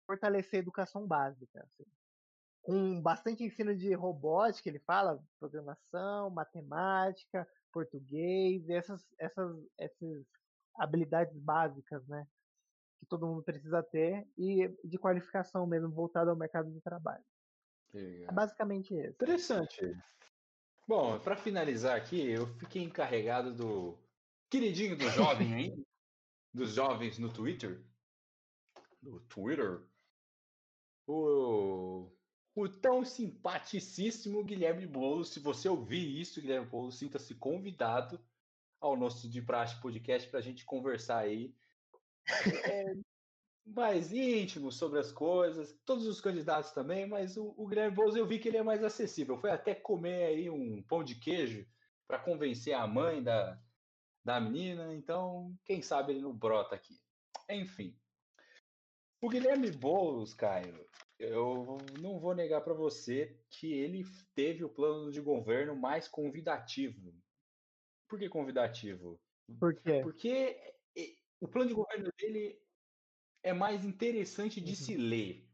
fortalecer 0.05 0.59
a 0.59 0.63
educação 0.63 1.05
básica. 1.07 1.59
Assim. 1.63 1.98
Com 2.69 3.01
bastante 3.01 3.43
ensino 3.43 3.75
de 3.75 3.93
robótica, 3.93 4.69
ele 4.69 4.79
fala, 4.79 5.19
programação, 5.39 6.29
matemática, 6.29 7.47
português, 7.71 8.69
essas, 8.69 9.03
essas, 9.17 9.57
essas 9.77 10.23
habilidades 10.75 11.35
básicas, 11.39 12.05
né? 12.07 12.27
Que 12.99 13.07
todo 13.07 13.25
mundo 13.25 13.41
precisa 13.41 13.81
ter 13.81 14.27
e 14.37 14.67
de 14.83 14.97
qualificação 14.99 15.65
mesmo, 15.65 15.89
voltada 15.89 16.29
ao 16.29 16.37
mercado 16.37 16.71
de 16.71 16.79
trabalho. 16.81 17.23
É 17.93 18.31
basicamente 18.31 18.93
isso. 18.93 19.13
Interessante. 19.13 19.97
Bom, 20.87 21.19
para 21.19 21.35
finalizar 21.35 21.95
aqui, 21.97 22.29
eu 22.29 22.47
fiquei 22.57 22.83
encarregado 22.83 23.53
do 23.53 23.97
queridinho 24.49 24.95
do 24.95 25.09
jovem 25.09 25.53
aí, 25.53 25.85
dos 26.53 26.73
jovens 26.73 27.17
no 27.17 27.31
Twitter, 27.31 27.83
no 29.01 29.19
Twitter, 29.21 29.83
o, 31.07 32.11
o 32.55 32.67
tão 32.67 33.05
simpaticíssimo 33.05 34.43
Guilherme 34.43 34.85
Boulos. 34.85 35.29
Se 35.29 35.39
você 35.39 35.69
ouvir 35.69 36.19
isso, 36.19 36.41
Guilherme 36.41 36.67
Boulos, 36.67 36.97
sinta-se 36.97 37.35
convidado 37.35 38.19
ao 38.81 38.95
nosso 38.97 39.29
De 39.29 39.41
Praxe 39.41 39.79
Podcast 39.81 40.29
para 40.29 40.39
a 40.39 40.43
gente 40.43 40.65
conversar 40.65 41.19
aí 41.19 41.53
é, 42.65 42.93
mais 43.65 44.11
íntimo 44.11 44.71
sobre 44.71 44.99
as 44.99 45.11
coisas, 45.11 45.77
todos 45.85 46.07
os 46.07 46.21
candidatos 46.21 46.71
também, 46.71 47.07
mas 47.07 47.37
o, 47.37 47.53
o 47.57 47.67
Guilherme 47.67 47.95
Boulos 47.95 48.15
eu 48.15 48.27
vi 48.27 48.39
que 48.39 48.47
ele 48.47 48.57
é 48.57 48.63
mais 48.63 48.83
acessível. 48.83 49.37
Foi 49.37 49.51
até 49.51 49.75
comer 49.75 50.25
aí 50.25 50.49
um 50.49 50.81
pão 50.83 51.03
de 51.03 51.15
queijo 51.15 51.65
para 52.07 52.19
convencer 52.19 52.73
a 52.73 52.87
mãe 52.87 53.21
da, 53.21 53.59
da 54.23 54.39
menina, 54.39 54.93
então 54.93 55.55
quem 55.65 55.81
sabe 55.81 56.13
ele 56.13 56.21
não 56.21 56.35
brota 56.35 56.75
aqui. 56.75 56.99
Enfim. 57.49 57.95
O 59.21 59.29
Guilherme 59.29 59.71
Boulos, 59.71 60.33
Caio, 60.33 60.87
eu 61.19 61.77
não 62.01 62.19
vou 62.19 62.33
negar 62.33 62.61
para 62.61 62.73
você 62.73 63.45
que 63.49 63.73
ele 63.73 64.03
teve 64.33 64.63
o 64.63 64.69
plano 64.69 65.11
de 65.11 65.21
governo 65.21 65.75
mais 65.75 66.07
convidativo. 66.07 67.13
Por 68.07 68.17
que 68.17 68.29
convidativo? 68.29 69.21
Por 69.59 69.75
quê? 69.75 70.01
Porque 70.01 70.79
o 71.41 71.47
plano 71.47 71.67
de 71.69 71.75
governo 71.75 72.11
dele 72.17 72.61
é 73.43 73.53
mais 73.53 73.85
interessante 73.85 74.61
de 74.61 74.69
Uhum. 74.71 74.75
se 74.75 74.97
ler, 74.97 75.49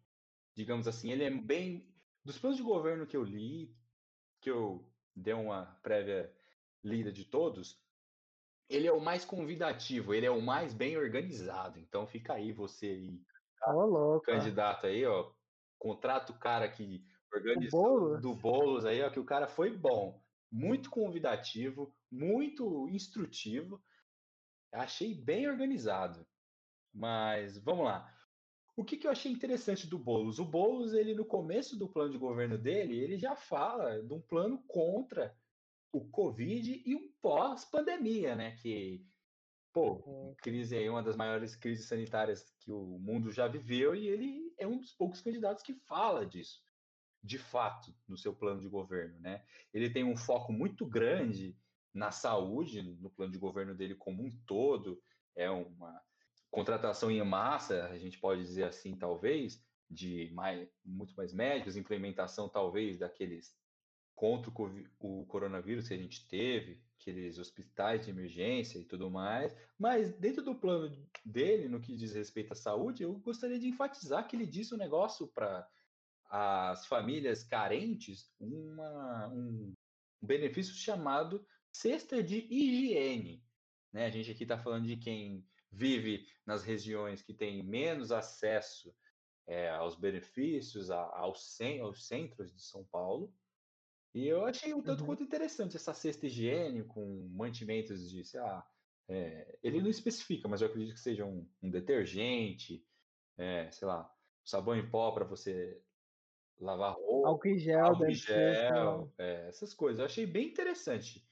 digamos 0.56 0.88
assim. 0.88 1.12
Ele 1.12 1.24
é 1.24 1.30
bem. 1.32 1.94
Dos 2.24 2.40
planos 2.40 2.58
de 2.58 2.64
governo 2.64 3.06
que 3.06 3.16
eu 3.16 3.24
li, 3.24 3.78
que 4.42 4.50
eu 4.50 4.92
dei 5.16 5.34
uma 5.34 5.76
prévia 5.84 6.36
lida 6.84 7.12
de 7.12 7.26
todos, 7.26 7.86
ele 8.70 8.88
é 8.88 8.92
o 8.92 9.00
mais 9.00 9.26
convidativo, 9.26 10.14
ele 10.14 10.26
é 10.26 10.32
o 10.32 10.42
mais 10.42 10.74
bem 10.74 10.98
organizado. 10.98 11.80
Então 11.80 12.08
fica 12.08 12.34
aí 12.34 12.52
você 12.52 12.88
aí, 12.88 13.26
Ô, 13.68 13.86
louco. 13.86 14.26
candidato 14.26 14.88
aí, 14.88 15.06
ó. 15.06 15.35
Contrata 15.86 16.32
o 16.32 16.40
cara 16.40 16.68
que 16.68 17.06
organizou 17.32 18.00
Boulos? 18.00 18.20
do 18.20 18.34
Boulos 18.34 18.86
aí, 18.88 19.04
ó, 19.04 19.10
que 19.12 19.20
o 19.20 19.24
cara 19.24 19.48
foi 19.48 19.70
bom. 19.70 20.20
Muito 20.52 20.90
convidativo, 20.90 21.96
muito 22.12 22.90
instrutivo. 22.90 23.80
Achei 24.72 25.14
bem 25.14 25.48
organizado. 25.48 26.26
Mas 26.92 27.60
vamos 27.60 27.86
lá. 27.86 28.12
O 28.76 28.84
que, 28.84 28.98
que 28.98 29.06
eu 29.06 29.12
achei 29.12 29.32
interessante 29.32 29.86
do 29.86 30.00
Boulos? 30.00 30.40
O 30.40 30.46
Boulos, 30.46 30.92
ele 30.92 31.14
no 31.14 31.24
começo 31.24 31.78
do 31.78 31.88
plano 31.88 32.12
de 32.12 32.18
governo 32.18 32.58
dele, 32.58 32.98
ele 32.98 33.20
já 33.20 33.36
fala 33.36 34.02
de 34.02 34.12
um 34.12 34.20
plano 34.20 34.64
contra 34.68 35.38
o 35.94 36.04
Covid 36.10 36.82
e 36.84 36.96
um 36.96 37.14
pós-pandemia, 37.22 38.36
né? 38.36 38.56
Que, 38.56 39.06
pô, 39.76 40.02
Sim. 40.06 40.36
crise 40.38 40.78
aí, 40.78 40.90
uma 40.90 41.04
das 41.04 41.18
maiores 41.18 41.54
crises 41.54 41.86
sanitárias 41.86 42.50
que 42.62 42.72
o 42.72 42.98
mundo 42.98 43.30
já 43.30 43.46
viveu, 43.46 43.94
e 43.94 44.08
ele 44.08 44.54
é 44.58 44.66
um 44.66 44.80
dos 44.80 44.94
poucos 44.94 45.20
candidatos 45.20 45.62
que 45.62 45.74
fala 45.74 46.26
disso, 46.26 46.64
de 47.22 47.38
fato, 47.38 47.94
no 48.08 48.18
seu 48.18 48.34
plano 48.34 48.62
de 48.62 48.70
governo, 48.70 49.20
né? 49.20 49.44
Ele 49.74 49.90
tem 49.90 50.06
um 50.06 50.16
foco 50.16 50.54
muito 50.54 50.86
grande 50.86 51.58
na 51.94 52.10
saúde, 52.10 52.82
no 52.82 53.10
plano 53.10 53.34
de 53.34 53.38
governo 53.38 53.76
dele 53.76 53.96
como 53.96 54.24
um 54.24 54.32
todo, 54.46 55.04
é 55.36 55.50
uma 55.50 56.02
contratação 56.50 57.12
em 57.12 57.22
massa, 57.26 57.88
a 57.88 57.98
gente 57.98 58.18
pode 58.18 58.44
dizer 58.44 58.64
assim, 58.64 58.96
talvez, 58.96 59.62
de 59.90 60.32
mais, 60.34 60.70
muito 60.86 61.14
mais 61.18 61.34
médicos, 61.34 61.76
implementação 61.76 62.48
talvez 62.48 62.98
daqueles 62.98 63.54
contra 64.16 64.50
o, 65.00 65.26
coronavírus 65.26 65.88
que 65.88 65.94
a 65.94 65.98
gente 65.98 66.26
teve, 66.28 66.82
aqueles 67.00 67.38
hospitais 67.38 68.06
de 68.06 68.10
emergência 68.10 68.80
e 68.80 68.86
tudo 68.86 69.12
mais, 69.12 69.56
mas 69.78 70.14
dentro 70.18 70.42
do 70.42 70.56
plano 70.56 70.96
dele, 71.24 71.68
no 71.68 71.82
que 71.82 71.96
diz 71.96 72.14
respeito 72.14 72.54
à 72.54 72.56
saúde, 72.56 73.04
eu 73.04 73.14
gostaria 73.20 73.60
de 73.60 73.68
enfatizar 73.68 74.28
que 74.28 74.36
ele 74.36 74.46
disse 74.46 74.74
um 74.74 74.78
negócio 74.78 75.28
para 75.28 75.68
as 76.30 76.88
famílias 76.88 77.44
carentes, 77.44 78.34
uma, 78.40 79.28
um 79.28 79.74
benefício 80.22 80.74
chamado 80.74 81.46
cesta 81.72 82.24
de 82.24 82.48
higiene. 82.50 83.44
Né? 83.92 84.06
A 84.06 84.10
gente 84.10 84.32
aqui 84.32 84.44
está 84.44 84.58
falando 84.58 84.88
de 84.88 84.98
quem 84.98 85.46
vive 85.72 86.26
nas 86.46 86.64
regiões 86.64 87.22
que 87.22 87.34
têm 87.34 87.62
menos 87.62 88.12
acesso 88.12 88.96
é, 89.46 89.70
aos 89.70 89.96
benefícios, 89.96 90.90
a, 90.90 91.02
aos, 91.18 91.60
aos 91.82 92.08
centros 92.08 92.52
de 92.54 92.62
São 92.62 92.84
Paulo. 92.86 93.32
E 94.16 94.28
eu 94.28 94.46
achei 94.46 94.74
um 94.74 94.82
tanto 94.82 95.02
Uhum. 95.02 95.08
quanto 95.08 95.24
interessante 95.24 95.76
essa 95.76 95.94
cesta 95.94 96.26
higiene 96.26 96.86
com 96.86 97.28
mantimentos 97.34 98.10
de, 98.10 98.24
sei 98.24 98.40
lá, 98.40 98.66
é, 99.10 99.60
ele 99.62 99.82
não 99.82 99.90
especifica, 99.90 100.48
mas 100.48 100.62
eu 100.62 100.68
acredito 100.68 100.94
que 100.94 101.02
seja 101.02 101.26
um, 101.26 101.52
um 101.62 101.70
detergente, 101.70 102.88
é, 103.38 103.70
sei 103.72 103.86
lá, 103.86 104.10
sabão 104.46 104.74
em 104.74 104.90
pó 104.90 105.12
para 105.12 105.26
você 105.26 105.84
lavar 106.58 106.96
roupa, 106.96 107.28
Álcool 107.28 107.50
em 107.50 107.60
gel, 107.60 107.86
álcool 107.86 108.12
gel, 108.14 109.14
é, 109.18 109.48
essas 109.50 109.74
coisas. 109.74 110.00
Eu 110.00 110.06
achei 110.06 110.26
bem 110.26 110.48
interessante. 110.48 111.30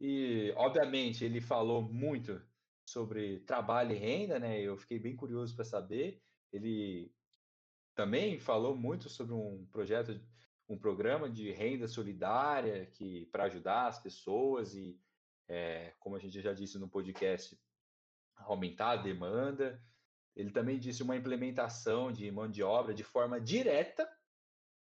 E, 0.00 0.50
obviamente, 0.56 1.26
ele 1.26 1.42
falou 1.42 1.82
muito 1.82 2.42
sobre 2.86 3.40
trabalho 3.40 3.92
e 3.92 3.98
renda, 3.98 4.38
né? 4.38 4.58
Eu 4.62 4.78
fiquei 4.78 4.98
bem 4.98 5.14
curioso 5.14 5.54
para 5.54 5.64
saber. 5.64 6.22
Ele 6.50 7.14
também 7.94 8.38
falou 8.40 8.74
muito 8.76 9.10
sobre 9.10 9.34
um 9.34 9.66
projeto, 9.66 10.18
um 10.68 10.78
programa 10.78 11.30
de 11.30 11.50
renda 11.50 11.88
solidária 11.88 12.86
que 12.86 13.26
para 13.26 13.44
ajudar 13.44 13.86
as 13.86 13.98
pessoas 13.98 14.74
e, 14.74 15.00
é, 15.48 15.94
como 15.98 16.14
a 16.14 16.18
gente 16.18 16.40
já 16.40 16.52
disse 16.52 16.78
no 16.78 16.88
podcast, 16.88 17.58
aumentar 18.36 18.90
a 18.90 18.96
demanda. 18.96 19.82
Ele 20.36 20.50
também 20.50 20.78
disse 20.78 21.02
uma 21.02 21.16
implementação 21.16 22.12
de 22.12 22.30
mão 22.30 22.48
de 22.48 22.62
obra 22.62 22.94
de 22.94 23.02
forma 23.02 23.40
direta, 23.40 24.08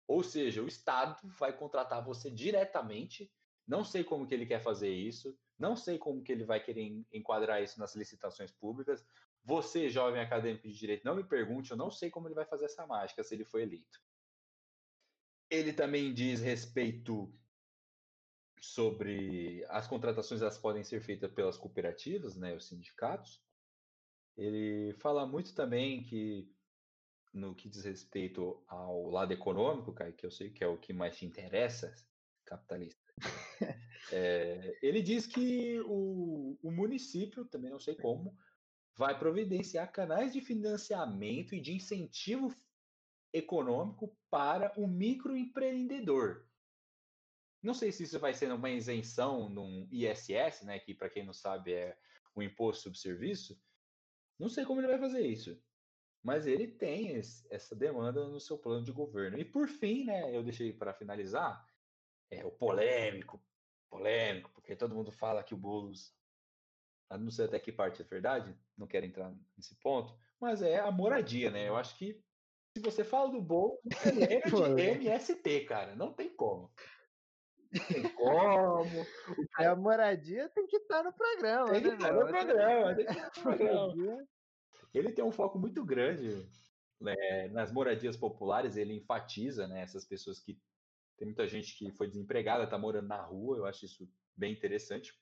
ou 0.08 0.24
seja, 0.24 0.62
o 0.62 0.68
Estado 0.68 1.18
vai 1.38 1.52
contratar 1.52 2.04
você 2.04 2.30
diretamente. 2.30 3.32
Não 3.66 3.84
sei 3.84 4.04
como 4.04 4.28
que 4.28 4.34
ele 4.34 4.46
quer 4.46 4.62
fazer 4.62 4.92
isso, 4.92 5.38
não 5.58 5.76
sei 5.76 5.98
como 5.98 6.22
que 6.22 6.32
ele 6.32 6.46
vai 6.46 6.64
querer 6.64 7.04
enquadrar 7.12 7.62
isso 7.64 7.80
nas 7.80 7.96
licitações 7.96 8.52
públicas. 8.52 9.06
Você, 9.44 9.90
jovem 9.90 10.22
acadêmico 10.22 10.68
de 10.68 10.78
direito, 10.78 11.04
não 11.04 11.16
me 11.16 11.24
pergunte, 11.24 11.72
eu 11.72 11.78
não 11.78 11.90
sei 11.90 12.10
como 12.10 12.28
ele 12.28 12.36
vai 12.36 12.46
fazer 12.46 12.66
essa 12.66 12.86
mágica 12.86 13.24
se 13.24 13.34
ele 13.34 13.44
for 13.46 13.60
eleito. 13.60 14.00
Ele 15.50 15.72
também 15.72 16.14
diz 16.14 16.42
respeito 16.42 17.34
sobre 18.60 19.66
as 19.70 19.88
contratações, 19.88 20.42
elas 20.42 20.58
podem 20.58 20.84
ser 20.84 21.02
feitas 21.02 21.32
pelas 21.32 21.58
cooperativas, 21.58 22.36
né, 22.36 22.56
os 22.56 22.68
sindicatos. 22.68 23.42
Ele 24.36 24.94
fala 24.96 25.26
muito 25.26 25.54
também 25.56 26.04
que 26.04 26.52
no 27.34 27.56
que 27.56 27.70
diz 27.70 27.84
respeito 27.84 28.64
ao 28.68 29.10
lado 29.10 29.32
econômico, 29.32 29.94
Kai, 29.94 30.12
que 30.12 30.26
eu 30.26 30.32
sei 30.32 30.50
que 30.50 30.64
é 30.64 30.68
o 30.68 30.78
que 30.78 30.92
mais 30.92 31.18
te 31.18 31.26
interessa, 31.26 31.94
capitalista. 32.46 33.14
É, 34.12 34.78
ele 34.82 35.02
diz 35.02 35.28
que 35.28 35.80
o, 35.82 36.58
o 36.62 36.72
município, 36.72 37.46
também 37.46 37.70
não 37.70 37.80
sei 37.80 37.96
como, 37.96 38.36
vai 38.96 39.18
providenciar 39.18 39.92
canais 39.92 40.34
de 40.34 40.42
financiamento 40.42 41.54
e 41.54 41.62
de 41.62 41.74
incentivo 41.74 42.56
econômico 43.34 44.16
para 44.30 44.74
o 44.80 44.88
microempreendedor. 44.88 46.46
Não 47.62 47.74
sei 47.74 47.92
se 47.92 48.04
isso 48.04 48.20
vai 48.20 48.34
ser 48.34 48.52
uma 48.52 48.70
isenção 48.70 49.50
num 49.50 49.88
ISS, 49.92 50.64
né, 50.64 50.80
que 50.80 50.94
para 50.94 51.10
quem 51.10 51.26
não 51.26 51.34
sabe 51.34 51.74
é 51.74 51.98
o 52.36 52.42
imposto 52.42 52.84
sobre 52.84 53.00
serviço. 53.00 53.62
Não 54.40 54.50
sei 54.50 54.64
como 54.64 54.80
ele 54.80 54.88
vai 54.88 55.00
fazer 55.00 55.26
isso, 55.26 55.60
mas 56.24 56.46
ele 56.46 56.68
tem 56.68 57.16
esse, 57.16 57.48
essa 57.50 57.76
demanda 57.76 58.28
no 58.28 58.40
seu 58.40 58.58
plano 58.58 58.86
de 58.86 58.92
governo. 58.92 59.40
E 59.40 59.46
por 59.46 59.68
fim, 59.68 60.06
né, 60.06 60.36
eu 60.36 60.44
deixei 60.44 60.72
para 60.72 60.94
finalizar, 60.94 61.66
é 62.30 62.46
o 62.46 62.52
polêmico, 62.52 63.44
polêmico, 63.90 64.52
porque 64.52 64.76
todo 64.76 64.96
mundo 64.96 65.12
fala 65.12 65.44
que 65.44 65.54
o 65.54 65.58
Boulos, 65.58 66.16
não 67.10 67.32
sei 67.32 67.46
até 67.46 67.60
que 67.60 67.72
parte 67.72 68.02
é 68.02 68.06
verdade, 68.06 68.56
não 68.78 68.86
quero 68.86 69.06
entrar 69.06 69.34
nesse 69.56 69.76
ponto, 69.76 70.16
mas 70.40 70.62
é 70.62 70.80
a 70.80 70.92
moradia, 70.92 71.50
né? 71.50 71.68
Eu 71.68 71.76
acho 71.76 71.98
que 71.98 72.22
se 72.78 72.84
você 72.84 73.04
fala 73.04 73.32
do 73.32 73.42
Boulos, 73.42 73.80
lembra 74.06 74.46
de 74.76 74.82
MST, 74.82 75.62
cara, 75.62 75.96
não 75.96 76.14
tem 76.14 76.30
como. 76.30 76.72
Não 77.74 77.86
tem 77.86 78.04
como. 78.14 78.84
É 79.60 79.66
a 79.66 79.76
moradia 79.76 80.48
tem 80.50 80.68
que 80.68 80.78
estar 80.78 81.04
no 81.04 81.12
programa, 81.12 81.72
tem 81.72 81.82
que 81.82 81.88
né, 81.88 81.94
estar 81.96 82.14
no 82.14 82.28
programa, 82.28 82.96
tem 82.96 83.06
que 83.06 83.12
estar 83.18 83.26
no 83.26 83.42
programa. 83.42 84.28
Ele 84.94 85.12
tem 85.12 85.26
um 85.26 85.32
foco 85.32 85.58
muito 85.58 85.84
grande 85.84 86.48
né, 87.02 87.48
nas 87.50 87.72
moradias 87.72 88.16
populares, 88.16 88.78
ele 88.78 88.94
enfatiza 88.94 89.68
né, 89.68 89.82
essas 89.82 90.06
pessoas 90.06 90.40
que 90.40 90.60
tem 91.18 91.28
muita 91.28 91.48
gente 91.48 91.76
que 91.76 91.92
foi 91.92 92.08
desempregada, 92.08 92.64
está 92.64 92.78
morando 92.78 93.08
na 93.08 93.22
rua, 93.22 93.58
eu 93.58 93.66
acho 93.66 93.86
isso 93.86 94.08
bem 94.36 94.54
interessante. 94.54 95.20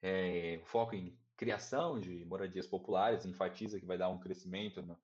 É, 0.00 0.60
foco 0.64 0.94
em 0.94 1.18
criação 1.36 1.98
de 1.98 2.24
moradias 2.24 2.66
populares, 2.66 3.26
enfatiza 3.26 3.80
que 3.80 3.86
vai 3.86 3.98
dar 3.98 4.08
um 4.10 4.20
crescimento 4.20 4.80
na, 4.80 4.96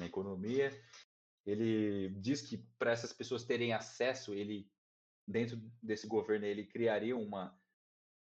na 0.00 0.06
economia. 0.06 0.70
Ele 1.46 2.10
diz 2.18 2.42
que 2.42 2.58
para 2.78 2.90
essas 2.90 3.12
pessoas 3.12 3.44
terem 3.44 3.72
acesso, 3.72 4.34
ele 4.34 4.68
dentro 5.26 5.60
desse 5.80 6.08
governo 6.08 6.44
ele 6.44 6.66
criaria 6.66 7.16
uma 7.16 7.56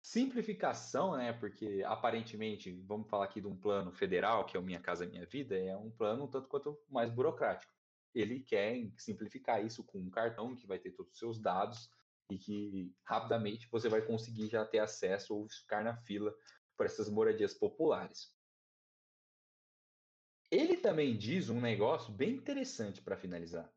simplificação, 0.03 1.17
né? 1.17 1.33
Porque 1.33 1.83
aparentemente, 1.87 2.71
vamos 2.87 3.09
falar 3.09 3.25
aqui 3.25 3.41
de 3.41 3.47
um 3.47 3.57
plano 3.57 3.93
federal, 3.93 4.45
que 4.45 4.57
é 4.57 4.61
o 4.61 4.63
Minha 4.63 4.81
Casa 4.81 5.07
Minha 5.07 5.25
Vida, 5.25 5.57
é 5.57 5.77
um 5.77 5.91
plano 5.91 6.29
tanto 6.29 6.49
quanto 6.49 6.79
mais 6.91 7.11
burocrático. 7.11 7.73
Ele 8.15 8.41
quer 8.41 8.77
simplificar 8.99 9.65
isso 9.65 9.83
com 9.85 9.99
um 9.99 10.11
cartão 10.11 10.55
que 10.55 10.67
vai 10.67 10.79
ter 10.79 10.91
todos 10.91 11.13
os 11.13 11.19
seus 11.19 11.41
dados 11.41 11.89
e 12.31 12.37
que 12.37 12.93
rapidamente 13.05 13.69
você 13.71 13.89
vai 13.89 14.03
conseguir 14.03 14.49
já 14.49 14.65
ter 14.67 14.81
acesso 14.81 15.35
ou 15.35 15.49
ficar 15.49 15.83
na 15.83 15.97
fila 15.97 16.35
para 16.77 16.87
essas 16.87 17.09
moradias 17.09 17.55
populares. 17.55 18.35
Ele 20.53 20.77
também 20.77 21.17
diz 21.17 21.51
um 21.51 21.61
negócio 21.61 22.13
bem 22.13 22.35
interessante 22.35 23.03
para 23.03 23.17
finalizar 23.17 23.73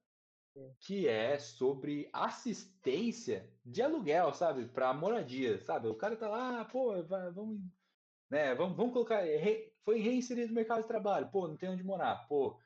que 0.79 1.07
é 1.07 1.37
sobre 1.37 2.09
assistência 2.13 3.51
de 3.65 3.81
aluguel, 3.81 4.33
sabe? 4.33 4.65
Para 4.65 4.93
moradia, 4.93 5.59
sabe? 5.59 5.87
O 5.87 5.95
cara 5.95 6.15
tá 6.15 6.29
lá, 6.29 6.61
ah, 6.61 6.65
pô, 6.65 7.01
vamos, 7.03 7.59
né? 8.29 8.55
Vamos, 8.55 8.77
vamos 8.77 8.93
colocar, 8.93 9.21
foi 9.83 9.99
reinserido 9.99 10.49
no 10.49 10.53
mercado 10.53 10.81
de 10.81 10.87
trabalho, 10.87 11.29
pô, 11.29 11.47
não 11.47 11.57
tem 11.57 11.69
onde 11.69 11.83
morar, 11.83 12.25
pô, 12.27 12.51
o 12.51 12.59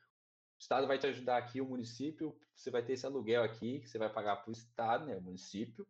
Estado 0.58 0.86
vai 0.86 0.98
te 0.98 1.06
ajudar 1.06 1.38
aqui, 1.38 1.60
o 1.60 1.66
município, 1.66 2.38
você 2.54 2.70
vai 2.70 2.84
ter 2.84 2.92
esse 2.92 3.06
aluguel 3.06 3.42
aqui, 3.42 3.80
que 3.80 3.88
você 3.88 3.98
vai 3.98 4.12
pagar 4.12 4.36
para 4.36 4.50
o 4.50 4.52
Estado, 4.52 5.06
né, 5.06 5.16
o 5.16 5.22
município, 5.22 5.86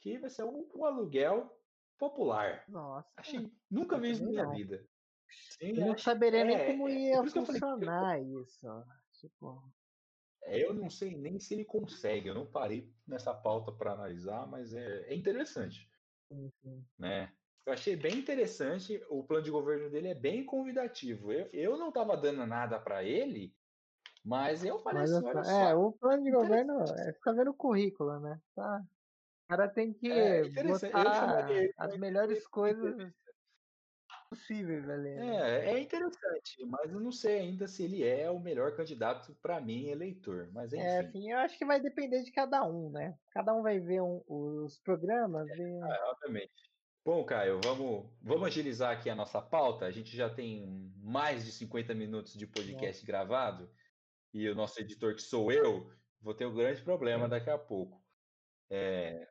que 0.00 0.18
vai 0.18 0.30
ser 0.30 0.44
um, 0.44 0.68
um 0.74 0.84
aluguel 0.84 1.56
popular. 1.96 2.64
Nossa. 2.68 3.08
Achei, 3.16 3.52
nunca 3.70 3.98
vi 3.98 4.10
isso 4.10 4.24
na 4.24 4.30
minha 4.30 4.50
vida. 4.50 4.86
Sim, 5.58 5.78
eu 5.78 5.86
não 5.86 5.98
saberia 5.98 6.40
é, 6.40 6.44
nem 6.44 6.66
como 6.66 6.88
é, 6.88 6.92
ia 6.92 7.16
é, 7.16 7.26
funcionar 7.26 7.78
falei, 7.78 8.42
isso. 8.42 8.66
Tipo... 9.12 9.62
Eu 10.46 10.74
não 10.74 10.90
sei 10.90 11.16
nem 11.16 11.38
se 11.38 11.54
ele 11.54 11.64
consegue, 11.64 12.28
eu 12.28 12.34
não 12.34 12.46
parei 12.46 12.92
nessa 13.06 13.32
pauta 13.32 13.72
para 13.72 13.92
analisar, 13.92 14.46
mas 14.46 14.74
é, 14.74 15.06
é 15.08 15.14
interessante. 15.14 15.88
Né? 16.98 17.32
Eu 17.64 17.72
achei 17.72 17.96
bem 17.96 18.18
interessante, 18.18 19.02
o 19.08 19.24
plano 19.24 19.42
de 19.42 19.50
governo 19.50 19.88
dele 19.88 20.08
é 20.08 20.14
bem 20.14 20.44
convidativo. 20.44 21.32
Eu, 21.32 21.48
eu 21.52 21.78
não 21.78 21.88
estava 21.88 22.14
dando 22.14 22.44
nada 22.46 22.78
para 22.78 23.02
ele, 23.02 23.54
mas 24.22 24.64
eu 24.64 24.78
falei 24.80 25.00
mas, 25.00 25.12
assim, 25.12 25.26
olha 25.26 25.40
é, 25.40 25.44
só. 25.44 25.68
É, 25.70 25.74
o 25.74 25.92
plano 25.92 26.22
de 26.22 26.30
governo 26.30 26.82
é 26.82 27.12
ficar 27.14 27.32
vendo 27.32 27.50
o 27.50 27.54
currículo, 27.54 28.20
né? 28.20 28.38
Tá. 28.54 28.82
O 29.44 29.48
cara 29.48 29.68
tem 29.68 29.94
que 29.94 30.10
é, 30.10 30.42
botar 30.62 31.46
as 31.78 31.96
melhores 31.96 32.46
coisas 32.48 32.96
possíveis 34.34 34.88
ali. 34.88 35.14
Né? 35.14 35.66
É, 35.66 35.74
é 35.74 35.80
interessante, 35.80 36.64
mas 36.66 36.92
eu 36.92 37.00
não 37.00 37.12
sei 37.12 37.38
ainda 37.38 37.68
se 37.68 37.84
ele 37.84 38.02
é 38.02 38.28
o 38.28 38.40
melhor 38.40 38.74
candidato 38.76 39.34
para 39.40 39.60
mim, 39.60 39.88
eleitor. 39.88 40.48
Mas 40.52 40.72
é, 40.72 40.76
enfim. 40.76 40.86
É, 40.86 40.98
assim, 40.98 41.30
eu 41.32 41.38
acho 41.38 41.58
que 41.58 41.64
vai 41.64 41.80
depender 41.80 42.22
de 42.22 42.32
cada 42.32 42.64
um, 42.64 42.90
né? 42.90 43.16
Cada 43.30 43.54
um 43.54 43.62
vai 43.62 43.78
ver 43.78 44.02
um, 44.02 44.22
os 44.26 44.78
programas. 44.80 45.48
É, 45.50 45.56
e... 45.56 45.82
ah, 45.82 46.10
obviamente. 46.10 46.52
Bom, 47.04 47.22
Caio, 47.24 47.60
vamos, 47.62 48.10
vamos 48.22 48.46
agilizar 48.46 48.90
aqui 48.90 49.10
a 49.10 49.14
nossa 49.14 49.40
pauta. 49.40 49.86
A 49.86 49.90
gente 49.90 50.16
já 50.16 50.28
tem 50.28 50.90
mais 50.96 51.44
de 51.44 51.52
50 51.52 51.94
minutos 51.94 52.32
de 52.34 52.46
podcast 52.46 53.02
Nossa. 53.02 53.06
gravado 53.06 53.70
e 54.32 54.48
o 54.48 54.54
nosso 54.54 54.80
editor, 54.80 55.14
que 55.14 55.22
sou 55.22 55.52
eu, 55.52 55.92
vou 56.20 56.34
ter 56.34 56.46
um 56.46 56.54
grande 56.54 56.82
problema 56.82 57.28
daqui 57.28 57.50
a 57.50 57.58
pouco. 57.58 58.02
É... 58.70 59.28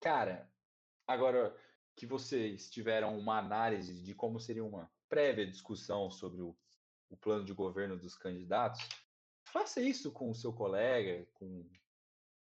Cara, 0.00 0.50
agora 1.06 1.54
que 1.96 2.06
vocês 2.06 2.70
tiveram 2.70 3.18
uma 3.18 3.38
análise 3.38 4.02
de 4.02 4.14
como 4.14 4.40
seria 4.40 4.64
uma 4.64 4.90
prévia 5.08 5.46
discussão 5.46 6.10
sobre 6.10 6.40
o, 6.40 6.56
o 7.10 7.16
plano 7.16 7.44
de 7.44 7.52
governo 7.52 7.98
dos 7.98 8.16
candidatos, 8.16 8.80
faça 9.44 9.80
isso 9.80 10.10
com 10.10 10.30
o 10.30 10.34
seu 10.34 10.52
colega, 10.52 11.26
com 11.34 11.68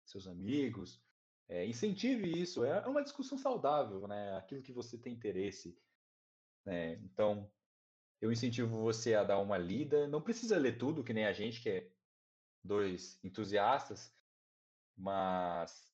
seus 0.06 0.28
amigos, 0.28 1.02
é, 1.48 1.66
incentive 1.66 2.30
isso. 2.40 2.64
É 2.64 2.86
uma 2.88 3.04
discussão 3.04 3.38
saudável, 3.38 4.08
né? 4.08 4.36
Aquilo 4.38 4.62
que 4.62 4.72
você 4.72 4.98
tem 4.98 5.14
interesse. 5.14 5.78
Né? 6.66 6.94
Então, 7.04 7.50
eu 8.22 8.32
incentivo 8.32 8.82
você 8.82 9.16
a 9.16 9.24
dar 9.24 9.40
uma 9.40 9.58
lida. 9.58 10.08
Não 10.08 10.22
precisa 10.22 10.58
ler 10.58 10.78
tudo, 10.78 11.04
que 11.04 11.14
nem 11.14 11.26
a 11.26 11.34
gente, 11.34 11.62
que 11.62 11.70
é 11.70 11.92
dois 12.64 13.20
entusiastas, 13.24 14.14
mas 14.96 15.90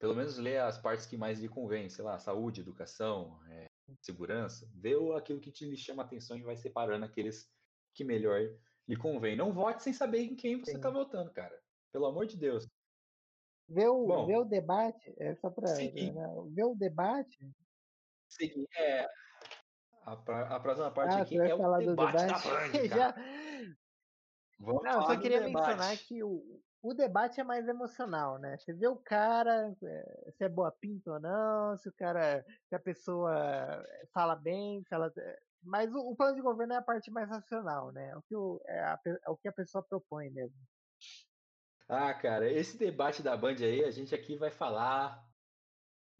pelo 0.00 0.16
menos 0.16 0.38
ler 0.38 0.60
as 0.62 0.78
partes 0.78 1.06
que 1.06 1.16
mais 1.16 1.38
lhe 1.38 1.48
convém, 1.48 1.88
sei 1.90 2.02
lá, 2.02 2.18
saúde, 2.18 2.62
educação, 2.62 3.38
é, 3.50 3.66
segurança, 4.00 4.66
vê 4.74 4.94
aquilo 5.14 5.40
que 5.40 5.52
te 5.52 5.66
lhe 5.66 5.76
chama 5.76 6.02
atenção 6.02 6.38
e 6.38 6.42
vai 6.42 6.56
separando 6.56 7.04
aqueles 7.04 7.48
que 7.94 8.02
melhor 8.02 8.40
lhe 8.88 8.96
convém. 8.96 9.36
Não 9.36 9.52
vote 9.52 9.82
sem 9.82 9.92
saber 9.92 10.22
em 10.22 10.34
quem 10.34 10.58
você 10.58 10.72
está 10.72 10.88
votando, 10.88 11.30
cara. 11.30 11.56
Pelo 11.92 12.06
amor 12.06 12.26
de 12.26 12.38
Deus. 12.38 12.66
Vê 13.68 13.86
o, 13.86 14.06
Bom, 14.06 14.26
vê 14.26 14.36
o 14.36 14.44
debate, 14.44 15.14
é 15.18 15.34
só 15.36 15.50
para 15.50 15.72
né, 15.74 15.92
ver 16.48 16.64
o 16.64 16.74
debate. 16.74 17.38
Seguir, 18.26 18.66
é, 18.76 19.06
a, 20.06 20.12
a 20.56 20.60
próxima 20.60 20.90
parte 20.90 21.14
ah, 21.14 21.22
aqui 21.22 21.36
é 21.38 21.54
o 21.54 21.58
debate, 21.58 21.86
debate, 21.86 22.16
da 22.16 22.32
Band, 22.38 22.88
Já... 22.88 23.14
Vamos 24.58 24.82
Não, 24.82 25.02
só 25.02 25.20
queria 25.20 25.40
mencionar 25.42 25.96
que 25.98 26.22
o, 26.22 26.59
o 26.82 26.94
debate 26.94 27.40
é 27.40 27.44
mais 27.44 27.68
emocional, 27.68 28.38
né? 28.38 28.56
Você 28.56 28.72
vê 28.72 28.88
o 28.88 28.96
cara, 28.96 29.74
é, 29.82 30.30
se 30.32 30.44
é 30.44 30.48
boa 30.48 30.72
pinta 30.72 31.12
ou 31.12 31.20
não, 31.20 31.76
se 31.76 31.88
o 31.88 31.92
cara, 31.92 32.44
se 32.68 32.74
a 32.74 32.80
pessoa 32.80 33.84
fala 34.12 34.34
bem, 34.34 34.82
se 34.84 34.94
ela, 34.94 35.12
é, 35.16 35.38
mas 35.62 35.92
o, 35.94 35.98
o 35.98 36.16
plano 36.16 36.36
de 36.36 36.42
governo 36.42 36.72
é 36.72 36.76
a 36.76 36.82
parte 36.82 37.10
mais 37.10 37.28
racional, 37.28 37.92
né? 37.92 38.10
É 38.10 38.16
o 38.16 38.22
que, 38.22 38.34
o, 38.34 38.60
é, 38.66 38.80
a, 38.80 39.00
é 39.26 39.30
o, 39.30 39.36
que 39.36 39.48
a 39.48 39.52
pessoa 39.52 39.84
propõe 39.84 40.30
mesmo. 40.30 40.56
Ah, 41.88 42.14
cara, 42.14 42.50
esse 42.50 42.78
debate 42.78 43.22
da 43.22 43.36
Band 43.36 43.56
aí, 43.60 43.84
a 43.84 43.90
gente 43.90 44.14
aqui 44.14 44.36
vai 44.36 44.50
falar 44.50 45.22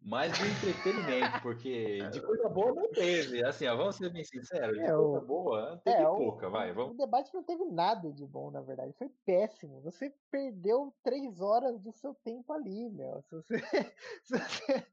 mais 0.01 0.33
de 0.33 0.47
entretenimento, 0.47 1.41
porque 1.43 1.99
de 2.09 2.21
coisa 2.21 2.49
boa 2.49 2.73
não 2.73 2.89
teve. 2.89 3.45
Assim, 3.45 3.67
ó, 3.67 3.75
vamos 3.75 3.95
ser 3.95 4.09
bem 4.09 4.23
sinceros, 4.23 4.75
de 4.75 4.83
é, 4.83 4.87
coisa 4.87 5.19
o... 5.19 5.21
boa 5.21 5.81
teve 5.83 6.01
é, 6.01 6.05
pouca, 6.05 6.47
o, 6.47 6.51
vai. 6.51 6.73
Vamos... 6.73 6.95
O 6.95 6.97
debate 6.97 7.31
não 7.33 7.43
teve 7.43 7.65
nada 7.65 8.11
de 8.11 8.25
bom, 8.25 8.49
na 8.49 8.61
verdade. 8.61 8.93
Foi 8.97 9.09
péssimo. 9.25 9.79
Você 9.81 10.11
perdeu 10.31 10.93
três 11.03 11.39
horas 11.39 11.79
do 11.79 11.91
seu 11.91 12.15
tempo 12.15 12.51
ali, 12.51 12.89
meu. 12.89 13.21
Se 13.21 13.35
você. 13.35 13.61
Se 14.25 14.37
você... 14.37 14.87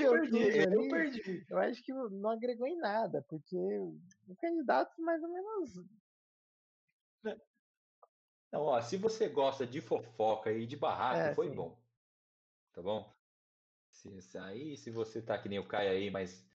Eu 0.00 0.12
perdi, 0.12 0.60
ali, 0.60 0.74
eu 0.74 0.88
perdi. 0.88 1.46
Eu 1.48 1.58
acho 1.58 1.82
que 1.82 1.92
não 1.92 2.30
agregou 2.30 2.66
em 2.66 2.78
nada, 2.78 3.24
porque 3.28 3.56
os 4.26 4.38
candidatos 4.38 4.96
mais 4.98 5.22
ou 5.22 5.28
menos. 5.28 5.84
Não, 8.50 8.62
ó, 8.62 8.80
se 8.80 8.96
você 8.96 9.28
gosta 9.28 9.66
de 9.66 9.82
fofoca 9.82 10.50
e 10.50 10.66
de 10.66 10.74
barraco, 10.74 11.20
é, 11.20 11.34
foi 11.34 11.50
sim. 11.50 11.54
bom. 11.54 11.78
Tá 12.72 12.82
bom? 12.82 13.17
Se, 13.98 14.22
se, 14.22 14.38
aí, 14.38 14.76
se 14.76 14.92
você 14.92 15.20
tá 15.20 15.36
que 15.36 15.48
nem 15.48 15.58
o 15.58 15.66
Caio 15.66 15.90
aí, 15.90 16.08
mais 16.08 16.48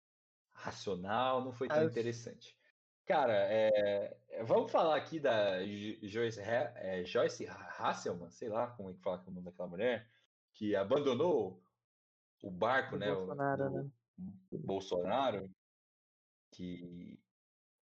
racional, 0.53 1.43
não 1.43 1.51
foi 1.51 1.67
tão 1.67 1.83
interessante. 1.83 2.57
Cara, 3.05 3.33
é, 3.33 4.17
vamos 4.45 4.71
falar 4.71 4.95
aqui 4.95 5.19
da 5.19 5.59
Joyce, 6.03 6.39
é, 6.39 7.03
Joyce 7.03 7.45
Hasselman, 7.45 8.29
sei 8.29 8.47
lá 8.47 8.67
como 8.67 8.89
é 8.89 8.93
que 8.93 9.01
fala 9.01 9.21
o 9.27 9.31
nome 9.31 9.41
daquela 9.41 9.67
mulher, 9.67 10.09
que 10.53 10.73
abandonou 10.73 11.61
o 12.41 12.49
barco, 12.49 12.95
o 12.95 12.99
né? 12.99 13.13
Bolsonaro, 13.13 13.69
do, 13.69 13.83
né? 13.83 13.91
Bolsonaro, 14.51 15.55
que 16.49 17.19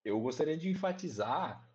eu 0.03 0.19
gostaria 0.19 0.57
de 0.57 0.69
enfatizar 0.69 1.70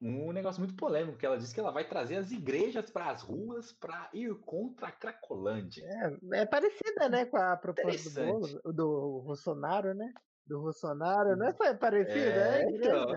um 0.00 0.32
negócio 0.32 0.60
muito 0.60 0.76
polêmico, 0.76 1.16
que 1.16 1.24
ela 1.24 1.38
disse 1.38 1.54
que 1.54 1.60
ela 1.60 1.70
vai 1.70 1.88
trazer 1.88 2.16
as 2.16 2.30
igrejas 2.30 2.90
para 2.90 3.10
as 3.10 3.22
ruas 3.22 3.72
para 3.72 4.10
ir 4.12 4.34
contra 4.40 4.88
a 4.88 4.92
Cracolândia. 4.92 5.84
É, 5.84 6.40
é 6.40 6.46
parecida, 6.46 7.08
né, 7.08 7.24
com 7.24 7.36
a 7.36 7.56
proposta 7.56 8.10
do, 8.10 8.26
Bolo, 8.26 8.72
do 8.72 9.22
Bolsonaro, 9.24 9.94
né? 9.94 10.12
Do 10.46 10.60
Bolsonaro, 10.60 11.36
não 11.36 11.46
é 11.46 11.74
parecida? 11.74 12.18
É, 12.18 12.62
é, 12.62 12.70
então. 12.70 13.14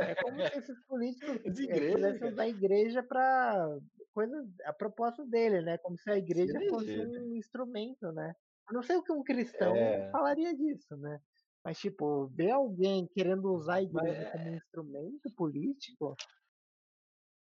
é 0.00 0.14
como 0.16 0.40
se 0.40 0.58
esses 0.58 0.86
políticos 0.86 1.58
igrejas, 1.60 2.20
é, 2.20 2.30
da 2.32 2.48
igreja 2.48 3.02
para 3.02 3.78
coisas, 4.12 4.44
a 4.64 4.72
proposta 4.72 5.24
dele, 5.26 5.60
né? 5.60 5.78
Como 5.78 5.96
se 5.98 6.10
a 6.10 6.16
igreja 6.16 6.58
Sim, 6.58 6.68
fosse 6.68 6.98
um 6.98 7.36
instrumento, 7.36 8.10
né? 8.12 8.34
Eu 8.68 8.74
não 8.74 8.82
sei 8.82 8.96
o 8.96 9.02
que 9.02 9.12
um 9.12 9.22
cristão 9.22 9.76
é. 9.76 10.10
falaria 10.10 10.52
disso, 10.56 10.96
né? 10.96 11.20
Mas, 11.66 11.80
tipo, 11.80 12.28
ver 12.28 12.52
alguém 12.52 13.08
querendo 13.08 13.52
usar 13.52 13.74
a 13.74 13.82
igreja 13.82 14.30
como 14.30 14.54
instrumento 14.54 15.34
político. 15.34 16.16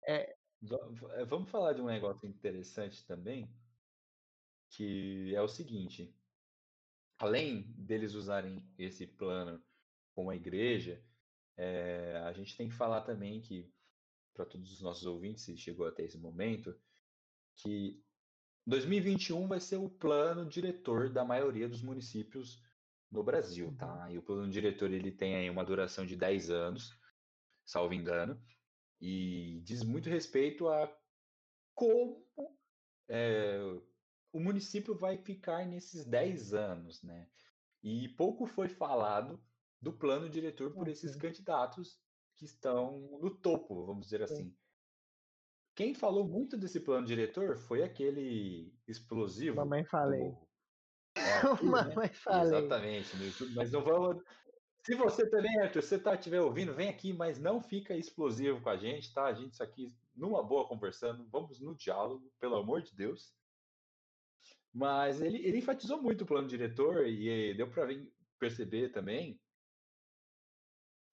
É... 0.06 0.34
é 1.16 1.24
vamos 1.26 1.50
falar 1.50 1.74
de 1.74 1.82
um 1.82 1.86
negócio 1.86 2.26
interessante 2.26 3.04
também, 3.04 3.46
que 4.70 5.34
é 5.34 5.42
o 5.42 5.48
seguinte: 5.48 6.16
além 7.18 7.70
deles 7.76 8.14
usarem 8.14 8.66
esse 8.78 9.06
plano 9.06 9.62
com 10.14 10.30
a 10.30 10.36
igreja, 10.36 11.04
é, 11.54 12.16
a 12.24 12.32
gente 12.32 12.56
tem 12.56 12.70
que 12.70 12.74
falar 12.74 13.02
também 13.02 13.42
que, 13.42 13.70
para 14.32 14.46
todos 14.46 14.72
os 14.72 14.80
nossos 14.80 15.04
ouvintes, 15.04 15.44
se 15.44 15.58
chegou 15.58 15.86
até 15.86 16.04
esse 16.04 16.16
momento, 16.16 16.74
que 17.54 18.02
2021 18.66 19.46
vai 19.46 19.60
ser 19.60 19.76
o 19.76 19.90
plano 19.90 20.48
diretor 20.48 21.10
da 21.10 21.22
maioria 21.22 21.68
dos 21.68 21.82
municípios 21.82 22.64
no 23.16 23.24
Brasil, 23.24 23.74
tá? 23.76 24.04
Uhum. 24.04 24.10
E 24.10 24.18
o 24.18 24.22
plano 24.22 24.50
diretor 24.50 24.92
ele 24.92 25.10
tem 25.10 25.34
aí 25.36 25.50
uma 25.50 25.64
duração 25.64 26.04
de 26.04 26.14
10 26.14 26.50
anos, 26.50 26.96
salvo 27.64 27.94
engano, 27.94 28.40
e 29.00 29.60
diz 29.64 29.82
muito 29.82 30.08
respeito 30.08 30.68
a 30.68 30.94
como 31.74 32.24
é, 33.08 33.58
o 34.32 34.38
município 34.38 34.94
vai 34.94 35.16
ficar 35.16 35.66
nesses 35.66 36.04
10 36.04 36.54
anos, 36.54 37.02
né? 37.02 37.28
E 37.82 38.08
pouco 38.10 38.46
foi 38.46 38.68
falado 38.68 39.42
do 39.80 39.92
plano 39.92 40.28
diretor 40.28 40.72
por 40.72 40.88
esses 40.88 41.16
candidatos 41.16 41.98
que 42.34 42.44
estão 42.44 43.18
no 43.20 43.30
topo, 43.30 43.86
vamos 43.86 44.06
dizer 44.06 44.22
assim. 44.22 44.54
Quem 45.74 45.94
falou 45.94 46.26
muito 46.26 46.56
desse 46.56 46.80
plano 46.80 47.06
diretor 47.06 47.56
foi 47.56 47.82
aquele 47.82 48.74
explosivo. 48.88 49.56
Mamãe 49.56 49.84
falei. 49.84 50.30
Do... 50.30 50.45
É, 51.36 51.38
aquilo, 51.38 51.72
né? 51.72 51.84
Mamãe 51.84 52.08
falei. 52.08 52.58
Exatamente, 52.58 53.16
no 53.16 53.24
YouTube. 53.24 53.54
Mas 53.54 53.72
não 53.72 53.82
vamos. 53.82 54.22
Se 54.84 54.94
você 54.94 55.28
também, 55.28 55.58
Arthur, 55.60 55.82
você 55.82 55.98
tá 55.98 56.14
estiver 56.14 56.40
ouvindo, 56.40 56.72
vem 56.72 56.88
aqui, 56.88 57.12
mas 57.12 57.40
não 57.40 57.60
fica 57.60 57.96
explosivo 57.96 58.60
com 58.60 58.68
a 58.68 58.76
gente, 58.76 59.12
tá? 59.12 59.24
A 59.24 59.34
gente 59.34 59.52
isso 59.52 59.62
aqui 59.62 59.92
numa 60.14 60.42
boa 60.44 60.68
conversando, 60.68 61.26
vamos 61.28 61.60
no 61.60 61.74
diálogo, 61.74 62.32
pelo 62.38 62.54
amor 62.54 62.82
de 62.82 62.94
Deus. 62.94 63.34
Mas 64.72 65.20
ele, 65.20 65.38
ele 65.44 65.58
enfatizou 65.58 66.00
muito 66.00 66.22
o 66.22 66.26
plano 66.26 66.46
diretor 66.46 67.04
e 67.06 67.52
deu 67.54 67.68
para 67.68 67.88
perceber 68.38 68.92
também 68.92 69.40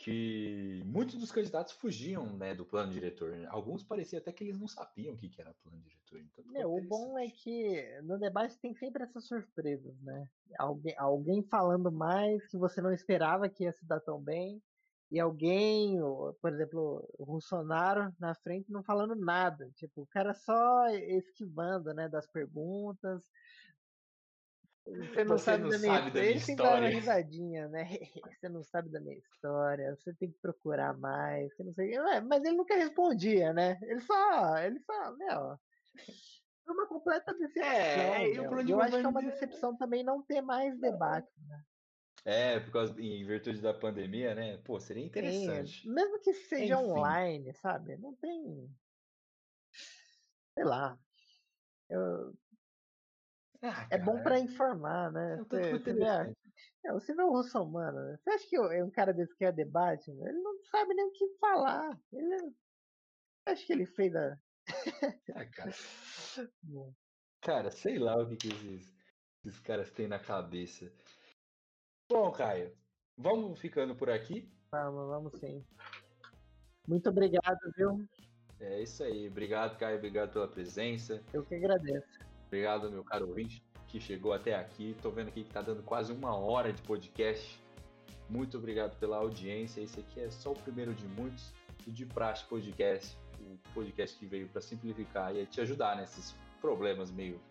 que 0.03 0.83
muitos 0.85 1.15
dos 1.15 1.31
candidatos 1.31 1.73
fugiam 1.73 2.25
né, 2.35 2.53
do 2.53 2.65
plano 2.65 2.91
diretor. 2.91 3.33
Alguns 3.47 3.83
parecia 3.83 4.19
até 4.19 4.33
que 4.33 4.43
eles 4.43 4.59
não 4.59 4.67
sabiam 4.67 5.13
o 5.13 5.17
que, 5.17 5.29
que 5.29 5.39
era 5.39 5.53
plano 5.63 5.79
diretor. 5.79 6.19
Então, 6.19 6.43
é, 6.55 6.65
o 6.67 6.81
bom 6.81 7.17
é 7.17 7.29
que 7.29 8.01
no 8.03 8.19
debate 8.19 8.59
tem 8.59 8.75
sempre 8.75 9.03
essas 9.03 9.25
surpresas, 9.25 9.97
né? 10.01 10.27
Alguém, 10.59 10.93
alguém 10.97 11.43
falando 11.43 11.89
mais 11.89 12.45
que 12.47 12.57
você 12.57 12.81
não 12.81 12.91
esperava 12.91 13.47
que 13.47 13.63
ia 13.63 13.71
se 13.71 13.85
dar 13.85 14.01
tão 14.01 14.21
bem, 14.21 14.61
e 15.09 15.19
alguém, 15.19 15.99
por 16.41 16.51
exemplo, 16.51 17.07
o 17.17 17.25
Bolsonaro 17.25 18.13
na 18.19 18.35
frente 18.35 18.71
não 18.71 18.83
falando 18.83 19.15
nada. 19.15 19.69
Tipo, 19.75 20.01
o 20.01 20.07
cara 20.07 20.33
só 20.33 20.87
esquivando 20.89 21.93
né, 21.93 22.09
das 22.09 22.27
perguntas, 22.27 23.23
você 24.85 25.23
não, 25.23 25.37
você 25.37 25.45
sabe, 25.45 25.63
não 25.63 25.69
da 25.69 25.77
minha, 25.79 25.93
sabe 25.93 26.11
da 26.11 26.21
minha 26.21 26.35
história. 26.35 26.89
Uma 26.89 26.89
risadinha, 26.89 27.67
né? 27.69 27.85
Você 28.39 28.49
não 28.49 28.63
sabe 28.63 28.89
da 28.89 28.99
minha 28.99 29.17
história, 29.17 29.95
você 29.95 30.13
tem 30.13 30.29
que 30.29 30.37
procurar 30.39 30.97
mais, 30.97 31.55
você 31.55 31.63
não 31.63 31.73
sei. 31.73 31.97
Mas 32.27 32.43
ele 32.43 32.57
nunca 32.57 32.75
respondia, 32.75 33.53
né? 33.53 33.79
Ele 33.81 34.01
só. 34.01 34.57
Ele 34.57 34.79
só. 34.81 35.15
Meu. 35.15 35.57
Foi 36.65 36.73
uma 36.73 36.87
completa 36.87 37.33
decepção. 37.33 37.71
É, 37.71 38.29
eu, 38.29 38.43
eu 38.43 38.81
acho 38.81 38.97
que 38.97 39.05
é 39.05 39.07
uma 39.07 39.21
decepção 39.21 39.77
também 39.77 40.03
não 40.03 40.21
ter 40.21 40.41
mais 40.41 40.77
debate, 40.79 41.31
né? 41.47 41.63
É, 42.25 42.59
por 42.59 42.71
causa, 42.71 43.01
em 43.01 43.25
virtude 43.25 43.61
da 43.61 43.73
pandemia, 43.73 44.33
né? 44.33 44.57
Pô, 44.57 44.79
seria 44.79 45.05
interessante. 45.05 45.81
Sim, 45.81 45.93
mesmo 45.93 46.19
que 46.19 46.33
seja 46.33 46.75
Enfim. 46.75 46.91
online, 46.91 47.53
sabe? 47.55 47.97
Não 47.97 48.15
tem. 48.15 48.69
Sei 50.53 50.63
lá. 50.63 50.97
Eu, 51.89 52.33
ah, 53.63 53.87
é 53.89 53.97
bom 53.97 54.21
para 54.21 54.39
informar, 54.39 55.09
né? 55.13 55.37
Você, 55.37 55.71
você, 55.71 55.93
vê, 55.93 56.03
é, 56.03 56.91
você 56.91 57.15
vê 57.15 57.23
o 57.23 57.31
russomano, 57.31 57.97
né? 57.97 58.17
Você 58.17 58.29
acha 58.31 58.47
que 58.49 58.55
é 58.57 58.83
um 58.83 58.91
cara 58.91 59.13
desse 59.13 59.33
que 59.37 59.45
é 59.45 59.53
debate? 59.53 60.11
Ele 60.11 60.39
não 60.39 60.61
sabe 60.65 60.93
nem 60.93 61.05
o 61.05 61.11
que 61.13 61.29
falar. 61.39 61.97
Ele, 62.11 62.53
acho 63.45 63.65
que 63.65 63.71
ele 63.71 63.85
fez 63.85 64.13
a. 64.13 64.37
ah, 65.33 65.45
cara. 65.45 65.71
cara, 67.41 67.71
sei 67.71 67.97
lá 67.97 68.21
o 68.21 68.27
que, 68.27 68.35
que 68.35 68.49
esses, 68.49 68.93
esses 69.45 69.59
caras 69.61 69.89
têm 69.91 70.09
na 70.09 70.19
cabeça. 70.19 70.91
Bom, 72.11 72.33
Caio, 72.33 72.75
vamos 73.17 73.57
ficando 73.61 73.95
por 73.95 74.09
aqui? 74.09 74.51
Vamos, 74.71 75.07
vamos 75.07 75.39
sim. 75.39 75.65
Muito 76.85 77.09
obrigado, 77.09 77.59
viu? 77.77 78.05
É 78.59 78.81
isso 78.81 79.01
aí. 79.05 79.29
Obrigado, 79.29 79.77
Caio. 79.77 79.99
Obrigado 79.99 80.33
pela 80.33 80.49
presença. 80.49 81.23
Eu 81.31 81.45
que 81.45 81.55
agradeço. 81.55 82.32
Obrigado, 82.53 82.91
meu 82.91 83.03
caro 83.03 83.27
ouvinte, 83.29 83.63
que 83.87 83.99
chegou 83.99 84.31
até 84.31 84.53
aqui. 84.53 84.95
Tô 85.01 85.09
vendo 85.09 85.29
aqui 85.29 85.41
que 85.41 85.49
está 85.49 85.59
dando 85.59 85.81
quase 85.81 86.13
uma 86.13 86.35
hora 86.35 86.71
de 86.71 86.83
podcast. 86.83 87.59
Muito 88.29 88.59
obrigado 88.59 88.95
pela 88.99 89.17
audiência. 89.17 89.81
Esse 89.81 90.01
aqui 90.01 90.19
é 90.19 90.29
só 90.29 90.51
o 90.51 90.59
primeiro 90.59 90.93
de 90.93 91.07
muitos 91.07 91.51
do 91.83 91.91
De 91.91 92.05
Praxe 92.05 92.45
Podcast, 92.45 93.17
o 93.39 93.57
podcast 93.73 94.15
que 94.19 94.27
veio 94.27 94.47
para 94.49 94.61
simplificar 94.61 95.35
e 95.35 95.43
te 95.47 95.61
ajudar 95.61 95.97
nesses 95.97 96.35
problemas 96.61 97.09
meio. 97.09 97.41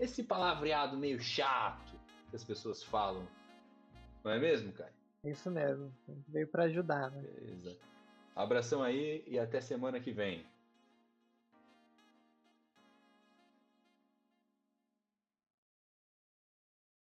Esse 0.00 0.22
palavreado 0.22 0.96
meio 0.96 1.20
chato 1.20 1.92
que 2.30 2.34
as 2.34 2.42
pessoas 2.42 2.82
falam. 2.82 3.28
Não 4.24 4.30
é 4.30 4.38
mesmo, 4.38 4.72
cara? 4.72 4.94
Isso 5.24 5.50
mesmo. 5.50 5.92
Veio 6.26 6.48
para 6.48 6.64
ajudar, 6.64 7.10
né? 7.10 7.20
Beleza. 7.20 7.76
Abração 8.34 8.82
aí 8.82 9.22
e 9.26 9.38
até 9.38 9.60
semana 9.60 10.00
que 10.00 10.10
vem. 10.10 10.42